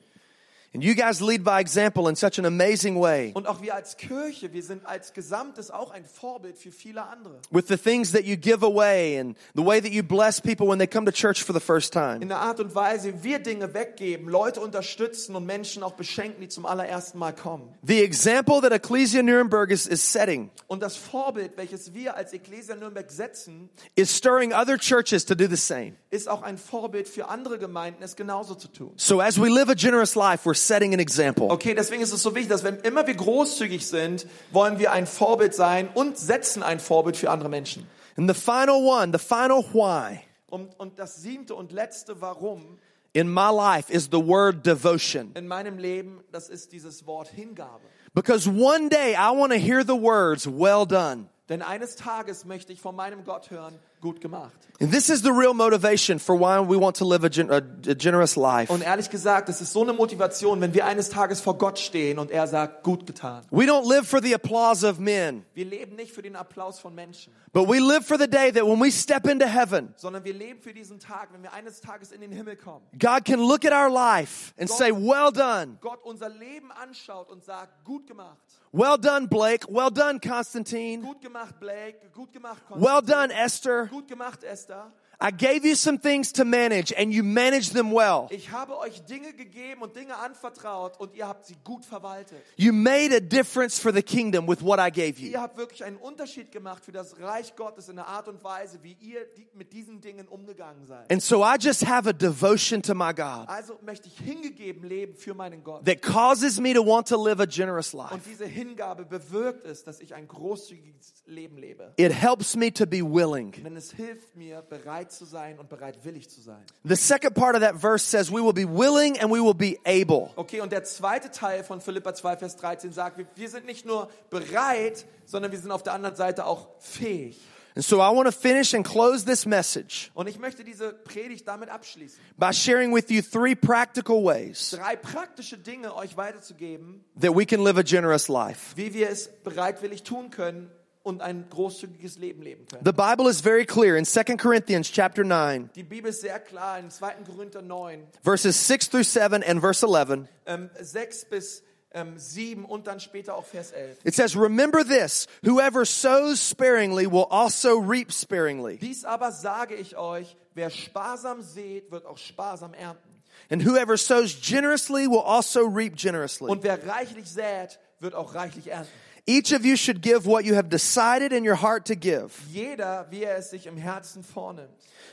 And 0.74 0.84
you 0.84 0.96
guys 0.96 1.22
lead 1.22 1.44
by 1.44 1.60
example 1.60 2.10
in 2.10 2.16
such 2.16 2.40
an 2.40 2.46
amazing 2.46 3.00
way 3.00 3.32
Und 3.36 3.48
auch 3.48 3.62
wir 3.62 3.76
als 3.76 3.96
Kirche, 3.96 4.54
wir 4.54 4.64
sind 4.64 4.86
als 4.88 5.14
Gesamtes 5.14 5.70
auch 5.70 5.92
ein 5.92 6.04
Vorbild 6.04 6.58
für 6.58 6.72
viele 6.72 7.06
andere. 7.08 7.40
with 7.52 7.66
the 7.68 7.78
things 7.78 8.12
that 8.12 8.24
you 8.26 8.36
give 8.36 8.66
away 8.66 9.20
and 9.20 9.38
the 9.56 9.64
way 9.64 9.80
that 9.80 9.92
you 9.92 10.02
bless 10.02 10.42
people 10.42 10.68
when 10.68 10.80
they 10.80 10.88
come 10.88 11.06
to 11.06 11.12
church 11.12 11.44
for 11.44 11.54
the 11.54 11.60
first 11.60 11.94
time. 11.94 12.22
In 12.22 12.30
der 12.30 12.40
Art 12.40 12.60
und 12.60 12.74
Weise, 12.74 13.14
wie 13.20 13.24
wir 13.24 13.40
Dinge 13.40 13.74
weggeben, 13.76 14.28
Leute 14.28 14.62
unterstützen 14.62 15.36
und 15.36 15.46
Menschen 15.46 15.84
auch 15.84 15.94
beschenken, 15.94 16.42
die 16.42 16.48
zum 16.48 16.66
allerersten 16.66 17.20
Mal 17.20 17.34
kommen. 17.34 17.70
The 17.84 18.02
example 18.04 18.60
that 18.62 18.72
Ecclesia 18.72 19.22
Nuremberg 19.22 19.70
is, 19.70 19.86
is 19.86 20.02
setting 20.12 20.50
Und 20.68 20.82
das 20.82 20.96
Vorbild, 20.96 21.52
welches 21.56 21.94
wir 21.94 22.16
als 22.18 22.34
Ecclesia 22.34 22.76
Nürnberg 22.76 23.12
setzen, 23.12 23.70
is 23.96 24.16
stirring 24.18 24.52
other 24.54 24.78
churches 24.80 25.24
to 25.24 25.36
do 25.36 25.46
the 25.48 25.56
same. 25.56 25.94
ist 26.10 26.28
auch 26.28 26.42
ein 26.42 26.58
Vorbild 26.58 27.08
für 27.08 27.28
andere 27.28 27.60
Gemeinden, 27.60 28.02
es 28.02 28.16
genauso 28.16 28.56
zu 28.56 28.68
tun. 28.70 28.92
So 28.98 29.22
as 29.22 29.40
we 29.40 29.50
live 29.50 29.70
a 29.70 29.76
generous 29.76 30.16
life, 30.16 30.46
we're 30.50 30.63
setting 30.66 30.94
an 30.94 31.00
example. 31.00 31.50
Okay, 31.50 31.74
deswegen 31.76 32.02
ist 32.02 32.12
es 32.14 32.22
so 32.24 32.34
wichtig, 32.36 32.50
dass 32.50 32.64
wenn 32.64 32.78
immer 32.78 33.06
wir 33.08 33.16
großzügig 33.16 33.86
sind, 33.88 34.26
wollen 34.52 34.80
wir 34.80 34.92
ein 34.92 35.06
Vorbild 35.08 35.54
sein 35.54 35.90
und 35.94 36.18
setzen 36.18 36.64
ein 36.64 36.80
Vorbild 36.80 37.18
für 37.18 37.30
andere 37.30 37.50
Menschen. 37.50 37.88
And 38.18 38.30
the 38.30 38.40
final 38.40 38.84
one, 38.84 39.12
the 39.12 39.24
final 39.24 39.64
why 39.74 40.20
Und, 40.48 40.80
und 40.80 41.00
das 41.00 41.16
siebte 41.22 41.56
und 41.56 41.72
letzte 41.72 42.22
Warum 42.22 42.78
in 43.14 43.32
my 43.32 43.50
life 43.52 43.92
is 43.92 44.06
the 44.12 44.18
word 44.24 44.66
devotion. 44.66 45.32
in 45.36 45.48
meinem 45.48 45.78
Leben, 45.78 46.24
das 46.32 46.50
ist 46.50 46.72
dieses 46.72 47.06
Wort 47.06 47.28
Hingabe. 47.28 47.82
Because 48.14 48.48
one 48.50 48.90
day 48.90 49.14
I 49.16 49.32
want 49.36 49.52
to 49.54 49.58
hear 49.60 49.84
the 49.84 50.00
words, 50.00 50.46
well 50.48 50.86
done. 50.86 51.28
Denn 51.50 51.62
eines 51.62 51.96
Tages 51.96 52.46
möchte 52.46 52.72
ich 52.72 52.80
von 52.82 52.96
meinem 52.96 53.24
Gott 53.26 53.50
hören, 53.52 53.78
gut 54.04 54.20
gemacht. 54.22 54.52
And 54.82 54.92
this 54.92 55.08
is 55.08 55.22
the 55.22 55.30
real 55.30 55.54
motivation 55.54 56.20
for 56.20 56.36
why 56.38 56.60
we 56.60 56.78
want 56.78 56.98
to 56.98 57.06
live 57.06 57.24
a, 57.24 57.30
gen- 57.30 57.50
a, 57.50 57.58
a 57.90 57.94
generous 57.96 58.36
life. 58.36 58.72
Und 58.74 58.82
ehrlich 58.82 59.10
gesagt, 59.10 59.48
es 59.48 59.62
ist 59.62 59.72
so 59.72 59.82
eine 59.82 59.94
Motivation, 59.94 60.60
wenn 60.60 60.74
wir 60.74 60.86
eines 60.86 61.10
Tages 61.10 61.40
vor 61.40 61.58
Gott 61.58 61.80
stehen 61.80 62.20
und 62.20 62.30
er 62.32 62.48
sagt, 62.48 62.84
gut 62.84 63.06
getan. 63.06 63.46
We 63.50 63.64
don't 63.64 63.88
live 63.88 64.06
for 64.06 64.22
the 64.22 64.34
applause 64.36 64.86
of 64.86 65.00
men, 65.00 65.46
Wir 65.54 65.66
leben 65.66 65.96
nicht 65.96 66.12
für 66.12 66.22
den 66.22 66.36
Applaus 66.36 66.80
von 66.80 66.94
Menschen, 66.94 67.32
but 67.54 67.70
we 67.70 67.80
live 67.80 68.06
for 68.06 68.18
the 68.20 68.28
day 68.28 68.52
that 68.52 68.66
when 68.66 68.82
we 68.82 68.92
step 68.92 69.26
into 69.26 69.46
heaven, 69.46 69.94
sondern 69.96 70.26
wir 70.26 70.34
leben 70.34 70.62
für 70.62 70.74
diesen 70.74 71.00
Tag, 71.00 71.30
wenn 71.32 71.44
wir 71.44 71.54
eines 71.54 71.80
Tages 71.80 72.12
in 72.12 72.20
den 72.20 72.34
Himmel 72.34 72.58
kommen. 72.58 72.86
God 73.00 73.24
can 73.24 73.40
look 73.40 73.64
at 73.64 73.72
our 73.72 73.90
life 73.90 74.54
and 74.60 74.70
say, 74.70 74.92
well 74.92 75.32
done. 75.32 75.78
Gott 75.80 76.00
unser 76.04 76.28
Leben 76.30 76.72
anschaut 76.72 77.30
und 77.30 77.44
sagt, 77.46 77.86
gut 77.86 78.06
gemacht. 78.08 78.38
Well 78.76 78.98
done, 78.98 79.28
Blake. 79.28 79.66
Well 79.70 79.92
done, 79.92 80.20
Constantine. 80.20 81.02
Gut 81.02 81.22
gemacht, 81.22 81.60
Blake. 81.60 82.00
Gut 82.12 82.34
gemacht, 82.34 82.60
Well 82.72 83.04
done, 83.04 83.32
Esther. 83.32 83.86
Gut 83.86 84.08
gemacht, 84.08 84.44
Esther. 84.44 84.92
I 85.26 85.32
gave 85.32 85.66
you 85.66 85.74
some 85.76 85.98
things 85.98 86.34
to 86.34 86.44
manage 86.44 86.94
and 86.98 87.14
you 87.14 87.24
managed 87.24 87.74
them 87.74 87.94
well. 87.94 88.28
Ich 88.30 88.52
habe 88.52 88.78
euch 88.78 89.02
Dinge 89.06 89.32
gegeben 89.32 89.82
und 89.82 89.96
Dinge 89.96 90.18
anvertraut 90.18 91.00
und 91.00 91.16
ihr 91.16 91.26
habt 91.26 91.46
sie 91.46 91.56
gut 91.64 91.86
verwaltet. 91.86 92.44
You 92.58 92.74
made 92.74 93.16
a 93.16 93.22
difference 93.22 93.80
for 93.80 93.94
the 93.94 94.04
kingdom 94.04 94.48
with 94.50 94.62
what 94.62 94.80
I 94.80 94.92
gave 94.92 95.22
you. 95.22 95.32
Ihr 95.32 95.42
habt 95.42 95.56
wirklich 95.56 95.86
einen 95.86 95.96
Unterschied 95.96 96.52
gemacht 96.52 96.84
für 96.84 96.92
das 96.92 97.18
Reich 97.22 97.56
Gottes 97.56 97.88
in 97.88 97.96
der 97.96 98.08
Art 98.08 98.28
und 98.28 98.44
Weise, 98.44 98.80
wie 98.84 98.98
ihr 99.00 99.26
mit 99.54 99.72
diesen 99.72 100.02
Dingen 100.02 100.28
umgegangen 100.28 100.86
seid. 100.86 101.10
And 101.10 101.24
so 101.24 101.42
I 101.42 101.56
just 101.58 101.88
have 101.88 102.10
a 102.10 102.12
devotion 102.14 102.82
to 102.82 102.94
my 102.94 103.14
God 103.14 103.48
Also 103.48 103.80
möchte 103.82 104.10
ich 104.10 104.18
hingegeben 104.18 104.84
leben 104.84 105.16
für 105.16 105.34
meinen 105.34 105.64
Gott. 105.64 105.86
that 105.86 106.02
causes 106.02 106.60
me 106.60 106.74
to 106.74 106.86
want 106.86 107.08
to 107.08 107.16
live 107.16 107.40
a 107.40 107.46
generous 107.46 107.94
life. 107.94 108.14
Und 108.14 108.26
diese 108.26 108.46
Hingabe 108.46 109.06
bewirkt 109.06 109.66
es, 109.66 109.86
dass 109.86 110.02
ich 110.02 110.14
ein 110.14 110.28
großzügiges 110.28 111.24
Leben 111.28 111.58
lebe. 111.58 111.94
It 111.96 112.12
helps 112.12 112.58
me 112.58 112.74
to 112.74 112.86
be 112.86 112.98
willing. 113.02 113.54
Denn 113.64 113.78
es 113.78 113.94
hilft 113.94 114.36
mir, 114.36 114.62
bereit 114.64 115.13
zu 115.18 115.26
sein 115.26 115.58
und 115.60 115.70
bereitwillig 115.70 116.30
zu 116.30 116.42
sein. 116.42 116.64
The 116.84 116.96
second 116.96 117.34
part 117.36 117.56
of 117.56 117.62
that 117.62 117.76
verse 117.80 118.06
says 118.06 118.30
we 118.32 118.44
will 118.44 118.54
be 118.54 118.66
willing 118.68 119.20
and 119.20 119.32
we 119.32 119.42
will 119.42 119.54
be 119.54 119.78
able. 119.86 120.32
Okay, 120.36 120.62
und 120.62 120.72
der 120.72 120.84
zweite 120.84 121.32
Teil 121.32 121.64
von 121.64 121.82
Philippa 121.82 122.14
2, 122.14 122.38
Vers 122.38 122.56
13 122.58 122.92
sagt, 122.92 123.18
wir, 123.18 123.26
wir 123.36 123.50
sind 123.50 123.66
nicht 123.66 123.86
nur 123.86 124.10
bereit, 124.30 125.06
sondern 125.26 125.52
wir 125.52 125.60
sind 125.60 125.72
auf 125.72 125.84
der 125.84 125.94
anderen 125.94 126.16
Seite 126.16 126.46
auch 126.46 126.68
fähig. 126.80 127.40
And 127.76 127.84
so 127.84 127.98
I 127.98 128.16
want 128.16 128.28
to 128.28 128.32
finish 128.32 128.76
and 128.76 128.86
close 128.86 129.26
this 129.26 129.48
message 129.48 130.12
Und 130.14 130.28
ich 130.28 130.38
möchte 130.38 130.64
diese 130.64 130.94
Predigt 130.94 131.48
damit 131.48 131.70
abschließen. 131.70 132.20
by 132.38 132.54
sharing 132.54 132.94
with 132.94 133.06
you 133.10 133.22
three 133.24 133.56
practical 133.56 134.24
ways 134.24 134.70
Drei 134.70 134.96
praktische 134.96 135.58
Dinge 135.58 135.96
euch 135.96 136.16
weiterzugeben, 136.16 137.04
that 137.20 137.36
we 137.36 137.48
can 137.48 137.64
live 137.64 137.80
a 137.80 137.82
generous 137.82 138.28
life. 138.28 138.76
wie 138.76 138.94
wir 138.94 139.10
es 139.10 139.28
bereitwillig 139.44 140.04
tun 140.04 140.30
können 140.30 140.70
und 141.04 141.22
ein 141.22 141.46
großzügiges 141.50 142.18
Leben 142.18 142.42
leben 142.42 142.66
können. 142.68 142.84
The 142.86 142.94
Bible 142.94 143.30
is 143.30 143.42
very 143.42 143.66
clear 143.66 143.98
in 143.98 144.06
2 144.06 144.38
Corinthians 144.38 144.90
chapter 144.92 145.24
9 145.24 145.70
Die 145.76 145.84
Bibel 145.84 146.10
ist 146.10 146.22
sehr 146.22 146.40
klar 146.40 146.80
in 146.80 146.90
2. 146.90 147.14
Korinther 147.26 147.62
9, 147.62 148.08
verses 148.24 148.68
6 148.68 148.90
through 148.90 149.04
7 149.04 149.44
and 149.44 149.60
verse 149.62 149.86
11. 149.86 150.28
ähm, 150.46 150.70
6 150.80 151.26
bis 151.26 151.62
ähm, 151.94 152.18
7 152.18 152.66
und 152.66 152.88
dann 152.88 153.00
später 153.00 153.36
auch 153.36 153.46
Vers 153.46 153.72
11. 153.72 153.98
It 154.06 154.16
says, 154.16 154.36
Remember 154.36 154.84
this 154.84 155.28
whoever 155.44 155.86
sows 155.86 156.40
sparingly 156.42 157.06
will 157.06 157.28
also 157.30 157.78
reap 157.80 158.12
sparingly, 158.12 158.78
Dies 158.78 159.04
aber 159.06 159.32
sage 159.32 159.76
ich 159.76 159.98
euch, 159.98 160.36
wer 160.56 160.70
sparsam 160.70 161.42
sät, 161.42 161.92
wird 161.92 162.06
auch 162.06 162.18
sparsam 162.18 162.74
ernten. 162.74 163.10
and 163.50 163.62
whoever 163.62 163.98
sows 163.98 164.34
generously 164.42 165.06
will 165.08 165.22
also 165.22 165.66
reap 165.68 165.96
generously. 165.98 166.50
Und 166.50 166.64
wer 166.64 166.80
reichlich 166.88 167.30
sät, 167.30 167.78
wird 168.00 168.16
auch 168.16 168.36
reichlich 168.36 168.68
ernten. 168.72 168.90
Each 169.26 169.54
of 169.54 169.66
you 169.66 169.78
should 169.78 170.02
give 170.02 170.26
what 170.26 170.44
you 170.44 170.56
have 170.56 170.68
decided 170.70 171.32
in 171.32 171.46
your 171.46 171.56
heart 171.56 171.86
to 171.86 171.96
give, 171.96 172.34
Jeder, 172.52 173.08
wie 173.10 173.24
er 173.24 173.38
es 173.38 173.52
sich 173.52 173.68
im 173.68 173.78
Herzen 173.78 174.22
vornimmt. 174.24 174.68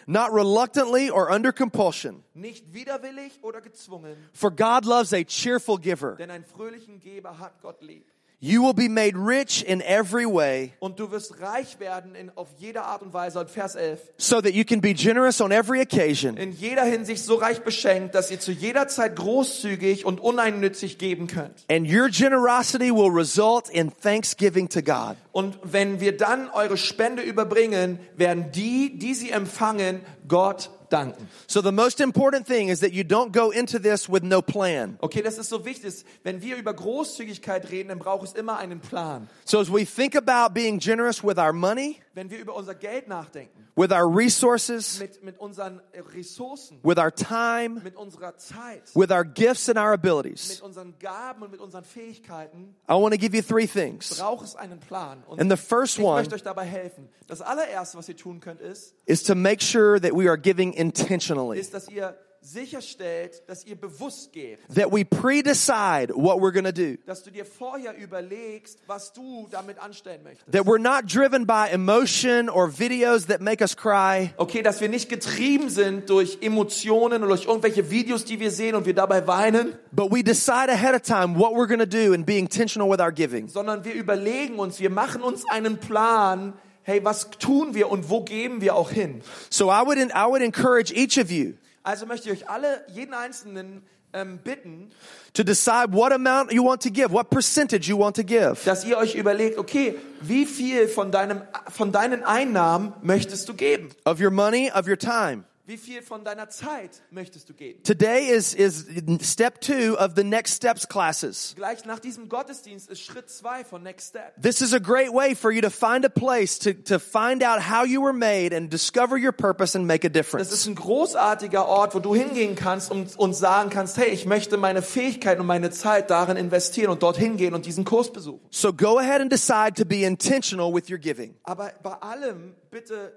not 0.09 0.33
reluctantly 0.33 1.11
or 1.11 1.31
under 1.31 1.53
compulsion. 1.53 2.25
Nicht 2.35 2.73
widerwillig 2.75 3.39
oder 3.43 3.61
gezwungen, 3.61 4.17
For 4.33 4.51
God 4.51 4.85
loves 4.85 5.13
a 5.13 5.23
cheerful 5.23 5.79
giver. 5.79 6.17
denn 6.17 6.31
einen 6.33 6.45
fröhlichen 6.45 6.99
Geber 6.99 7.39
hat 7.39 7.61
Gott 7.63 7.83
lieb. 7.83 8.05
You 8.43 8.63
will 8.63 8.73
be 8.73 8.89
made 8.89 9.19
rich 9.19 9.63
in 9.63 9.83
every 9.83 10.25
way 10.25 10.73
Und 10.81 10.99
du 10.99 11.11
wirst 11.11 11.43
reich 11.43 11.79
werden 11.79 12.15
in, 12.15 12.31
auf 12.37 12.49
jede 12.57 12.81
Art 12.81 13.03
und 13.03 13.13
Weise. 13.13 13.39
Und 13.39 13.51
Vers 13.51 13.75
11. 13.75 14.01
so 14.17 14.41
that 14.41 14.55
you 14.55 14.65
can 14.65 14.81
be 14.81 14.95
generous 14.95 15.43
on 15.43 15.53
every 15.53 15.83
occasion. 15.83 16.39
In 16.39 16.53
jeder 16.53 16.85
Hinsicht 16.85 17.23
so 17.23 17.35
reich 17.35 17.61
beschenkt, 17.61 18.15
dass 18.15 18.31
ihr 18.31 18.41
zu 18.41 18.51
jeder 18.51 18.89
Zeit 18.89 19.17
großzügig 19.17 20.07
und 20.07 20.21
uneinnützig 20.21 20.97
geben 20.97 21.27
könnt. 21.27 21.67
And 21.71 21.87
your 21.87 22.09
generosity 22.09 22.91
will 22.91 23.11
result 23.11 23.69
in 23.69 23.93
thanksgiving 23.95 24.71
to 24.71 24.81
God. 24.81 25.17
Und 25.33 25.59
wenn 25.63 26.01
wir 26.01 26.17
dann 26.17 26.49
eure 26.49 26.79
Spende 26.79 27.21
überbringen, 27.21 27.99
werden 28.17 28.51
die, 28.53 28.99
die 28.99 29.13
sie 29.13 29.33
empfangen, 29.33 30.01
Gott 30.29 30.71
danken. 30.93 31.29
So 31.47 31.63
the 31.63 31.73
most 31.73 32.01
important 32.01 32.47
thing 32.47 32.69
is 32.69 32.81
that 32.81 32.93
you 32.93 33.05
don't 33.05 33.33
go 33.33 33.51
into 33.51 33.79
this 33.79 34.09
with 34.09 34.23
no 34.23 34.43
plan. 34.43 34.99
Okay, 35.01 35.23
das 35.23 35.39
ist 35.39 35.49
so 35.49 35.65
wichtig. 35.65 36.05
Wenn 36.23 36.43
wir 36.43 36.57
über 36.57 36.75
Großzügigkeit 36.75 37.71
reden, 37.71 37.89
dann 37.89 37.99
braucht 37.99 38.29
es 38.29 38.33
immer 38.35 38.59
einen 38.59 38.81
Plan. 38.81 39.29
So 39.45 39.61
as 39.61 39.71
we 39.71 39.85
think 39.85 40.15
about 40.15 40.55
being 40.55 40.79
generous 40.79 41.23
with 41.25 41.39
our 41.39 41.53
money, 41.53 42.01
Wenn 42.21 42.31
wir 42.31 42.39
über 42.39 42.55
unser 42.55 42.75
Geld 42.75 43.09
nachdenken, 43.09 43.67
with 43.77 43.91
our 43.93 44.07
resources, 44.07 44.99
mit, 45.01 45.25
mit 45.25 45.39
unseren 45.39 45.81
Ressourcen, 46.15 46.79
with 46.83 46.99
our 46.99 47.11
time, 47.11 47.81
mit 47.83 47.97
unserer 47.97 48.37
Zeit, 48.37 48.83
with 48.95 49.11
our 49.11 49.25
gifts 49.25 49.71
and 49.71 49.79
our 49.79 49.95
abilities, 49.95 50.51
mit 50.51 50.61
unseren 50.61 50.99
Gaben 50.99 51.43
und 51.43 51.51
mit 51.51 51.61
unseren 51.61 51.83
Fähigkeiten, 51.83 52.75
I 52.87 52.93
want 52.93 53.15
to 53.15 53.19
give 53.19 53.35
you 53.35 53.41
three 53.41 53.67
things. 53.67 54.19
braucht 54.19 54.45
es 54.45 54.55
einen 54.55 54.81
Plan. 54.81 55.25
Und 55.29 55.41
And 55.41 55.51
the 55.51 55.57
first 55.57 55.97
ich 55.97 56.05
one 56.05 56.19
möchte 56.19 56.35
euch 56.35 56.43
dabei 56.43 56.67
helfen. 56.67 57.09
Das 57.27 57.41
allererste, 57.41 57.97
was 57.97 58.07
ihr 58.11 58.19
tun 58.19 58.41
könnt, 58.41 58.61
ist, 58.61 58.95
is 59.07 59.23
to 59.23 59.35
make 59.35 59.65
sure 59.65 59.99
that 59.99 60.13
we 60.13 60.29
are 60.29 60.37
giving 60.37 60.75
intentionally, 60.75 61.59
ist, 61.59 61.73
dass 61.73 61.89
ihr 61.89 62.19
sicherstellt, 62.43 63.43
dass 63.47 63.65
ihr 63.67 63.77
bewusst 63.77 64.33
gebt. 64.33 64.63
that 64.75 64.91
we 64.93 65.05
pre-decide 65.05 66.11
what 66.15 66.39
we're 66.41 66.53
going 66.53 66.65
to 66.65 66.73
do, 66.73 66.97
Dass 67.07 67.23
du 67.23 67.31
dir 67.31 67.45
vorher 67.45 67.97
überlegst, 67.97 68.79
was 68.87 69.13
du 69.13 69.47
damit 69.51 69.79
anstellen 69.79 70.23
möchtest. 70.23 70.51
that 70.51 70.65
we're 70.67 70.79
not 70.81 71.07
driven 71.07 71.47
by 71.47 71.69
emotion 71.71 72.49
or 72.49 72.69
videos 72.69 73.27
that 73.27 73.41
make 73.41 73.61
us 73.63 73.77
cry, 73.77 74.33
Okay, 74.39 74.63
dass 74.63 74.81
wir 74.81 74.89
nicht 74.89 75.09
getrieben 75.09 75.69
sind 75.71 76.09
durch 76.11 76.39
Emotionen 76.41 77.23
oder 77.23 77.29
durch 77.37 77.47
irgendwelche 77.47 77.91
Videos, 77.91 78.25
die 78.25 78.41
wir 78.41 78.51
sehen 78.51 78.75
und 78.75 78.87
wir 78.87 78.95
dabei 78.95 79.27
weinen, 79.27 79.75
but 79.93 80.11
we 80.11 80.23
decide 80.23 80.71
ahead 80.71 80.95
of 80.95 81.03
time 81.03 81.39
what 81.39 81.53
we're 81.53 81.67
going 81.69 81.79
to 81.81 81.87
do 81.87 82.13
and 82.15 82.25
be 82.27 82.39
intentional 82.39 82.89
with 82.91 83.01
our 83.01 83.13
giving. 83.13 83.49
sondern 83.49 83.85
wir 83.85 83.95
überlegen 83.95 84.59
uns, 84.59 84.81
wir 84.81 84.91
machen 84.91 85.23
uns 85.23 85.45
einen 85.51 85.79
Plan, 85.79 86.55
hey, 86.83 87.05
was 87.05 87.29
tun 87.39 87.75
wir 87.75 87.91
und 87.91 88.09
wo 88.09 88.23
geben 88.23 88.61
wir 88.61 88.75
auch 88.75 88.91
hin? 88.91 89.21
So 89.51 89.71
I 89.71 89.83
would, 89.85 89.99
I 89.99 90.27
would 90.27 90.43
encourage 90.43 90.93
each 90.95 91.19
of 91.19 91.31
you 91.31 91.55
Also 91.83 92.07
möchte 92.07 92.31
ich 92.31 92.43
euch 92.43 92.51
alle, 92.51 92.85
jeden 92.89 93.15
Einzelnen 93.15 93.83
ähm, 94.13 94.39
bitten, 94.39 94.91
to 95.33 95.43
decide 95.43 95.93
what 95.93 96.13
amount 96.13 96.53
you 96.53 96.65
want 96.65 96.83
to 96.83 96.91
give, 96.91 97.11
what 97.11 97.31
percentage 97.31 97.89
you 97.89 97.99
want 97.99 98.17
to 98.17 98.25
give. 98.25 98.65
dass 98.65 98.85
ihr 98.85 98.99
euch 98.99 99.15
überlegt, 99.15 99.59
okay, 99.59 99.97
wie 100.21 100.47
viel 100.47 100.89
von, 100.89 101.11
deinem, 101.13 101.43
von 101.69 101.93
deinen 101.93 102.25
Einnahmen 102.25 102.93
möchtest 103.03 103.49
du 103.49 103.55
geben? 103.55 103.91
Of 104.05 104.21
your 104.21 104.31
money, 104.31 104.71
of 104.75 104.87
your 104.87 104.99
time. 104.99 105.45
Wie 105.71 105.79
viel 105.79 106.03
von 106.03 106.25
deiner 106.25 106.49
Zeit 106.49 107.01
möchtest 107.13 107.49
du 107.49 107.55
geben? 107.55 107.81
Today 107.85 108.29
is, 108.29 108.55
is 108.55 108.87
step 109.23 109.61
two 109.61 109.95
of 110.01 110.15
the 110.17 110.25
next 110.25 110.57
steps 110.57 110.89
classes. 110.89 111.53
Gleich 111.55 111.85
nach 111.85 112.01
diesem 112.01 112.29
Gottesdienst 112.29 112.91
ist 112.91 113.01
Schritt 113.03 113.31
zwei 113.31 113.63
von 113.63 113.81
Next 113.85 114.09
Step. 114.09 114.35
This 114.43 114.63
is 114.63 114.75
a 114.75 114.81
great 114.81 115.13
way 115.13 115.33
for 115.33 115.53
you 115.53 115.61
to 115.61 115.71
find 115.71 116.05
a 116.05 116.09
place 116.09 116.59
to, 116.59 116.73
to 116.73 116.99
find 116.99 117.45
out 117.45 117.71
how 117.71 117.85
you 117.85 118.03
were 118.03 118.13
made 118.13 118.53
and 118.53 118.69
discover 118.69 119.17
your 119.17 119.31
purpose 119.31 119.79
and 119.79 119.87
make 119.87 120.05
a 120.05 120.09
Das 120.11 120.25
difference. 120.25 120.53
ist 120.53 120.67
ein 120.67 120.75
großartiger 120.75 121.65
Ort, 121.65 121.95
wo 121.95 122.01
du 122.01 122.17
hingehen 122.17 122.57
kannst 122.57 122.91
und, 122.91 123.17
und 123.17 123.35
sagen 123.35 123.71
kannst, 123.71 123.97
hey, 123.97 124.09
ich 124.09 124.27
möchte 124.27 124.57
meine 124.57 124.83
Fähigkeiten 124.83 125.41
und 125.41 125.47
meine 125.47 125.71
Zeit 125.71 126.11
darin 126.11 126.37
investieren 126.37 126.91
und 126.91 127.05
dorthin 127.05 127.37
gehen 127.37 127.55
und 127.55 127.65
diesen 127.65 127.85
Kurs 127.85 128.13
besuchen. 128.13 128.45
So 128.51 128.73
go 128.73 128.99
ahead 128.99 129.21
and 129.21 129.31
decide 129.31 129.75
to 129.75 129.85
be 129.85 130.03
intentional 130.03 130.75
with 130.75 130.91
your 130.91 130.99
giving. 130.99 131.37
Aber 131.45 131.73
bei 131.81 131.93
allem 131.93 132.57
bitte 132.73 133.17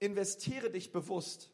investiere 0.00 0.70
dich 0.70 0.90
bewusst. 0.90 1.50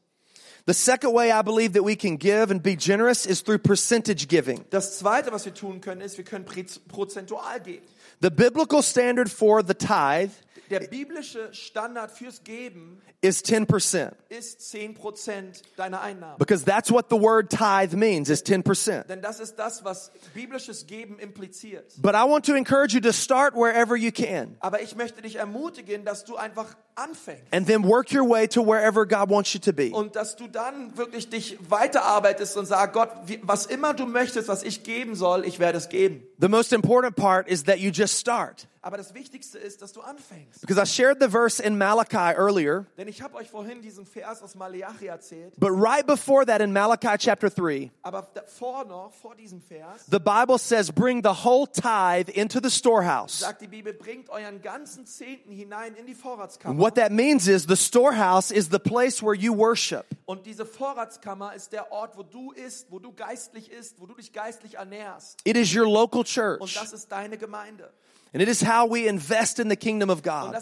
The 0.66 0.74
second 0.74 1.12
way 1.14 1.32
I 1.32 1.42
believe 1.42 1.72
that 1.72 1.84
we 1.84 1.96
can 1.96 2.16
give 2.18 2.50
and 2.50 2.62
be 2.62 2.76
generous 2.76 3.26
is 3.26 3.42
through 3.42 3.58
percentage 3.62 4.28
giving. 4.28 4.64
Das 4.70 4.98
zweite, 4.98 5.32
was 5.32 5.44
wir 5.44 5.54
tun 5.54 5.80
können, 5.80 6.00
ist, 6.00 6.16
wir 6.18 6.24
können 6.24 6.44
prozentual 6.88 7.60
geben. 7.60 7.86
The 8.22 8.30
biblical 8.30 8.82
standard 8.82 9.30
for 9.30 9.62
the 9.66 9.74
tithe 9.74 10.32
Der 10.70 10.80
biblische 10.80 11.52
Standard 11.52 12.12
fürs 12.12 12.44
Geben 12.44 13.02
is 13.22 13.42
10% 13.44 14.12
ist 14.28 14.60
10% 14.60 15.62
deiner 15.76 16.00
Einnahmen. 16.00 16.38
because 16.38 16.64
that's 16.64 16.92
what 16.92 17.06
the 17.10 17.16
word 17.16 17.50
tithe 17.50 17.96
means 17.96 18.28
is 18.28 18.44
10%. 18.44 19.08
Denn 19.08 19.20
das 19.20 19.40
ist 19.40 19.56
das, 19.56 19.84
was 19.84 20.12
biblisches 20.32 20.86
Geben 20.86 21.18
impliziert. 21.18 21.92
But 22.00 22.14
I 22.14 22.22
want 22.28 22.44
to 22.46 22.54
encourage 22.54 22.94
you 22.94 23.00
to 23.00 23.12
start 23.12 23.54
wherever 23.54 23.96
you 23.96 24.12
can 24.12 24.56
Aber 24.60 24.80
ich 24.80 24.94
möchte 24.94 25.22
dich 25.22 25.36
ermutigen, 25.36 26.04
dass 26.04 26.24
du 26.24 26.36
einfach 26.36 26.76
anfängst. 26.94 27.42
and 27.52 27.66
then 27.66 27.84
work 27.84 28.12
your 28.12 28.28
way 28.28 28.46
to 28.48 28.62
wherever 28.62 29.06
God 29.06 29.30
wants 29.30 29.52
you 29.54 29.60
to 29.60 29.72
be. 29.72 29.90
Und 29.92 30.16
dass 30.16 30.36
du 30.36 30.48
dann 30.48 30.96
wirklich 30.96 31.28
dich 31.30 31.58
weiterarbeitest 31.68 32.56
und 32.56 32.66
sagst, 32.66 32.92
Gott, 32.94 33.10
was 33.42 33.66
immer 33.66 33.94
du 33.94 34.06
möchtest, 34.06 34.48
was 34.48 34.62
ich 34.62 34.82
geben 34.82 35.14
soll, 35.14 35.44
ich 35.44 35.58
werde 35.58 35.78
es 35.78 35.88
geben. 35.88 36.22
The 36.38 36.48
most 36.48 36.72
important 36.72 37.16
part 37.16 37.48
is 37.48 37.64
that 37.64 37.78
you 37.78 37.90
just 37.90 38.18
start. 38.18 38.66
Aber 38.82 38.96
das 38.96 39.12
Wichtigste 39.12 39.58
ist, 39.58 39.82
dass 39.82 39.92
du 39.92 40.00
anfängst. 40.00 40.62
Because 40.62 40.80
I 40.80 40.86
shared 40.86 41.18
the 41.20 41.28
verse 41.28 41.62
in 41.62 41.76
Malachi 41.76 42.34
earlier, 42.34 42.86
Denn 42.96 43.08
ich 43.08 43.20
habe 43.20 43.34
euch 43.36 43.50
vorhin 43.50 43.82
diesen 43.82 44.06
Vers 44.06 44.42
aus 44.42 44.54
Malachi 44.54 45.06
erzählt. 45.08 45.52
but 45.60 45.68
right 45.70 46.06
before 46.06 46.46
that 46.46 46.62
in 46.62 46.72
Malachi 46.72 47.18
chapter 47.18 47.50
3, 47.50 47.90
Aber 48.02 48.26
davor 48.32 48.86
noch, 48.86 49.12
vor 49.12 49.34
diesem 49.34 49.60
Vers, 49.60 50.06
the 50.10 50.18
Bible 50.18 50.56
says, 50.58 50.90
Bring 50.90 51.22
the 51.22 51.44
whole 51.44 51.66
tithe 51.70 52.30
into 52.30 52.58
the 52.58 52.70
storehouse. 52.70 53.40
sagt 53.40 53.60
die 53.60 53.68
Bibel, 53.68 53.92
bringt 53.92 54.30
euren 54.30 54.62
ganzen 54.62 55.04
Zehnten 55.04 55.52
hinein 55.52 55.94
in 55.94 56.06
die 56.06 56.14
Vorratskammer. 56.14 56.79
What 56.80 56.94
that 56.94 57.12
means 57.12 57.46
is 57.46 57.66
the 57.66 57.76
storehouse 57.76 58.50
is 58.50 58.70
the 58.70 58.78
place 58.78 59.22
where 59.22 59.34
you 59.34 59.52
worship. 59.52 60.06
Und 60.24 60.46
diese 60.46 60.64
Vorratskammer 60.64 61.52
ist 61.54 61.72
der 61.72 61.92
Ort, 61.92 62.16
wo 62.16 62.22
du 62.22 62.52
isst, 62.52 62.86
wo 62.90 62.98
du 62.98 63.12
geistlich 63.12 63.70
isst, 63.70 64.00
wo 64.00 64.06
du 64.06 64.14
dich 64.14 64.32
geistlich 64.32 64.76
ernährst. 64.76 65.38
It 65.44 65.58
is 65.58 65.76
your 65.76 65.84
local 65.84 66.20
Und 66.20 66.28
church. 66.28 66.72
das 66.72 66.94
ist 66.94 67.12
deine 67.12 67.36
Gemeinde. 67.36 67.92
And 68.32 68.40
it 68.40 68.48
is 68.48 68.62
how 68.62 68.86
we 68.86 69.08
invest 69.08 69.58
in 69.58 69.68
the 69.68 69.76
kingdom 69.76 70.08
of 70.08 70.22
God. 70.22 70.54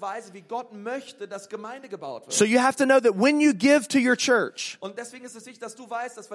Weise, 0.00 0.32
möchte. 0.82 1.28
So 2.32 2.44
you 2.44 2.58
have 2.58 2.76
to 2.76 2.84
know 2.84 2.98
that 2.98 3.14
when 3.14 3.40
you 3.40 3.52
give 3.54 3.86
to 3.88 3.98
your 3.98 4.16
church, 4.16 4.76
wichtig, 5.46 5.60
dass 5.60 5.76
weißt, 5.88 6.16
dass 6.16 6.28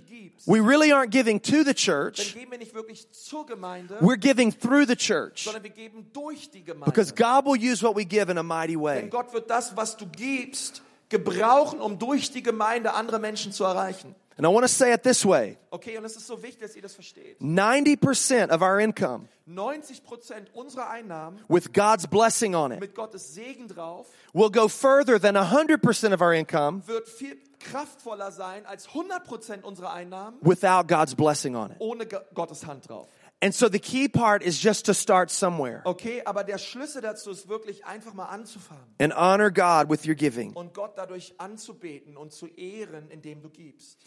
gibst, 0.00 0.48
we 0.48 0.60
really 0.60 0.92
aren't 0.94 1.10
giving 1.10 1.38
to 1.42 1.62
the 1.62 1.74
church, 1.74 2.34
wir 2.50 2.58
nicht 2.58 2.74
wirklich 2.74 3.10
zur 3.12 3.44
Gemeinde, 3.44 3.98
we're 4.00 4.16
giving 4.16 4.50
through 4.50 4.86
the 4.86 4.96
church. 4.96 5.44
sondern 5.44 5.62
wir 5.62 5.70
geben 5.70 6.10
durch 6.14 6.50
die 6.50 6.64
Gemeinde. 6.64 6.86
Because 6.86 7.14
God 7.14 7.44
will 7.44 7.60
use 7.60 7.82
what 7.82 7.94
we 7.94 8.06
give 8.06 8.30
in 8.30 8.38
a 8.38 8.42
mighty 8.42 8.76
Denn 8.76 8.82
way. 8.82 9.08
Gott 9.10 9.30
wird 9.34 9.50
das, 9.50 9.76
was 9.76 9.94
du 9.98 10.06
gibst, 10.06 10.80
gebrauchen, 11.10 11.80
um 11.80 11.98
durch 11.98 12.30
die 12.30 12.42
Gemeinde 12.42 12.94
andere 12.94 13.18
Menschen 13.18 13.52
zu 13.52 13.64
erreichen. 13.64 14.14
And 14.40 14.46
I 14.46 14.48
want 14.54 14.64
to 14.64 14.72
say 14.72 14.90
it 14.94 15.02
this 15.02 15.22
way 15.22 15.58
Okay, 15.70 15.98
und 15.98 16.04
es 16.06 16.16
ist 16.16 16.26
so 16.26 16.42
wichtig, 16.42 16.62
dass 16.62 16.74
ihr 16.74 16.80
das 16.80 16.94
versteht. 16.94 17.38
90% 17.42 18.50
of 18.50 18.62
our 18.62 18.80
income 18.80 19.28
90 19.44 20.02
Prozent 20.02 20.48
unserer 20.54 20.88
Einnahmen 20.88 21.40
with 21.48 21.72
God's 21.74 22.06
blessing 22.06 22.54
on 22.54 22.72
it 22.72 22.80
mit 22.80 22.94
Gottes 22.94 23.34
Segen 23.34 23.68
drauf 23.68 24.06
will 24.32 24.48
go 24.50 24.66
further 24.66 25.20
than 25.20 25.36
100% 25.36 26.14
of 26.14 26.22
our 26.22 26.32
income 26.32 26.82
wird 26.86 27.06
viel 27.06 27.36
kraftvoller 27.58 28.32
sein 28.32 28.64
als 28.64 28.86
100 28.88 29.24
Prozent 29.24 29.64
unserer 29.64 29.92
Einnahmen 29.92 30.38
without 30.40 30.86
God's 30.88 31.14
blessing 31.14 31.54
on 31.54 31.72
it. 31.72 31.76
ohne 31.78 32.06
Ge- 32.06 32.20
Gottes 32.32 32.64
Hand 32.66 32.88
drauf. 32.88 33.08
And 33.42 33.54
so 33.54 33.68
the 33.68 33.78
key 33.78 34.06
part 34.08 34.42
is 34.42 34.62
just 34.62 34.86
to 34.86 34.94
start 34.94 35.30
somewhere 35.30 35.82
Okay, 35.84 36.22
aber 36.24 36.44
der 36.44 36.56
Schlüssel 36.58 37.02
dazu 37.02 37.30
ist 37.30 37.48
wirklich 37.48 37.84
einfach 37.84 38.14
mal 38.14 38.26
anzufangen 38.26 38.84
and 38.98 39.12
honor 39.14 39.50
God 39.50 39.90
with 39.90 40.06
your 40.06 40.14
giving. 40.14 40.52
und 40.54 40.72
Gott 40.74 40.92
dadurch 40.96 41.34
anzubeten 41.38 42.16
und 42.16 42.32
zu 42.32 42.46
ehren, 42.46 43.10
indem 43.10 43.42
du 43.42 43.50
gibst. 43.50 43.98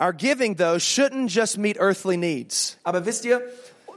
Our 0.00 0.12
giving, 0.12 0.56
though, 0.56 0.78
shouldn't 0.78 1.28
just 1.28 1.56
meet 1.56 1.76
earthly 1.78 2.16
needs. 2.16 2.78
Aber 2.82 3.06
wisst 3.06 3.24
ihr, 3.24 3.40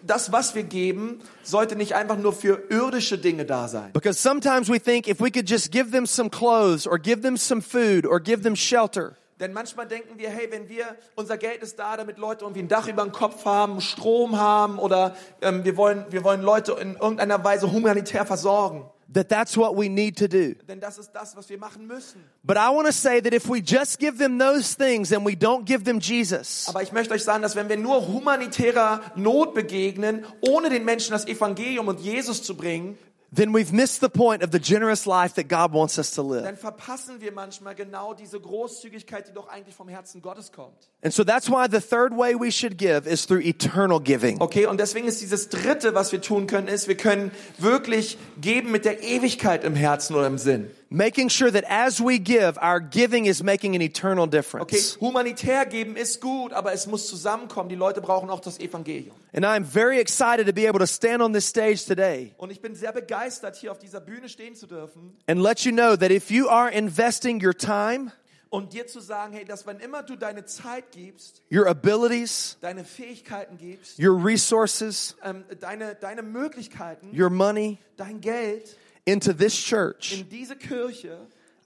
das, 0.04 0.32
was 0.32 0.54
wir 0.54 0.64
geben, 0.64 1.20
sollte 1.43 1.76
nicht 1.76 1.95
einfach 1.95 2.18
nur 2.18 2.34
für 2.34 2.64
irdische 2.70 3.18
Dinge 3.18 3.45
da 3.45 3.68
sein. 3.68 3.91
Because 3.93 4.22
sometimes 4.22 4.70
we 4.70 4.80
think 4.80 5.08
if 5.08 5.20
we 5.20 5.32
could 5.32 5.50
just 5.50 5.72
give 5.72 5.91
them 5.91 6.06
some 6.06 6.30
clothes 6.30 6.86
or 6.86 7.00
give 7.00 7.22
them 7.22 7.36
some 7.36 7.62
food 7.62 8.06
or 8.06 8.20
give 8.20 8.43
them 8.43 8.56
shelter, 8.56 9.16
Denn 9.39 9.54
manchmal 9.54 9.88
denken 9.88 10.18
wir, 10.18 10.32
hey, 10.32 10.48
wenn 10.50 10.68
wir, 10.68 10.86
unser 11.16 11.38
Geld 11.38 11.62
ist 11.62 11.78
da, 11.78 11.95
damit 11.95 12.18
Leute 12.18 12.43
irgendwie 12.43 12.62
ein 12.62 12.68
Dach 12.68 12.88
über 12.88 13.04
dem 13.04 13.12
Kopf 13.12 13.45
haben, 13.45 13.82
Strom 13.82 14.39
haben 14.39 14.80
oder 14.80 15.16
ähm, 15.41 15.64
wir, 15.64 15.78
wollen, 15.78 16.06
wir 16.10 16.24
wollen 16.24 16.41
Leute 16.41 16.72
in 16.74 16.95
irgendeiner 16.95 17.43
Weise 17.43 17.72
humanitär 17.72 18.26
versorgen. 18.26 18.86
That 19.14 19.30
that's 19.30 19.58
what 19.58 19.76
we 19.76 19.89
need 19.89 20.18
to 20.18 20.28
do. 20.28 20.55
Denn 20.68 20.80
das 20.80 20.97
ist 20.97 21.12
das, 21.12 21.36
was 21.36 21.49
wir 21.49 21.58
machen 21.58 21.88
müssen. 21.88 22.24
But 22.43 22.58
I 22.58 22.70
want 22.70 22.88
to 22.88 22.93
say 22.93 23.22
that 23.22 23.34
if 23.34 23.49
we 23.49 23.62
just 23.62 23.99
give 23.99 24.18
them 24.18 24.38
those 24.38 24.76
things 24.76 25.12
and 25.12 25.26
we 25.26 25.34
don't 25.34 25.66
give 25.66 25.84
them 25.84 25.99
Jesus, 25.99 26.68
Aber 26.68 26.82
ich 26.82 26.91
möchte 26.91 27.14
euch 27.14 27.24
sagen, 27.24 27.41
dass 27.41 27.55
wenn 27.55 27.70
wir 27.70 27.78
nur 27.78 28.08
humanitärer 28.08 29.01
Not 29.16 29.53
begegnen, 29.53 30.26
ohne 30.41 30.70
den 30.70 30.86
Menschen 30.86 31.12
das 31.12 31.26
Evangelium 31.26 31.88
und 31.88 31.99
Jesus 31.99 32.43
zu 32.43 32.55
bringen, 32.55 32.97
then 33.32 33.53
we've 33.53 33.73
missed 33.73 33.99
the 33.99 34.09
point 34.09 34.41
of 34.41 34.51
the 34.51 34.59
generous 34.59 35.05
life 35.05 35.36
that 35.36 35.47
God 35.47 35.73
wants 35.73 35.99
us 35.99 36.11
to 36.11 36.21
live. 36.21 36.43
dann 36.43 36.57
verpassen 36.57 37.19
wir 37.19 37.32
manchmal 37.32 37.75
genau 37.75 38.13
diese 38.13 38.39
Großzügigkeit, 38.39 39.28
die 39.28 39.34
doch 39.34 39.49
eigentlich 39.49 39.75
vom 39.75 39.89
Herzen 39.89 40.21
Gottes 40.21 40.51
kommt. 40.51 40.89
And 41.03 41.13
so 41.13 41.23
that's 41.23 41.49
why 41.49 41.67
the 41.69 41.82
third 41.82 42.13
way 42.13 42.36
we 42.36 42.51
should 42.51 42.78
give 42.78 43.07
is 43.07 43.25
through 43.25 43.41
eternal 43.41 43.99
giving. 43.99 44.41
Okay, 44.41 44.65
und 44.65 44.80
deswegen 44.80 45.07
ist 45.07 45.21
dieses 45.21 45.49
dritte, 45.49 45.93
was 45.93 46.11
wir 46.11 46.21
tun 46.21 46.47
können, 46.47 46.67
ist, 46.67 46.88
wir 46.88 46.97
können 46.97 47.32
wirklich 47.57 48.17
geben 48.39 48.71
mit 48.71 48.86
der 48.86 49.03
Ewigkeit 49.03 49.63
im 49.63 49.75
Herzen 49.75 50.15
oder 50.15 50.28
im 50.28 50.38
Sinn. 50.38 50.71
Making 50.90 51.30
sure 51.30 51.52
that 51.52 51.66
as 51.68 52.00
we 52.00 52.18
give, 52.18 52.58
our 52.62 52.80
giving 52.80 53.26
is 53.26 53.44
making 53.44 53.76
an 53.76 53.82
eternal 53.82 54.24
Okay, 54.24 54.38
difference. 54.38 54.98
humanitär 55.02 55.66
geben 55.66 55.98
ist 55.98 56.22
gut, 56.22 56.54
aber 56.54 56.72
es 56.72 56.88
muss 56.88 57.08
zusammenkommen. 57.08 57.68
Die 57.68 57.76
Leute 57.76 58.00
brauchen 58.00 58.30
auch 58.30 58.40
das 58.40 58.58
Evangelium. 58.60 59.14
And 59.34 59.46
I'm 59.46 59.66
very 59.66 60.00
excited 60.00 60.48
to 60.48 60.54
be 60.54 60.66
able 60.68 60.80
to 60.80 60.88
stand 60.88 61.22
on 61.22 61.34
this 61.34 61.46
stage 61.46 61.86
today 61.86 62.34
Und 62.38 62.52
ich 62.52 62.62
bin 62.62 62.74
sehr 62.74 62.94
begeistert, 62.94 63.58
hier 63.58 63.72
auf 63.72 63.80
dieser 63.80 64.00
Bühne 64.00 64.30
stehen 64.30 64.56
zu 64.56 64.66
dürfen 64.66 65.18
and 65.28 65.42
let 65.42 65.60
you 65.66 65.74
know 65.74 65.98
that 65.98 66.10
if 66.10 66.32
you 66.32 66.48
are 66.48 66.72
investing 66.72 67.44
your 67.44 67.54
time, 67.54 68.12
und 68.50 68.72
dir 68.72 68.88
zu 68.88 69.02
sagen, 69.02 69.34
hey, 69.34 69.44
dass 69.44 69.68
wann 69.68 69.82
immer 69.82 70.04
du 70.04 70.16
deine 70.16 70.46
Zeit 70.46 70.92
gibst, 70.94 71.42
your 71.52 71.68
abilities, 71.68 72.58
deine 72.62 72.86
Fähigkeiten 72.86 73.58
gibst, 73.58 74.00
your 74.00 74.24
resources, 74.24 75.18
ähm, 75.22 75.44
deine, 75.60 75.96
deine 75.96 76.22
Möglichkeiten, 76.24 77.12
your 77.14 77.30
money 77.30 77.78
dein 77.98 78.22
Geld 78.22 78.78
into 79.08 79.34
this 79.34 79.55
church, 79.55 80.14
in 80.14 80.30
diese 80.30 80.55
Kirche, 80.55 81.18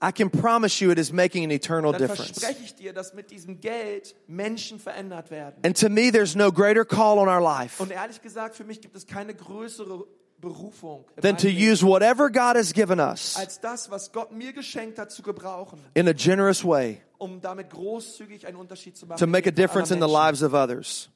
I 0.04 0.10
can 0.10 0.30
promise 0.30 0.80
you 0.82 0.90
it 0.90 0.98
is 0.98 1.12
making 1.12 1.44
an 1.44 1.50
eternal 1.50 1.92
dann 1.92 2.00
difference. 2.00 2.40
verspreche 2.40 2.64
ich 2.64 2.74
dir, 2.74 2.92
dass 2.92 3.14
mit 3.14 3.30
diesem 3.30 3.60
Geld 3.60 4.14
Menschen 4.26 4.78
verändert 4.80 5.30
werden. 5.30 5.56
And 5.64 5.78
to 5.78 5.88
me, 5.88 6.10
there's 6.10 6.34
no 6.34 6.50
greater 6.50 6.84
call 6.84 7.18
on 7.18 7.28
our 7.28 7.40
life 7.40 7.80
Und 7.80 7.92
ehrlich 7.92 8.20
gesagt, 8.20 8.56
für 8.56 8.64
mich 8.64 8.80
gibt 8.80 8.96
es 8.96 9.06
keine 9.06 9.34
größere 9.34 10.04
Berufung 10.40 11.04
in 11.16 11.22
than 11.22 11.36
to 11.36 11.46
meinem 11.46 11.56
Leben, 11.56 11.72
use 11.72 11.86
whatever 11.86 12.28
God 12.28 12.56
has 12.56 12.72
given 12.72 12.98
us 12.98 13.36
als 13.36 13.60
das, 13.60 13.90
was 13.90 14.10
Gott 14.10 14.32
mir 14.32 14.52
geschenkt 14.52 14.98
hat, 14.98 15.12
zu 15.12 15.22
gebrauchen, 15.22 15.78
in 15.94 16.08
a 16.08 16.12
generous 16.12 16.64
way 16.64 17.00
um 17.18 17.40
damit 17.40 17.70
großzügig 17.70 18.44
einen 18.48 18.56
Unterschied 18.56 18.96
zu 18.96 19.06
machen. 19.06 19.18
to 19.20 19.26
make 19.28 19.46
a 19.46 19.50
im 19.50 19.54
Leben 19.54 19.62
difference 19.62 19.92
in 19.92 19.98
the 19.98 20.04
anderer 20.04 20.26
lives 20.26 20.42
of 20.42 20.52
others. 20.52 21.08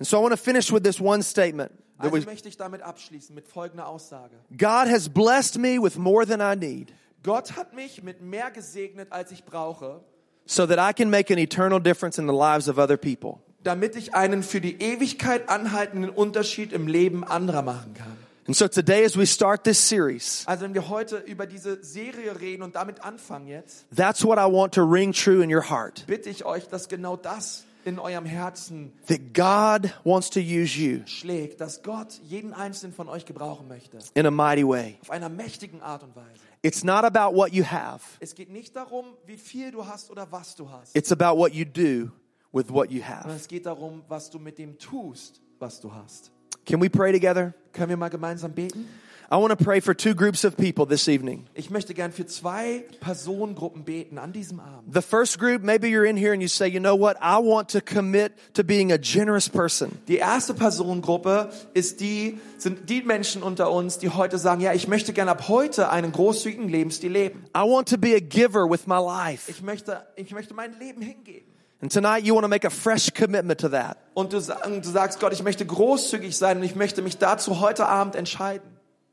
And 0.00 0.08
so 0.08 0.18
I 0.18 0.22
want 0.22 0.32
to 0.32 0.36
finish 0.42 0.72
with 0.72 0.82
this 0.82 1.00
one 1.00 1.22
statement. 1.22 1.70
That 1.98 2.06
Also 2.12 2.16
we, 2.16 2.24
möchte 2.24 2.48
ich 2.48 2.56
damit 2.56 2.82
abschließen 2.82 3.34
mit 3.34 3.46
folgender 3.46 3.86
Aussage. 3.86 4.32
God 4.56 4.88
has 4.88 5.08
blessed 5.08 5.58
me 5.58 5.78
with 5.80 5.96
more 5.96 6.26
than 6.26 6.40
I 6.40 6.56
need 6.58 6.92
Gott 7.22 7.54
hat 7.56 7.74
mich 7.74 8.02
mit 8.02 8.22
mehr 8.22 8.50
gesegnet, 8.50 9.12
als 9.12 9.30
ich 9.30 9.44
brauche, 9.44 10.00
so 10.46 10.66
that 10.66 10.78
I 10.78 10.94
can 10.94 11.10
make 11.10 11.30
an 11.30 11.38
eternal 11.38 11.78
difference 11.78 12.16
in 12.18 12.26
the 12.26 12.32
lives 12.34 12.66
of 12.68 12.78
other 12.78 12.96
people. 12.96 13.40
damit 13.62 13.94
ich 13.94 14.14
einen 14.14 14.42
für 14.42 14.62
die 14.62 14.80
Ewigkeit 14.80 15.50
anhaltenden 15.50 16.08
Unterschied 16.08 16.72
im 16.72 16.88
Leben 16.88 17.22
anderer 17.24 17.60
machen 17.60 17.92
kann. 17.92 18.16
And 18.46 18.56
so 18.56 18.66
today, 18.66 19.04
as 19.04 19.18
we 19.18 19.26
start 19.26 19.64
this 19.64 19.86
series, 19.86 20.44
Also 20.46 20.64
wenn 20.64 20.72
wir 20.72 20.88
heute 20.88 21.18
über 21.18 21.44
diese 21.46 21.84
Serie 21.84 22.40
reden 22.40 22.62
und 22.62 22.74
damit 22.74 23.04
anfangen 23.04 23.46
jetzt, 23.48 23.84
that's 23.94 24.24
what 24.24 24.38
I 24.38 24.50
want 24.50 24.72
to 24.74 24.82
ring 24.82 25.12
true 25.12 25.44
in 25.44 25.54
your 25.54 25.68
heart. 25.68 26.04
bitte 26.06 26.30
ich 26.30 26.46
euch, 26.46 26.66
dass 26.68 26.88
genau 26.88 27.16
das 27.16 27.64
in 27.84 27.98
eurem 27.98 28.24
Herzen 28.24 28.92
that 29.08 29.32
God 29.34 29.92
wants 30.04 30.30
to 30.30 30.40
use 30.40 30.78
you 30.78 31.00
schlägt, 31.06 31.60
dass 31.60 31.82
Gott 31.82 32.20
jeden 32.22 32.52
einzelnen 32.52 32.92
von 32.94 33.08
euch 33.08 33.24
gebrauchen 33.26 33.68
möchte. 33.68 33.98
in 34.14 34.26
a 34.26 34.30
mighty 34.30 34.66
way. 34.66 34.98
Auf 35.02 35.10
einer 35.10 35.28
mächtigen 35.28 35.80
Art 35.82 36.02
und 36.02 36.14
Weise. 36.16 36.40
It's 36.62 36.84
not 36.84 37.04
about 37.04 37.34
what 37.36 37.52
you 37.52 37.64
have, 37.64 38.00
Es 38.20 38.34
geht 38.34 38.50
nicht 38.50 38.76
darum, 38.76 39.06
wie 39.26 39.36
viel 39.38 39.70
du 39.70 39.86
hast 39.86 40.10
oder 40.10 40.30
was 40.30 40.54
du 40.56 40.70
hast. 40.70 40.94
it's 40.96 41.10
about 41.12 41.38
what 41.38 41.52
you 41.54 41.64
do 41.64 42.10
with 42.52 42.70
what 42.70 42.90
you 42.90 43.02
have. 43.02 43.28
es 43.30 43.48
geht 43.48 43.66
darum, 43.66 44.02
was 44.08 44.28
du 44.30 44.38
mit 44.38 44.58
dem 44.58 44.78
tust, 44.78 45.40
was 45.58 45.80
du 45.80 45.92
hast. 45.92 46.30
Can 46.66 46.80
we 46.82 46.90
pray 46.90 47.12
together? 47.12 47.54
Können 47.72 47.88
wir 47.90 47.96
mal 47.96 48.10
gemeinsam 48.10 48.52
beten? 48.52 48.86
I 49.32 49.36
want 49.36 49.56
to 49.56 49.64
pray 49.64 49.78
for 49.78 49.94
two 49.94 50.12
groups 50.12 50.42
of 50.42 50.56
people 50.56 50.86
this 50.86 51.06
evening. 51.06 51.46
Ich 51.54 51.70
möchte 51.70 51.94
gern 51.94 52.10
für 52.10 52.26
zwei 52.26 52.84
Personengruppen 52.98 53.84
beten 53.84 54.18
an 54.18 54.32
diesem 54.32 54.58
Abend. 54.58 54.92
The 54.92 55.02
first 55.02 55.38
group, 55.38 55.62
maybe 55.62 55.86
you're 55.86 56.04
in 56.04 56.16
here 56.16 56.32
and 56.32 56.42
you 56.42 56.48
say, 56.48 56.66
you 56.66 56.80
know 56.80 56.96
what? 56.96 57.16
I 57.22 57.38
want 57.38 57.68
to 57.70 57.80
commit 57.80 58.32
to 58.54 58.64
being 58.64 58.90
a 58.90 58.98
generous 58.98 59.48
person. 59.48 59.96
Die 60.08 60.16
erste 60.16 60.52
Personengruppe 60.52 61.48
ist 61.74 62.00
die, 62.00 62.40
sind 62.58 62.90
die 62.90 63.02
Menschen 63.02 63.44
unter 63.44 63.70
uns, 63.70 63.98
die 63.98 64.08
heute 64.08 64.36
sagen, 64.36 64.62
ja, 64.62 64.72
ich 64.72 64.88
möchte 64.88 65.12
gern 65.12 65.28
ab 65.28 65.46
heute 65.46 65.90
einen 65.90 66.10
großzügigen 66.10 66.68
Lebensstil 66.68 67.12
leben. 67.12 67.44
I 67.56 67.60
want 67.60 67.88
to 67.90 67.98
be 67.98 68.16
a 68.16 68.20
giver 68.20 68.68
with 68.68 68.88
my 68.88 68.98
life. 68.98 69.48
Ich 69.48 69.62
möchte, 69.62 70.04
ich 70.16 70.32
möchte 70.32 70.54
mein 70.54 70.76
Leben 70.80 71.02
hingeben. 71.02 71.46
And 71.80 71.92
tonight 71.92 72.24
you 72.24 72.34
want 72.34 72.42
to 72.42 72.48
make 72.48 72.66
a 72.66 72.70
fresh 72.70 73.08
commitment 73.14 73.60
to 73.60 73.68
that. 73.68 73.96
Und 74.12 74.32
du, 74.32 74.38
und 74.38 74.84
du 74.84 74.90
sagst, 74.90 75.20
Gott, 75.20 75.32
ich 75.32 75.44
möchte 75.44 75.64
großzügig 75.64 76.36
sein 76.36 76.58
und 76.58 76.64
ich 76.64 76.74
möchte 76.74 77.00
mich 77.00 77.18
dazu 77.18 77.60
heute 77.60 77.86
Abend 77.86 78.16
entscheiden. 78.16 78.68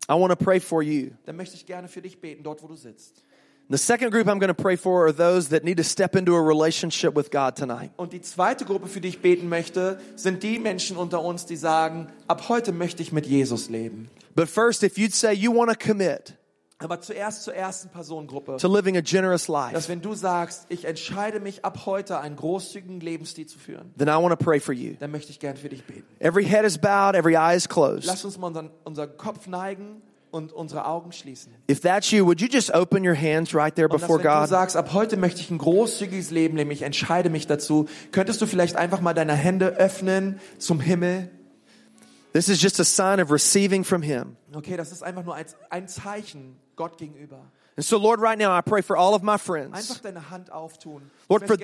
I 0.09 0.13
want 0.13 0.31
to 0.31 0.35
pray 0.35 0.59
for 0.59 0.81
you. 0.81 1.11
Dann 1.25 1.35
möchte 1.35 1.55
ich 1.55 1.65
gerne 1.65 1.87
für 1.87 2.01
dich 2.01 2.19
beten, 2.21 2.43
dort 2.43 2.63
wo 2.63 2.67
du 2.67 2.75
sitzt. 2.75 3.23
The 3.69 3.77
second 3.77 4.11
group 4.11 4.27
I'm 4.27 4.39
going 4.39 4.47
to 4.47 4.53
pray 4.53 4.77
for 4.77 5.05
are 5.07 5.13
those 5.13 5.49
that 5.49 5.65
need 5.65 5.75
to 5.75 5.83
step 5.83 6.15
into 6.15 6.37
a 6.37 6.41
relationship 6.41 7.13
with 7.13 7.29
God 7.31 7.57
tonight. 7.57 7.91
Und 7.97 8.13
die 8.13 8.21
zweite 8.21 8.63
Gruppe, 8.63 8.87
für 8.87 9.01
die 9.01 9.09
ich 9.09 9.19
beten 9.19 9.49
möchte, 9.49 9.99
sind 10.15 10.41
die 10.43 10.57
Menschen 10.57 10.95
unter 10.95 11.21
uns, 11.21 11.45
die 11.45 11.57
sagen, 11.57 12.07
ab 12.27 12.47
heute 12.47 12.71
möchte 12.71 13.03
ich 13.03 13.11
mit 13.11 13.25
Jesus 13.25 13.69
leben. 13.69 14.09
But 14.35 14.47
first, 14.47 14.83
if 14.83 14.97
you'd 14.97 15.13
say 15.13 15.33
you 15.33 15.53
want 15.53 15.69
to 15.69 15.75
commit 15.77 16.37
Aber 16.79 17.01
zuerst 17.01 17.43
zur 17.43 17.55
ersten 17.55 17.89
Personengruppe. 17.89 18.57
to 18.57 18.67
living 18.67 18.97
a 18.97 19.01
generous 19.01 19.47
Dass 19.47 19.73
life, 19.73 19.89
wenn 19.89 20.01
du 20.01 20.13
sagst, 20.13 20.67
ich 20.69 20.85
entscheide 20.85 21.39
mich 21.39 21.65
ab 21.65 21.85
heute 21.87 22.19
einen 22.19 22.35
großzügigen 22.35 22.99
Lebensstil 22.99 23.47
zu 23.47 23.57
führen, 23.57 23.93
then 23.97 24.07
I 24.07 24.11
want 24.11 24.37
to 24.37 24.43
pray 24.43 24.59
for 24.59 24.75
you. 24.75 24.93
dann 24.99 25.09
möchte 25.09 25.31
ich 25.31 25.39
gern 25.39 25.57
für 25.57 25.69
dich 25.69 25.83
beten. 25.85 26.05
Every 26.19 26.45
head 26.45 26.65
is 26.65 26.77
bowed, 26.77 27.15
every 27.15 27.35
eye 27.35 27.55
is 27.55 27.67
closed. 27.67 28.05
Lass 28.05 28.23
uns 28.23 28.37
mal 28.37 28.47
unseren, 28.47 28.69
unseren 28.83 29.17
Kopf 29.17 29.47
neigen 29.47 30.03
und 30.29 30.53
unsere 30.53 30.85
Augen 30.85 31.11
schließen. 31.13 31.51
If 31.67 31.81
that's 31.81 32.11
you, 32.11 32.27
would 32.27 32.41
you 32.41 32.47
just 32.47 32.71
open 32.75 33.03
your 33.03 33.15
hands 33.15 33.55
right 33.55 33.73
there 33.73 33.87
Und 33.87 33.93
dass, 33.95 34.01
before 34.01 34.23
wenn 34.23 34.41
du 34.41 34.47
sagst, 34.47 34.75
ab 34.75 34.93
heute 34.93 35.17
möchte 35.17 35.41
ich 35.41 35.49
ein 35.49 35.57
großzügiges 35.57 36.29
Leben 36.29 36.57
leben, 36.57 36.69
ich 36.69 36.83
entscheide 36.83 37.31
mich 37.31 37.47
dazu, 37.47 37.87
könntest 38.11 38.39
du 38.39 38.45
vielleicht 38.45 38.75
einfach 38.75 39.01
mal 39.01 39.15
deine 39.15 39.33
Hände 39.33 39.77
öffnen 39.77 40.39
zum 40.59 40.79
Himmel? 40.79 41.31
This 42.33 42.49
is 42.49 42.61
just 42.61 42.79
a 42.79 42.83
sign 42.83 43.19
of 43.19 43.31
receiving 43.31 43.83
from 43.83 44.03
Him. 44.03 44.35
Okay, 44.53 44.77
das 44.77 44.91
ist 44.91 45.01
einfach 45.01 45.23
nur 45.23 45.35
ein 45.71 45.87
Zeichen 45.87 46.55
Gott 46.77 46.97
gegenüber. 46.97 47.51
And 47.77 47.85
so, 47.85 47.99
Lord, 47.99 48.19
right 48.19 48.39
now 48.39 48.51
I 48.57 48.61
pray 48.61 48.81
for 48.81 48.97
all 48.97 49.13
of 49.13 49.21
my 49.21 49.37
friends. 49.37 50.01
Lord, 51.29 51.45
for-. 51.45 51.57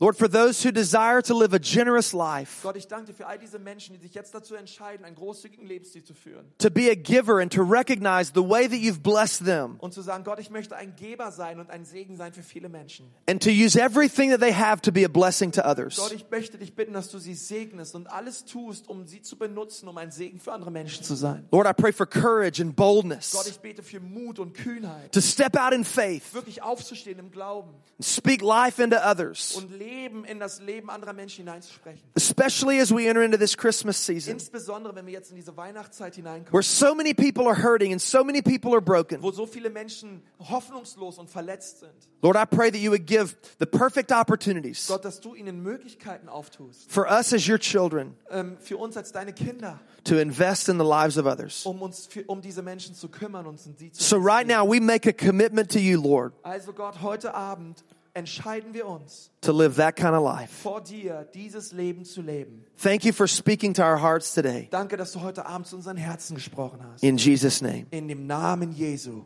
Lord, 0.00 0.16
for 0.16 0.28
those 0.28 0.62
who 0.62 0.72
desire 0.72 1.20
to 1.20 1.34
live 1.34 1.52
a 1.52 1.58
generous 1.58 2.14
life, 2.14 2.62
Gott, 2.62 2.74
ich 2.76 2.88
danke 2.88 3.08
dir 3.08 3.14
für 3.14 3.26
all 3.26 3.36
diese 3.38 3.58
Menschen, 3.58 3.94
die 3.96 4.00
sich 4.00 4.14
jetzt 4.14 4.34
dazu 4.34 4.54
entscheiden, 4.54 5.04
einen 5.04 5.16
großzügigen 5.16 5.66
Lebensstil 5.66 6.02
zu 6.04 6.14
führen. 6.14 6.46
to 6.56 6.70
be 6.70 6.90
a 6.90 6.94
giver 6.94 7.38
and 7.38 7.52
to 7.52 7.62
recognize 7.62 8.32
the 8.34 8.40
way 8.42 8.66
that 8.66 8.78
you've 8.78 9.02
blessed 9.02 9.44
them 9.44 9.76
Und 9.80 9.92
zu 9.92 10.00
sagen, 10.00 10.24
Gott, 10.24 10.38
ich 10.38 10.48
möchte 10.48 10.74
ein 10.74 10.96
Geber 10.96 11.30
sein 11.32 11.60
und 11.60 11.68
ein 11.68 11.84
Segen 11.84 12.16
sein 12.16 12.32
für 12.32 12.42
viele 12.42 12.70
Menschen. 12.70 13.10
and 13.28 13.42
to 13.42 13.50
use 13.50 13.78
everything 13.78 14.30
that 14.30 14.40
they 14.40 14.54
have 14.54 14.80
to 14.80 14.90
be 14.90 15.04
a 15.04 15.08
blessing 15.08 15.52
to 15.52 15.60
Gott, 15.60 15.70
others. 15.78 16.12
ich 16.14 16.24
möchte 16.30 16.56
dich 16.56 16.74
bitten, 16.74 16.94
dass 16.94 17.10
du 17.10 17.18
sie 17.18 17.34
segnest 17.34 17.94
und 17.94 18.10
alles 18.10 18.46
tust, 18.46 18.88
um 18.88 19.06
sie 19.06 19.20
zu 19.20 19.36
benutzen, 19.36 19.86
um 19.86 19.98
ein 19.98 20.12
Segen 20.12 20.40
für 20.40 20.52
andere 20.54 20.70
Menschen 20.70 21.04
zu 21.04 21.14
sein. 21.14 21.46
Lord, 21.52 21.66
I 21.68 21.74
pray 21.74 21.92
for 21.92 22.06
courage 22.06 22.62
and 22.62 22.70
Gott, 22.74 22.86
boldness 22.86 23.36
ich 23.50 23.58
bete 23.60 23.82
für 23.82 24.00
Mut 24.00 24.38
und 24.38 24.54
Kühnheit, 24.54 25.09
to 25.12 25.20
step 25.20 25.56
out 25.56 25.72
in 25.72 25.84
faith 25.84 26.32
wirklich 26.34 26.62
aufzustehen 26.62 27.18
im 27.18 27.30
Glauben 27.30 27.70
and 27.96 28.04
speak 28.04 28.42
life 28.42 28.82
into 28.82 28.96
others, 28.96 29.54
und 29.56 29.70
Leben 29.76 30.24
in 30.24 30.38
das 30.40 30.60
Leben 30.60 30.88
anderer 30.90 31.12
Menschen 31.12 31.44
hineinzusprechen. 31.44 32.02
especially 32.14 32.80
as 32.80 32.90
we 32.90 33.06
enter 33.08 33.22
into 33.22 33.36
this 33.38 33.56
Christmas 33.56 34.04
season 34.04 34.32
Insbesondere, 34.34 34.94
wenn 34.94 35.06
wir 35.06 35.12
jetzt 35.12 35.30
in 35.30 35.36
diese 35.36 35.56
Weihnachtszeit 35.56 36.14
hineinkommen, 36.14 36.52
where 36.52 36.62
so 36.62 36.94
many 36.94 37.12
people 37.14 37.46
are 37.46 37.56
hurting 37.62 37.92
and 37.92 38.00
so 38.00 38.22
many 38.24 38.40
people 38.42 38.72
are 38.72 38.80
broken. 38.82 39.22
wo 39.22 39.30
so 39.30 39.46
viele 39.46 39.70
Menschen 39.70 40.22
hoffnungslos 40.38 41.18
und 41.18 41.28
verletzt 41.30 41.80
sind. 41.80 41.92
Lord, 42.22 42.36
I 42.36 42.44
pray 42.44 42.70
that 42.70 42.80
you 42.80 42.90
would 42.90 43.06
give 43.06 43.34
the 43.58 43.66
perfect 43.66 44.12
opportunities 44.12 44.86
Gott, 44.88 45.04
dass 45.04 45.20
du 45.20 45.34
ihnen 45.34 45.62
Möglichkeiten 45.62 46.28
auftust, 46.28 46.90
for 46.90 47.06
us 47.10 47.32
as 47.32 47.48
your 47.48 47.58
children 47.58 48.14
ähm, 48.30 48.56
für 48.60 48.76
uns 48.76 48.96
als 48.96 49.12
deine 49.12 49.32
Kinder, 49.32 49.80
to 50.04 50.16
invest 50.18 50.68
in 50.68 50.78
the 50.78 50.84
lives 50.84 51.16
of 51.18 51.26
others. 51.26 51.64
um 51.66 51.80
uns 51.82 52.06
für, 52.06 52.22
um 52.24 52.40
diese 52.42 52.62
Menschen 52.62 52.94
zu 52.94 53.08
kümmern 53.08 53.46
und 53.46 53.58
sie 53.58 53.90
zu 53.92 54.02
So 54.02 54.16
right 54.16 54.46
now 54.46 54.64
we 54.66 54.80
make 54.80 54.99
a 55.06 55.12
commitment 55.12 55.70
to 55.70 55.80
you, 55.80 56.00
Lord, 56.00 56.32
Also 56.42 56.72
Gott, 56.72 57.02
heute 57.02 57.34
Abend 57.34 57.84
entscheiden 58.14 58.74
wir 58.74 58.86
uns, 58.86 59.30
to 59.40 59.52
live 59.52 59.76
that 59.76 59.94
kind 59.96 60.14
of 60.14 60.22
life. 60.24 60.50
vor 60.62 60.80
dir 60.80 61.26
dieses 61.32 61.72
Leben 61.72 62.04
zu 62.04 62.22
leben. 62.22 62.64
Thank 62.76 63.04
you 63.04 63.12
for 63.12 63.26
speaking 63.28 63.72
to 63.74 63.82
our 63.82 63.98
hearts 64.00 64.34
today. 64.34 64.68
Danke, 64.70 64.96
dass 64.96 65.12
du 65.12 65.20
heute 65.20 65.46
Abend 65.46 65.66
zu 65.68 65.76
unseren 65.76 65.96
Herzen 65.96 66.34
gesprochen 66.34 66.80
hast. 66.92 67.02
In 67.04 67.16
Jesus' 67.16 67.60
name. 67.62 67.86
In 67.90 68.08
dem 68.08 68.26
Namen 68.26 68.72
Jesu. 68.72 69.24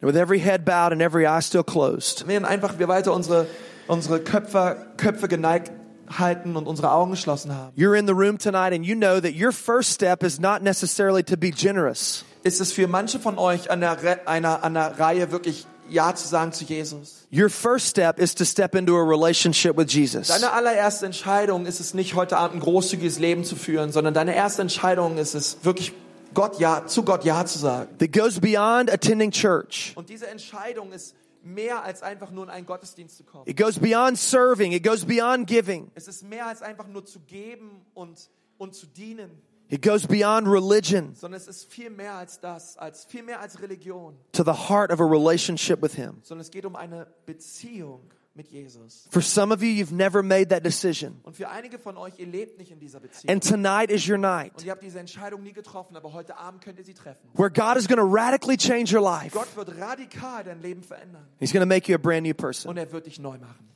And 0.00 0.02
with 0.12 0.16
every 0.16 0.38
head 0.40 0.64
bowed 0.64 0.92
and 0.92 1.00
every 1.02 1.26
eye 1.26 1.40
still 1.40 1.62
closed, 1.64 2.24
Während 2.26 2.46
einfach 2.46 2.78
wir 2.78 2.88
weiter 2.88 3.12
unsere, 3.12 3.46
unsere 3.88 4.20
Köpfe, 4.20 4.76
Köpfe 4.96 5.28
geneigt 5.28 5.70
halten 6.08 6.56
und 6.56 6.66
unsere 6.66 6.90
Augen 6.92 7.12
geschlossen 7.12 7.54
haben, 7.54 7.72
you're 7.76 7.96
in 7.98 8.06
the 8.06 8.12
room 8.12 8.36
tonight 8.38 8.72
and 8.72 8.84
you 8.84 8.94
know 8.94 9.20
that 9.20 9.34
your 9.34 9.50
first 9.52 9.90
step 9.90 10.22
is 10.22 10.38
not 10.38 10.62
necessarily 10.62 11.22
to 11.22 11.36
be 11.36 11.50
generous. 11.50 12.24
Ist 12.42 12.60
es 12.60 12.72
für 12.72 12.86
manche 12.86 13.18
von 13.18 13.38
euch 13.38 13.70
an 13.70 13.80
der, 13.80 14.02
Re 14.02 14.20
einer, 14.26 14.64
an 14.64 14.74
der 14.74 14.98
Reihe 14.98 15.30
wirklich 15.32 15.66
Ja 15.88 16.14
zu 16.14 16.26
sagen 16.26 16.52
zu 16.52 16.64
Jesus. 16.64 17.26
Your 17.32 17.50
first 17.50 17.88
step 17.88 18.18
is 18.18 18.34
to 18.34 18.44
step 18.44 18.74
into 18.74 18.96
a 18.96 19.02
relationship 19.02 19.76
with 19.76 19.92
Jesus. 19.92 20.28
Deine 20.28 20.52
allererste 20.52 21.06
Entscheidung 21.06 21.66
ist 21.66 21.80
es 21.80 21.94
nicht, 21.94 22.14
heute 22.14 22.36
Abend 22.36 22.56
ein 22.56 22.60
großzügiges 22.60 23.18
Leben 23.18 23.44
zu 23.44 23.56
führen, 23.56 23.92
sondern 23.92 24.14
deine 24.14 24.34
erste 24.34 24.62
Entscheidung 24.62 25.18
ist 25.18 25.34
es, 25.34 25.58
wirklich 25.62 25.92
Gott 26.34 26.58
Ja, 26.58 26.86
zu 26.86 27.02
Gott 27.04 27.24
Ja 27.24 27.44
zu 27.44 27.58
sagen. 27.58 27.98
That 27.98 28.12
goes 28.12 28.40
beyond 28.40 28.90
attending 28.92 29.30
church. 29.30 29.92
Und 29.96 30.08
diese 30.08 30.26
Entscheidung 30.28 30.92
ist 30.92 31.14
mehr 31.44 31.82
als 31.82 32.02
einfach 32.02 32.30
nur 32.30 32.44
in 32.44 32.50
einen 32.50 32.66
Gottesdienst 32.66 33.16
zu 33.16 33.24
kommen. 33.24 33.44
It 33.46 33.56
goes 33.56 33.78
beyond 33.78 34.18
serving. 34.18 34.72
It 34.72 34.84
goes 34.84 35.04
beyond 35.04 35.46
giving. 35.46 35.90
Es 35.94 36.08
ist 36.08 36.22
mehr 36.22 36.46
als 36.46 36.62
einfach 36.62 36.86
nur 36.86 37.04
zu 37.04 37.20
geben 37.20 37.84
und, 37.94 38.30
und 38.58 38.74
zu 38.74 38.86
dienen, 38.86 39.30
It 39.72 39.80
goes 39.80 40.06
beyond 40.06 40.46
religion 40.46 41.14
sondern 41.14 41.40
es 41.40 41.48
ist 41.48 41.64
viel 41.72 41.88
mehr 41.88 42.12
als 42.14 42.38
das, 42.40 42.76
als 42.76 43.06
viel 43.06 43.22
mehr 43.22 43.40
als 43.40 43.58
Religion, 43.62 44.14
to 44.32 44.44
the 44.44 44.68
heart 44.68 44.92
of 44.92 45.00
a 45.00 45.04
relationship 45.04 45.80
with 45.82 45.94
Him. 45.94 46.18
sondern 46.22 46.42
es 46.42 46.50
geht 46.50 46.66
um 46.66 46.76
eine 46.76 47.06
Beziehung 47.24 48.02
mit 48.34 48.48
Jesus. 48.50 49.06
For 49.10 49.22
some 49.22 49.50
of 49.52 49.62
you, 49.62 49.68
you've 49.68 49.90
never 49.94 50.22
made 50.22 50.48
that 50.48 50.62
decision. 50.62 51.20
Und 51.22 51.36
für 51.36 51.48
einige 51.48 51.78
von 51.78 51.96
euch, 51.96 52.18
ihr 52.18 52.26
lebt 52.26 52.58
nicht 52.58 52.70
in 52.70 52.80
dieser 52.80 53.00
Beziehung. 53.00 53.32
And 53.32 53.42
tonight 53.46 53.90
is 53.90 54.06
your 54.06 54.18
night 54.18 54.52
Und 54.56 54.64
ihr 54.66 54.72
habt 54.72 54.82
diese 54.82 55.00
Entscheidung 55.00 55.42
nie 55.42 55.52
getroffen, 55.54 55.96
aber 55.96 56.12
heute 56.12 56.36
Abend 56.36 56.62
könnt 56.62 56.78
ihr 56.78 56.84
sie 56.84 56.92
treffen. 56.94 57.26
where 57.32 57.50
God 57.50 57.78
is 57.78 57.88
going 57.88 57.98
to 57.98 58.06
radically 58.06 58.58
change 58.58 58.94
your 58.94 59.02
life. 59.02 59.30
Gott 59.32 59.56
wird 59.56 59.78
radikal 59.80 60.44
dein 60.44 60.60
Leben 60.60 60.82
verändern 60.82 61.26
He's 61.40 61.50
going 61.50 61.62
to 61.62 61.66
make 61.66 61.90
you 61.90 61.94
a 61.94 61.98
brand 61.98 62.26
new 62.26 62.34
person. 62.34 62.68
und 62.68 62.76
er 62.76 62.92
wird 62.92 63.06
dich 63.06 63.18
neu 63.18 63.38
machen. 63.38 63.68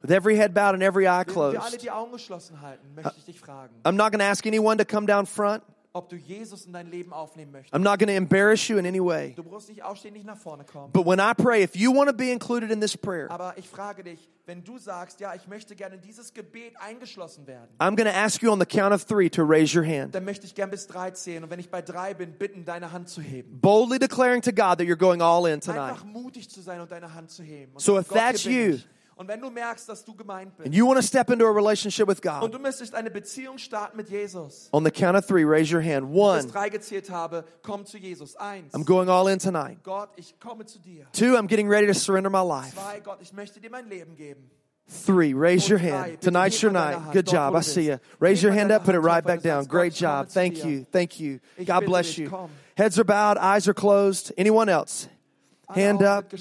With 0.00 0.12
every 0.12 0.36
head 0.36 0.54
bowed 0.54 0.74
and 0.74 0.82
every 0.82 1.08
eye 1.08 1.24
closed. 1.24 1.58
I'm 3.84 3.96
not 3.96 4.12
going 4.12 4.20
to 4.20 4.24
ask 4.24 4.46
anyone 4.46 4.78
to 4.78 4.84
come 4.84 5.06
down 5.06 5.26
front. 5.26 5.64
I'm 7.72 7.82
not 7.82 7.98
going 7.98 8.08
to 8.08 8.14
embarrass 8.14 8.68
you 8.68 8.78
in 8.78 8.86
any 8.86 9.00
way. 9.00 9.34
But 10.92 11.06
when 11.06 11.18
I 11.18 11.32
pray, 11.32 11.62
if 11.62 11.76
you 11.76 11.90
want 11.90 12.08
to 12.08 12.12
be 12.12 12.30
included 12.30 12.70
in 12.70 12.78
this 12.78 12.94
prayer, 12.94 13.26
I'm 17.80 17.94
going 17.96 18.06
to 18.06 18.14
ask 18.14 18.42
you 18.42 18.52
on 18.52 18.58
the 18.60 18.66
count 18.66 18.94
of 18.94 19.02
three 19.02 19.28
to 19.30 19.42
raise 19.42 19.74
your 19.74 19.82
hand. 19.82 20.12
Boldly 23.50 23.98
declaring 23.98 24.42
to 24.42 24.52
God 24.52 24.78
that 24.78 24.86
you're 24.86 24.94
going 24.94 25.20
all 25.20 25.46
in 25.46 25.58
tonight. 25.58 25.96
So 27.78 27.96
if 27.96 28.08
that's 28.08 28.44
you, 28.46 28.78
Und 29.18 29.26
wenn 29.26 29.40
du 29.40 29.50
merkst, 29.50 29.88
dass 29.88 30.04
du 30.04 30.14
gemeint 30.14 30.52
And 30.58 30.66
bist 30.66 30.74
you 30.76 30.86
want 30.86 30.96
to 30.96 31.02
step 31.02 31.28
into 31.28 31.44
a 31.44 31.50
relationship 31.50 32.06
with 32.06 32.18
und 32.18 32.40
God, 32.40 32.54
du 32.54 32.58
möchtest 32.60 32.94
eine 32.94 33.10
Beziehung 33.10 33.58
starten 33.58 33.96
mit 33.96 34.08
Jesus, 34.08 34.68
on 34.70 34.84
the 34.84 34.92
count 34.92 35.16
of 35.16 35.26
three, 35.26 35.44
raise 35.44 35.74
your 35.74 35.82
hand. 35.82 36.06
bis 36.06 36.16
One, 36.16 36.46
drei 36.46 36.68
gezählt 36.68 37.10
habe, 37.10 37.44
komm 37.62 37.84
zu 37.84 37.98
Jesus. 37.98 38.36
Eins, 38.36 38.72
I'm 38.72 38.84
going 38.84 39.08
all 39.08 39.26
in 39.26 39.40
tonight. 39.40 39.82
Gott, 39.82 40.10
ich 40.14 40.38
komme 40.38 40.66
zu 40.66 40.78
dir. 40.78 41.06
Two, 41.12 41.36
I'm 41.36 41.48
getting 41.48 41.68
ready 41.68 41.88
to 41.88 41.94
surrender 41.94 42.30
my 42.30 42.42
life. 42.42 42.74
Zwei, 42.74 43.00
Gott, 43.00 43.18
ich 43.20 43.32
möchte 43.32 43.60
dir 43.60 43.70
mein 43.70 43.88
Leben 43.88 44.14
geben. 44.14 44.48
Three, 44.86 45.34
raise 45.34 45.68
your 45.68 45.78
hand. 45.80 46.20
Tonight's 46.20 46.62
your 46.62 46.70
night. 46.70 47.12
Good 47.12 47.26
job. 47.26 47.56
I 47.56 47.60
see 47.62 47.88
you. 47.88 47.98
Raise 48.20 48.40
your 48.40 48.52
hand 48.52 48.70
up, 48.70 48.84
put 48.84 48.94
it 48.94 49.00
right 49.00 49.24
back 49.24 49.42
down. 49.42 49.64
Great 49.64 49.94
Gott, 49.94 49.96
ich 49.96 50.00
komme 50.00 50.24
job. 50.24 50.28
Thank 50.28 50.64
you. 50.64 50.86
Thank 50.92 51.18
you. 51.18 51.40
God 51.66 51.84
bless 51.84 52.16
you. 52.16 52.30
Heads 52.76 52.98
are 53.00 53.04
bowed, 53.04 53.36
eyes 53.36 53.66
are 53.66 53.74
closed. 53.74 54.32
Anyone 54.38 54.68
else? 54.68 55.08
Hand 55.74 56.04
up, 56.04 56.32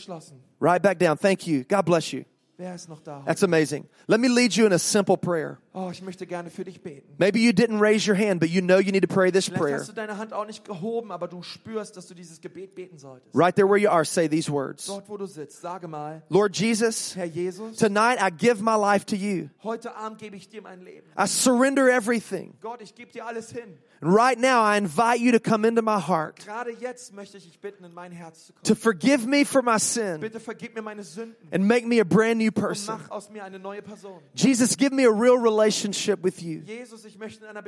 right 0.59 0.81
back 0.81 0.99
down. 0.99 1.17
Thank 1.17 1.47
you. 1.47 1.63
God 1.63 1.81
bless 1.81 2.13
you. 2.13 2.23
Wer 2.59 2.73
ist 2.73 2.89
noch 2.89 3.01
da? 3.01 3.21
That's 3.23 3.43
amazing. 3.43 3.85
Let 4.07 4.19
me 4.19 4.27
lead 4.27 4.53
you 4.55 4.65
in 4.65 4.73
a 4.73 4.79
simple 4.79 5.15
prayer. 5.15 5.59
Oh, 5.73 5.89
ich 5.91 6.01
möchte 6.01 6.25
gerne 6.25 6.49
für 6.49 6.63
dich 6.63 6.81
beten. 6.81 7.13
Maybe 7.19 7.37
you 7.39 7.51
didn't 7.51 7.79
raise 7.79 8.09
your 8.09 8.17
hand, 8.17 8.39
but 8.39 8.49
you 8.49 8.61
know 8.61 8.79
you 8.79 8.91
need 8.91 9.07
to 9.07 9.13
pray 9.13 9.31
this 9.31 9.45
Vielleicht 9.45 9.61
prayer. 9.61 9.77
hast 9.77 9.89
du 9.89 9.93
deine 9.93 10.17
Hand 10.17 10.33
auch 10.33 10.47
nicht 10.47 10.65
gehoben, 10.65 11.11
aber 11.11 11.27
du 11.27 11.43
spürst, 11.43 11.95
dass 11.97 12.07
du 12.07 12.15
dieses 12.15 12.41
Gebet 12.41 12.73
beten 12.73 12.97
solltest. 12.97 13.29
Right 13.35 13.55
there 13.55 13.67
where 13.69 13.77
you 13.77 13.89
are, 13.91 14.03
say 14.03 14.27
these 14.27 14.51
words 14.51 14.87
Dort, 14.87 15.07
wo 15.07 15.17
du 15.17 15.27
sitzt, 15.27 15.61
sage 15.61 15.87
mal, 15.87 16.23
Lord 16.29 16.57
Jesus, 16.57 17.15
Herr 17.15 17.25
Jesus, 17.27 17.77
tonight 17.77 18.17
I 18.19 18.31
give 18.35 18.59
my 18.63 18.75
life 18.75 19.05
to 19.05 19.15
you. 19.15 19.49
heute 19.63 19.95
Abend 19.95 20.17
gebe 20.17 20.35
ich 20.35 20.49
dir 20.49 20.63
mein 20.63 20.81
Leben. 20.81 21.05
I 21.15 21.27
surrender 21.27 21.87
everything. 21.89 22.55
Gott, 22.59 22.81
ich 22.81 22.95
gebe 22.95 23.11
dir 23.11 23.27
alles 23.27 23.51
hin. 23.51 23.77
And 24.01 24.13
right 24.13 24.37
now, 24.37 24.61
I 24.61 24.77
invite 24.77 25.19
you 25.19 25.31
to 25.31 25.39
come 25.39 25.65
into 25.65 25.81
my 25.81 25.99
heart, 25.99 26.45
jetzt 26.79 27.13
ich 27.37 27.45
dich 27.45 27.59
bitten, 27.59 27.83
in 27.83 27.93
mein 27.93 28.11
Herz 28.11 28.47
zu 28.47 28.53
to 28.63 28.75
forgive 28.75 29.25
me 29.25 29.43
for 29.43 29.61
my 29.63 29.79
sin, 29.79 30.19
Bitte 30.19 30.39
mir 30.75 30.81
meine 30.83 31.03
and 31.51 31.67
make 31.67 31.85
me 31.85 31.99
a 31.99 32.05
brand 32.05 32.37
new 32.37 32.51
person. 32.51 32.99
mach 32.99 33.09
aus 33.09 33.29
mir 33.29 33.43
eine 33.43 33.57
neue 33.57 33.81
Person. 33.81 34.21
Jesus, 34.35 34.75
give 34.77 34.91
me 34.93 35.05
a 35.05 35.11
real 35.11 35.37
relationship 35.37 36.23
with 36.23 36.43
you. 36.43 36.61
Jesus, 36.65 37.05
ich 37.05 37.17
in 37.43 37.49
einer 37.49 37.61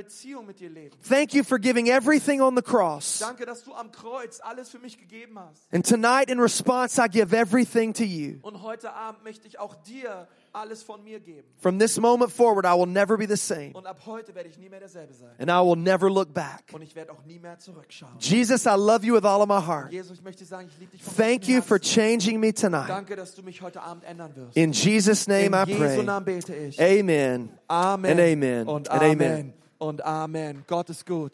mit 0.45 0.59
dir 0.59 0.69
leben. 0.69 0.95
Thank 1.01 1.33
you 1.33 1.43
for 1.43 1.57
giving 1.57 1.87
everything 1.87 2.41
on 2.41 2.55
the 2.55 2.61
cross. 2.61 3.19
Danke, 3.19 3.45
dass 3.45 3.63
du 3.63 3.73
am 3.73 3.91
Kreuz 3.91 4.39
alles 4.41 4.69
für 4.69 4.79
mich 4.79 4.99
hast. 5.39 5.67
And 5.73 5.83
tonight, 5.83 6.29
in 6.29 6.39
response, 6.39 6.99
I 6.99 7.07
give 7.07 7.33
everything 7.33 7.93
to 7.93 8.03
you. 8.03 8.37
Und 8.43 8.61
heute 8.61 8.93
Abend 8.93 9.23
möchte 9.23 9.47
ich 9.47 9.59
auch 9.59 9.75
dir 9.83 10.27
alles 10.53 10.83
von 10.83 11.03
mir 11.03 11.19
geben. 11.19 11.47
From 11.57 11.77
this 11.79 11.97
moment 11.99 12.31
forward, 12.31 12.65
I 12.65 12.73
will 12.77 12.85
never 12.87 13.17
be 13.17 13.27
the 13.27 13.35
same, 13.37 13.71
Und 13.73 13.85
ab 13.85 13.99
heute 14.05 14.33
werde 14.35 14.49
ich 14.49 14.57
nie 14.57 14.69
mehr 14.69 14.79
derselbe 14.79 15.13
sein. 15.13 15.29
and 15.39 15.49
I 15.49 15.59
will 15.65 15.75
never 15.75 16.09
look 16.09 16.33
back. 16.33 16.63
Und 16.71 16.81
ich 16.81 16.95
werde 16.95 17.11
auch 17.11 17.23
nie 17.25 17.39
mehr 17.39 17.57
zurückschauen. 17.59 18.13
Jesus, 18.19 18.65
I 18.65 18.75
love 18.77 19.05
you 19.05 19.13
with 19.15 19.23
all 19.25 19.41
of 19.41 19.47
my 19.47 19.59
heart. 19.65 19.91
Jesus, 19.91 20.17
ich 20.17 20.23
möchte 20.23 20.45
sagen, 20.45 20.67
ich 20.71 20.79
liebe 20.79 20.91
dich 20.91 21.03
von 21.03 21.15
Thank 21.15 21.41
ganzem 21.41 21.55
you 21.55 21.61
for 21.61 21.77
Herzen. 21.77 21.93
changing 22.19 22.39
me 22.39 22.53
tonight. 22.53 22.89
Danke, 22.89 23.15
dass 23.15 23.33
du 23.35 23.43
mich 23.43 23.61
heute 23.61 23.81
Abend 23.81 24.03
ändern 24.03 24.35
wirst. 24.35 24.55
In 24.57 24.71
Jesus' 24.71 25.27
In 25.27 25.51
name 25.51 25.63
I 25.63 25.69
Jesu 25.71 25.79
pray. 25.79 26.03
Namen 26.03 26.25
bete 26.25 26.55
ich. 26.55 26.79
Amen. 26.81 27.49
Amen. 27.67 28.11
And 28.11 28.19
amen. 28.19 28.67
Und 28.67 28.89
And 28.89 29.01
Amen. 29.01 29.21
amen. 29.31 29.53
Und 29.77 30.03
Amen. 30.03 30.63
Gott 30.67 30.89
ist 30.89 31.05
gut. 31.05 31.31